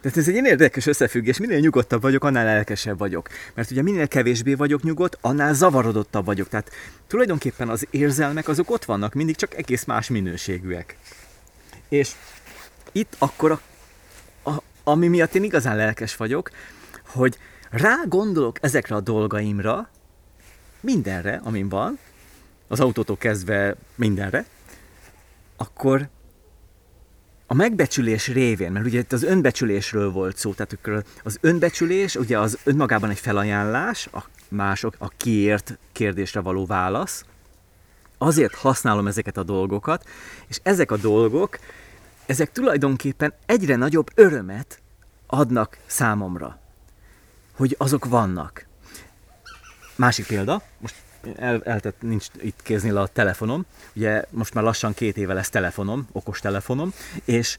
tehát 0.00 0.16
ez 0.16 0.28
egy 0.28 0.34
érdekes 0.34 0.86
összefüggés, 0.86 1.38
minél 1.38 1.58
nyugodtabb 1.58 2.02
vagyok, 2.02 2.24
annál 2.24 2.44
lelkesebb 2.44 2.98
vagyok. 2.98 3.28
Mert 3.54 3.70
ugye 3.70 3.82
minél 3.82 4.08
kevésbé 4.08 4.54
vagyok 4.54 4.82
nyugodt, 4.82 5.18
annál 5.20 5.54
zavarodottabb 5.54 6.24
vagyok. 6.24 6.48
Tehát 6.48 6.70
tulajdonképpen 7.06 7.68
az 7.68 7.86
érzelmek 7.90 8.48
azok 8.48 8.70
ott 8.70 8.84
vannak, 8.84 9.14
mindig 9.14 9.36
csak 9.36 9.54
egész 9.54 9.84
más 9.84 10.08
minőségűek. 10.08 10.96
És 11.88 12.12
itt 12.92 13.16
akkor, 13.18 13.50
a, 13.50 13.60
a, 14.50 14.62
ami 14.84 15.08
miatt 15.08 15.34
én 15.34 15.44
igazán 15.44 15.76
lelkes 15.76 16.16
vagyok, 16.16 16.50
hogy 17.06 17.38
rá 17.70 17.96
gondolok 18.06 18.58
ezekre 18.60 18.94
a 18.94 19.00
dolgaimra, 19.00 19.90
mindenre, 20.80 21.40
amin 21.44 21.68
van, 21.68 21.98
az 22.68 22.80
autótól 22.80 23.16
kezdve 23.16 23.74
mindenre, 23.94 24.44
akkor 25.56 26.08
a 27.50 27.54
megbecsülés 27.54 28.26
révén, 28.26 28.72
mert 28.72 28.86
ugye 28.86 28.98
itt 28.98 29.12
az 29.12 29.22
önbecsülésről 29.22 30.10
volt 30.10 30.36
szó, 30.36 30.52
tehát 30.54 31.04
az 31.22 31.38
önbecsülés 31.40 32.14
ugye 32.14 32.38
az 32.38 32.58
önmagában 32.64 33.10
egy 33.10 33.18
felajánlás, 33.18 34.08
a 34.12 34.24
mások 34.48 34.94
a 34.98 35.08
kiért 35.08 35.78
kérdésre 35.92 36.40
való 36.40 36.66
válasz, 36.66 37.24
azért 38.18 38.54
használom 38.54 39.06
ezeket 39.06 39.36
a 39.36 39.42
dolgokat, 39.42 40.08
és 40.46 40.60
ezek 40.62 40.90
a 40.90 40.96
dolgok, 40.96 41.58
ezek 42.26 42.52
tulajdonképpen 42.52 43.32
egyre 43.46 43.76
nagyobb 43.76 44.10
örömet 44.14 44.80
adnak 45.26 45.78
számomra, 45.86 46.58
hogy 47.56 47.74
azok 47.78 48.04
vannak. 48.04 48.66
Másik 49.96 50.26
példa, 50.26 50.62
most 50.78 50.94
el, 51.36 51.62
eltett, 51.64 52.02
nincs 52.02 52.26
itt 52.40 52.62
kéznél 52.62 52.96
a 52.96 53.06
telefonom, 53.06 53.64
ugye 53.94 54.24
most 54.30 54.54
már 54.54 54.64
lassan 54.64 54.94
két 54.94 55.16
éve 55.16 55.32
lesz 55.32 55.50
telefonom, 55.50 56.08
okos 56.12 56.40
telefonom, 56.40 56.92
és 57.24 57.58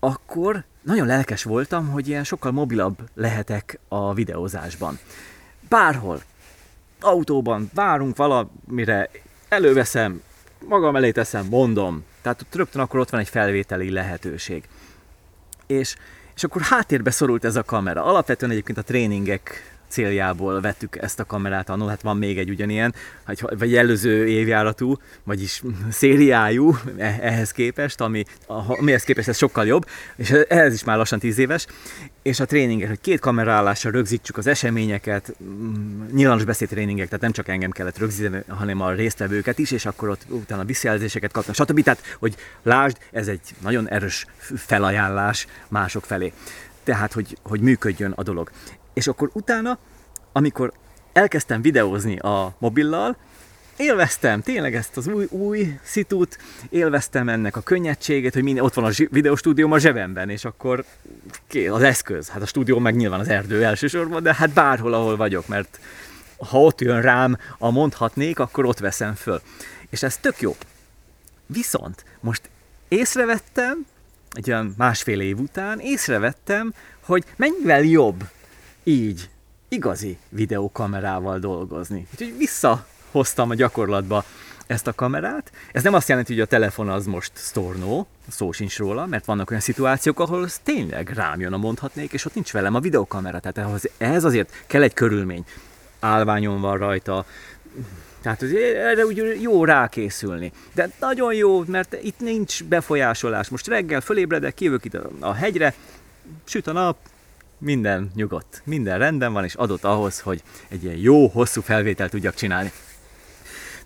akkor 0.00 0.64
nagyon 0.82 1.06
lelkes 1.06 1.42
voltam, 1.42 1.88
hogy 1.88 2.08
ilyen 2.08 2.24
sokkal 2.24 2.52
mobilabb 2.52 2.98
lehetek 3.14 3.78
a 3.88 4.14
videózásban. 4.14 4.98
Bárhol, 5.68 6.22
autóban 7.00 7.70
várunk 7.74 8.16
valamire, 8.16 9.10
előveszem, 9.48 10.22
magam 10.68 10.96
elé 10.96 11.10
teszem, 11.10 11.46
mondom, 11.46 12.04
Tehát 12.22 12.46
rögtön 12.52 12.82
akkor 12.82 13.00
ott 13.00 13.10
van 13.10 13.20
egy 13.20 13.28
felvételi 13.28 13.90
lehetőség. 13.90 14.68
És, 15.66 15.96
és 16.34 16.44
akkor 16.44 16.62
háttérbe 16.62 17.10
szorult 17.10 17.44
ez 17.44 17.56
a 17.56 17.62
kamera. 17.62 18.04
Alapvetően 18.04 18.50
egyébként 18.50 18.78
a 18.78 18.82
tréningek 18.82 19.73
céljából 19.94 20.60
vettük 20.60 20.96
ezt 20.96 21.20
a 21.20 21.24
kamerát 21.24 21.68
annól, 21.68 21.88
hát 21.88 22.02
van 22.02 22.16
még 22.16 22.38
egy 22.38 22.50
ugyanilyen, 22.50 22.94
vagy 23.58 23.76
előző 23.76 24.26
évjáratú, 24.26 24.96
vagyis 25.24 25.62
szériájú 25.90 26.78
e, 26.98 27.18
ehhez 27.20 27.50
képest, 27.50 28.00
ami, 28.00 28.24
amihez 28.46 29.02
képest 29.02 29.28
ez 29.28 29.36
sokkal 29.36 29.66
jobb, 29.66 29.86
és 30.16 30.30
ehhez 30.48 30.74
is 30.74 30.84
már 30.84 30.96
lassan 30.96 31.18
10 31.18 31.38
éves, 31.38 31.66
és 32.22 32.40
a 32.40 32.44
tréningek, 32.44 32.88
hogy 32.88 33.00
két 33.00 33.20
kamerállással 33.20 33.92
rögzítsük 33.92 34.36
az 34.36 34.46
eseményeket, 34.46 35.34
mm, 35.42 36.04
nyilvános 36.12 36.44
beszédtréningek, 36.44 37.06
tehát 37.06 37.22
nem 37.22 37.32
csak 37.32 37.48
engem 37.48 37.70
kellett 37.70 37.98
rögzíteni, 37.98 38.42
hanem 38.48 38.80
a 38.80 38.92
résztvevőket 38.92 39.58
is, 39.58 39.70
és 39.70 39.86
akkor 39.86 40.08
ott 40.08 40.22
utána 40.28 40.64
visszajelzéseket 40.64 41.32
kapnak, 41.32 41.54
stb. 41.54 41.82
Tehát, 41.82 42.16
hogy 42.18 42.34
lásd, 42.62 42.96
ez 43.12 43.28
egy 43.28 43.54
nagyon 43.62 43.88
erős 43.88 44.26
felajánlás 44.56 45.46
mások 45.68 46.04
felé. 46.04 46.32
Tehát, 46.84 47.12
hogy, 47.12 47.36
hogy 47.42 47.60
működjön 47.60 48.12
a 48.16 48.22
dolog. 48.22 48.50
És 48.94 49.06
akkor 49.06 49.30
utána, 49.32 49.78
amikor 50.32 50.72
elkezdtem 51.12 51.62
videózni 51.62 52.18
a 52.18 52.54
mobillal, 52.58 53.16
élveztem 53.76 54.40
tényleg 54.40 54.74
ezt 54.74 54.96
az 54.96 55.06
új, 55.06 55.26
új 55.30 55.78
szitút, 55.82 56.38
élveztem 56.68 57.28
ennek 57.28 57.56
a 57.56 57.60
könnyedségét, 57.60 58.34
hogy 58.34 58.42
minden, 58.42 58.64
ott 58.64 58.74
van 58.74 58.84
a 58.84 58.90
videóstúdióm 59.10 59.72
a 59.72 59.78
zsebemben, 59.78 60.30
és 60.30 60.44
akkor 60.44 60.84
az 61.70 61.82
eszköz, 61.82 62.28
hát 62.28 62.42
a 62.42 62.46
stúdió 62.46 62.78
meg 62.78 62.96
nyilván 62.96 63.20
az 63.20 63.28
erdő 63.28 63.64
elsősorban, 63.64 64.22
de 64.22 64.34
hát 64.34 64.50
bárhol, 64.50 64.94
ahol 64.94 65.16
vagyok, 65.16 65.46
mert 65.46 65.80
ha 66.38 66.60
ott 66.60 66.80
jön 66.80 67.00
rám 67.00 67.38
a 67.58 67.70
mondhatnék, 67.70 68.38
akkor 68.38 68.64
ott 68.64 68.78
veszem 68.78 69.14
föl. 69.14 69.40
És 69.90 70.02
ez 70.02 70.16
tök 70.16 70.40
jó. 70.40 70.56
Viszont 71.46 72.04
most 72.20 72.50
észrevettem, 72.88 73.86
egy 74.32 74.50
olyan 74.50 74.74
másfél 74.76 75.20
év 75.20 75.38
után 75.38 75.78
észrevettem, 75.78 76.74
hogy 77.00 77.24
mennyivel 77.36 77.82
jobb 77.82 78.24
így 78.84 79.28
igazi 79.68 80.18
videókamerával 80.28 81.38
dolgozni. 81.38 82.06
Úgyhogy 82.12 82.36
visszahoztam 82.36 83.50
a 83.50 83.54
gyakorlatba 83.54 84.24
ezt 84.66 84.86
a 84.86 84.92
kamerát. 84.92 85.52
Ez 85.72 85.82
nem 85.82 85.94
azt 85.94 86.08
jelenti, 86.08 86.32
hogy 86.32 86.42
a 86.42 86.46
telefon 86.46 86.88
az 86.88 87.06
most 87.06 87.32
stornó, 87.34 88.06
szó 88.28 88.52
sincs 88.52 88.78
róla, 88.78 89.06
mert 89.06 89.24
vannak 89.24 89.50
olyan 89.50 89.62
szituációk, 89.62 90.20
ahol 90.20 90.42
az 90.42 90.60
tényleg 90.62 91.08
rám 91.08 91.40
jön 91.40 91.52
a 91.52 91.56
mondhatnék, 91.56 92.12
és 92.12 92.24
ott 92.24 92.34
nincs 92.34 92.52
velem 92.52 92.74
a 92.74 92.80
videókamera. 92.80 93.40
Tehát 93.40 93.58
ehhez, 93.58 93.90
ehhez 93.98 94.24
azért 94.24 94.64
kell 94.66 94.82
egy 94.82 94.94
körülmény. 94.94 95.44
Állványon 96.00 96.60
van 96.60 96.78
rajta, 96.78 97.24
tehát 98.20 98.42
erre 98.42 99.04
úgy 99.04 99.38
jó 99.40 99.64
rákészülni. 99.64 100.52
De 100.74 100.90
nagyon 101.00 101.34
jó, 101.34 101.64
mert 101.66 101.96
itt 102.02 102.20
nincs 102.20 102.64
befolyásolás. 102.64 103.48
Most 103.48 103.66
reggel 103.66 104.00
fölébredek, 104.00 104.54
kijövök 104.54 104.84
itt 104.84 104.94
a 105.20 105.32
hegyre, 105.32 105.74
süt 106.44 106.66
a 106.66 106.72
nap, 106.72 106.96
minden 107.64 108.10
nyugodt, 108.14 108.62
minden 108.64 108.98
rendben 108.98 109.32
van, 109.32 109.44
és 109.44 109.54
adott 109.54 109.84
ahhoz, 109.84 110.20
hogy 110.20 110.42
egy 110.68 110.84
ilyen 110.84 110.96
jó, 110.96 111.26
hosszú 111.26 111.60
felvételt 111.60 112.10
tudjak 112.10 112.34
csinálni. 112.34 112.72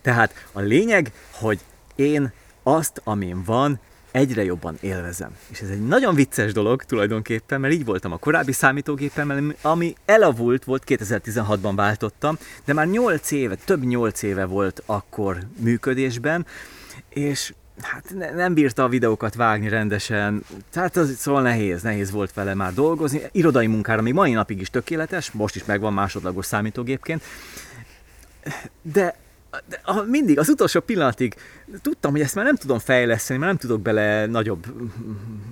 Tehát 0.01 0.47
a 0.53 0.61
lényeg, 0.61 1.13
hogy 1.31 1.61
én 1.95 2.33
azt, 2.63 3.01
amin 3.05 3.43
van, 3.45 3.81
egyre 4.11 4.45
jobban 4.45 4.77
élvezem. 4.81 5.37
És 5.49 5.61
ez 5.61 5.69
egy 5.69 5.87
nagyon 5.87 6.15
vicces 6.15 6.53
dolog 6.53 6.83
tulajdonképpen, 6.83 7.61
mert 7.61 7.75
így 7.75 7.85
voltam 7.85 8.13
a 8.13 8.17
korábbi 8.17 8.53
számítógépemmel, 8.53 9.55
ami 9.63 9.95
elavult 10.05 10.65
volt, 10.65 10.83
2016-ban 10.87 11.73
váltottam, 11.75 12.39
de 12.65 12.73
már 12.73 12.87
8 12.87 13.31
éve, 13.31 13.55
több 13.55 13.85
8 13.85 14.23
éve 14.23 14.45
volt 14.45 14.83
akkor 14.87 15.39
működésben, 15.59 16.47
és 17.09 17.53
hát 17.81 18.15
ne, 18.15 18.31
nem 18.31 18.55
bírta 18.55 18.85
a 18.85 18.89
videókat 18.89 19.35
vágni 19.35 19.69
rendesen, 19.69 20.43
tehát 20.71 20.97
az 20.97 21.17
szóval 21.17 21.43
nehéz, 21.43 21.83
nehéz 21.83 22.11
volt 22.11 22.33
vele 22.33 22.55
már 22.55 22.75
dolgozni. 22.75 23.23
Irodai 23.33 23.67
munkára 23.67 24.03
még 24.03 24.13
mai 24.13 24.33
napig 24.33 24.61
is 24.61 24.71
tökéletes, 24.71 25.31
most 25.31 25.57
is 25.57 25.65
megvan 25.65 25.93
másodlagos 25.93 26.47
számítógépként, 26.47 27.23
de 28.83 29.15
de 29.69 29.81
mindig, 30.07 30.39
az 30.39 30.49
utolsó 30.49 30.81
pillanatig 30.81 31.35
tudtam, 31.83 32.11
hogy 32.11 32.21
ezt 32.21 32.35
már 32.35 32.45
nem 32.45 32.57
tudom 32.57 32.79
fejleszteni, 32.79 33.39
mert 33.39 33.51
nem 33.53 33.61
tudok 33.61 33.83
bele 33.83 34.27
nagyobb, 34.27 34.67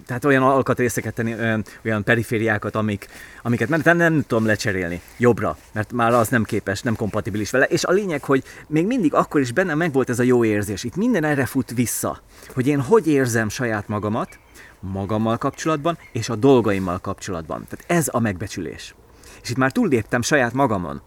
tehát 0.07 0.25
olyan 0.25 0.43
alkatrészeket 0.43 1.15
tenni, 1.15 1.35
olyan, 1.35 1.65
olyan 1.85 2.05
perifériákat, 2.05 2.75
amik, 2.75 3.07
amiket 3.43 3.69
nem, 3.69 3.81
nem, 3.85 3.97
nem 3.97 4.25
tudom 4.27 4.47
lecserélni 4.47 5.01
jobbra, 5.17 5.57
mert 5.73 5.93
már 5.93 6.13
az 6.13 6.29
nem 6.29 6.45
képes, 6.45 6.83
nem 6.83 6.97
kompatibilis 6.97 7.51
vele. 7.51 7.65
És 7.65 7.85
a 7.85 7.93
lényeg, 7.93 8.25
hogy 8.25 8.45
még 8.67 8.87
mindig 8.87 9.15
akkor 9.15 9.41
is 9.41 9.53
bennem 9.53 9.79
megvolt 9.79 10.09
ez 10.11 10.19
a 10.19 10.23
jó 10.23 10.45
érzés. 10.45 10.85
Itt 10.85 10.97
minden 10.97 11.25
erre 11.25 11.47
fut 11.47 11.71
vissza, 11.71 12.23
hogy 12.55 12.67
én 12.67 12.81
hogy 12.81 13.07
érzem 13.07 13.49
saját 13.49 13.89
magamat, 13.89 14.39
magammal 14.81 15.39
kapcsolatban, 15.39 15.99
és 16.13 16.29
a 16.29 16.37
dolgaimmal 16.37 16.99
kapcsolatban. 16.99 17.67
Tehát 17.69 17.85
ez 18.01 18.09
a 18.11 18.21
megbecsülés. 18.21 18.95
És 19.43 19.51
itt 19.51 19.57
már 19.57 19.73
túlléptem 19.73 20.23
saját 20.23 20.53
magamon. 20.53 21.03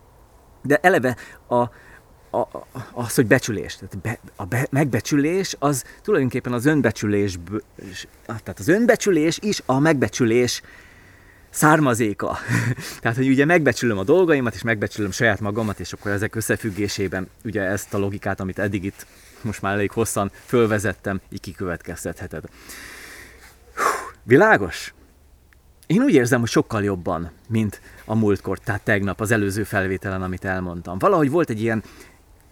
De 0.61 0.77
eleve 0.81 1.15
a, 1.47 1.63
a, 2.31 2.47
az, 2.93 3.15
hogy 3.15 3.27
becsülés. 3.27 3.75
Tehát 3.75 3.97
be, 3.97 4.19
a 4.35 4.45
be, 4.45 4.67
megbecsülés 4.69 5.55
az 5.59 5.83
tulajdonképpen 6.01 6.53
az 6.53 6.65
önbecsülés, 6.65 7.39
tehát 8.25 8.59
az 8.59 8.67
önbecsülés 8.67 9.39
is 9.41 9.61
a 9.65 9.79
megbecsülés 9.79 10.61
származéka. 11.49 12.37
tehát, 13.01 13.17
hogy 13.17 13.29
ugye 13.29 13.45
megbecsülöm 13.45 13.97
a 13.97 14.03
dolgaimat, 14.03 14.53
és 14.53 14.61
megbecsülöm 14.61 15.11
saját 15.11 15.39
magamat, 15.39 15.79
és 15.79 15.93
akkor 15.93 16.11
ezek 16.11 16.35
összefüggésében 16.35 17.29
ugye 17.43 17.61
ezt 17.61 17.93
a 17.93 17.97
logikát, 17.97 18.39
amit 18.39 18.59
eddig 18.59 18.83
itt 18.83 19.05
most 19.41 19.61
már 19.61 19.73
elég 19.73 19.91
hosszan 19.91 20.31
fölvezettem, 20.45 21.21
így 21.29 21.39
kikövetkeztetheted. 21.39 22.43
Világos? 24.23 24.93
Én 25.87 26.01
úgy 26.01 26.13
érzem, 26.13 26.39
hogy 26.39 26.49
sokkal 26.49 26.83
jobban, 26.83 27.31
mint 27.47 27.81
a 28.05 28.15
múltkor, 28.15 28.59
tehát 28.59 28.81
tegnap, 28.81 29.21
az 29.21 29.31
előző 29.31 29.63
felvételen, 29.63 30.21
amit 30.21 30.45
elmondtam. 30.45 30.99
Valahogy 30.99 31.29
volt 31.29 31.49
egy 31.49 31.61
ilyen 31.61 31.83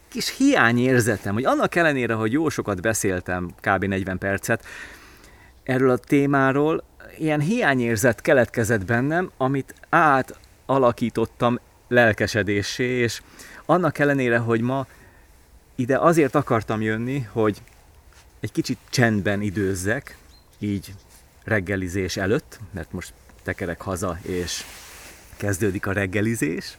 kis 0.09 0.37
hiányérzetem, 0.37 1.33
hogy 1.33 1.45
annak 1.45 1.75
ellenére, 1.75 2.13
hogy 2.13 2.31
jó 2.31 2.49
sokat 2.49 2.81
beszéltem, 2.81 3.49
kb. 3.61 3.83
40 3.83 4.17
percet 4.17 4.65
erről 5.63 5.89
a 5.89 5.97
témáról, 5.97 6.83
ilyen 7.17 7.39
hiányérzet 7.39 8.21
keletkezett 8.21 8.85
bennem, 8.85 9.31
amit 9.37 9.75
átalakítottam 9.89 11.59
lelkesedésé, 11.87 12.83
és 12.83 13.21
annak 13.65 13.99
ellenére, 13.99 14.37
hogy 14.37 14.61
ma 14.61 14.87
ide 15.75 15.97
azért 15.97 16.35
akartam 16.35 16.81
jönni, 16.81 17.27
hogy 17.31 17.61
egy 18.39 18.51
kicsit 18.51 18.77
csendben 18.89 19.41
időzzek, 19.41 20.17
így 20.59 20.93
reggelizés 21.43 22.17
előtt, 22.17 22.59
mert 22.71 22.91
most 22.91 23.13
tekerek 23.43 23.81
haza, 23.81 24.19
és 24.21 24.63
kezdődik 25.37 25.87
a 25.87 25.91
reggelizés, 25.91 26.77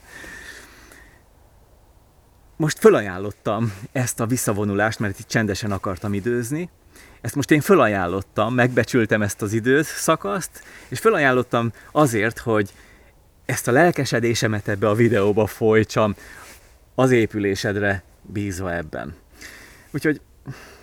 most 2.58 2.78
fölajánlottam 2.78 3.72
ezt 3.92 4.20
a 4.20 4.26
visszavonulást, 4.26 4.98
mert 4.98 5.18
itt 5.18 5.28
csendesen 5.28 5.72
akartam 5.72 6.14
időzni. 6.14 6.70
Ezt 7.20 7.34
most 7.34 7.50
én 7.50 7.60
fölajánlottam, 7.60 8.54
megbecsültem 8.54 9.22
ezt 9.22 9.42
az 9.42 9.52
időt, 9.52 9.84
szakaszt, 9.84 10.62
és 10.88 10.98
fölajánlottam 10.98 11.72
azért, 11.92 12.38
hogy 12.38 12.72
ezt 13.44 13.68
a 13.68 13.72
lelkesedésemet 13.72 14.68
ebbe 14.68 14.88
a 14.88 14.94
videóba 14.94 15.46
folytsam, 15.46 16.14
az 16.94 17.10
épülésedre 17.10 18.02
bízva 18.22 18.74
ebben. 18.74 19.14
Úgyhogy 19.90 20.20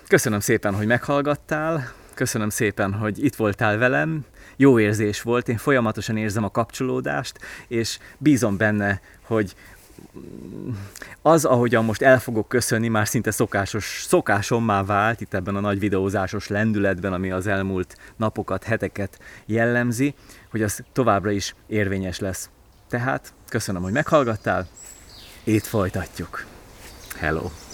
köszönöm 0.07 0.39
szépen, 0.39 0.75
hogy 0.75 0.85
meghallgattál, 0.85 1.93
köszönöm 2.13 2.49
szépen, 2.49 2.93
hogy 2.93 3.23
itt 3.23 3.35
voltál 3.35 3.77
velem, 3.77 4.25
jó 4.55 4.79
érzés 4.79 5.21
volt, 5.21 5.49
én 5.49 5.57
folyamatosan 5.57 6.17
érzem 6.17 6.43
a 6.43 6.51
kapcsolódást, 6.51 7.39
és 7.67 7.97
bízom 8.17 8.57
benne, 8.57 9.01
hogy 9.21 9.55
az, 11.21 11.45
ahogyan 11.45 11.85
most 11.85 12.01
el 12.01 12.19
fogok 12.19 12.47
köszönni, 12.47 12.87
már 12.87 13.07
szinte 13.07 13.31
szokásos, 13.31 14.05
szokásommá 14.07 14.83
vált 14.83 15.21
itt 15.21 15.33
ebben 15.33 15.55
a 15.55 15.59
nagy 15.59 15.79
videózásos 15.79 16.47
lendületben, 16.47 17.13
ami 17.13 17.31
az 17.31 17.47
elmúlt 17.47 17.97
napokat, 18.15 18.63
heteket 18.63 19.19
jellemzi, 19.45 20.15
hogy 20.51 20.61
az 20.61 20.83
továbbra 20.93 21.31
is 21.31 21.55
érvényes 21.67 22.19
lesz. 22.19 22.49
Tehát 22.89 23.33
köszönöm, 23.49 23.81
hogy 23.81 23.91
meghallgattál, 23.91 24.67
itt 25.43 25.65
folytatjuk. 25.65 26.45
Hello! 27.15 27.64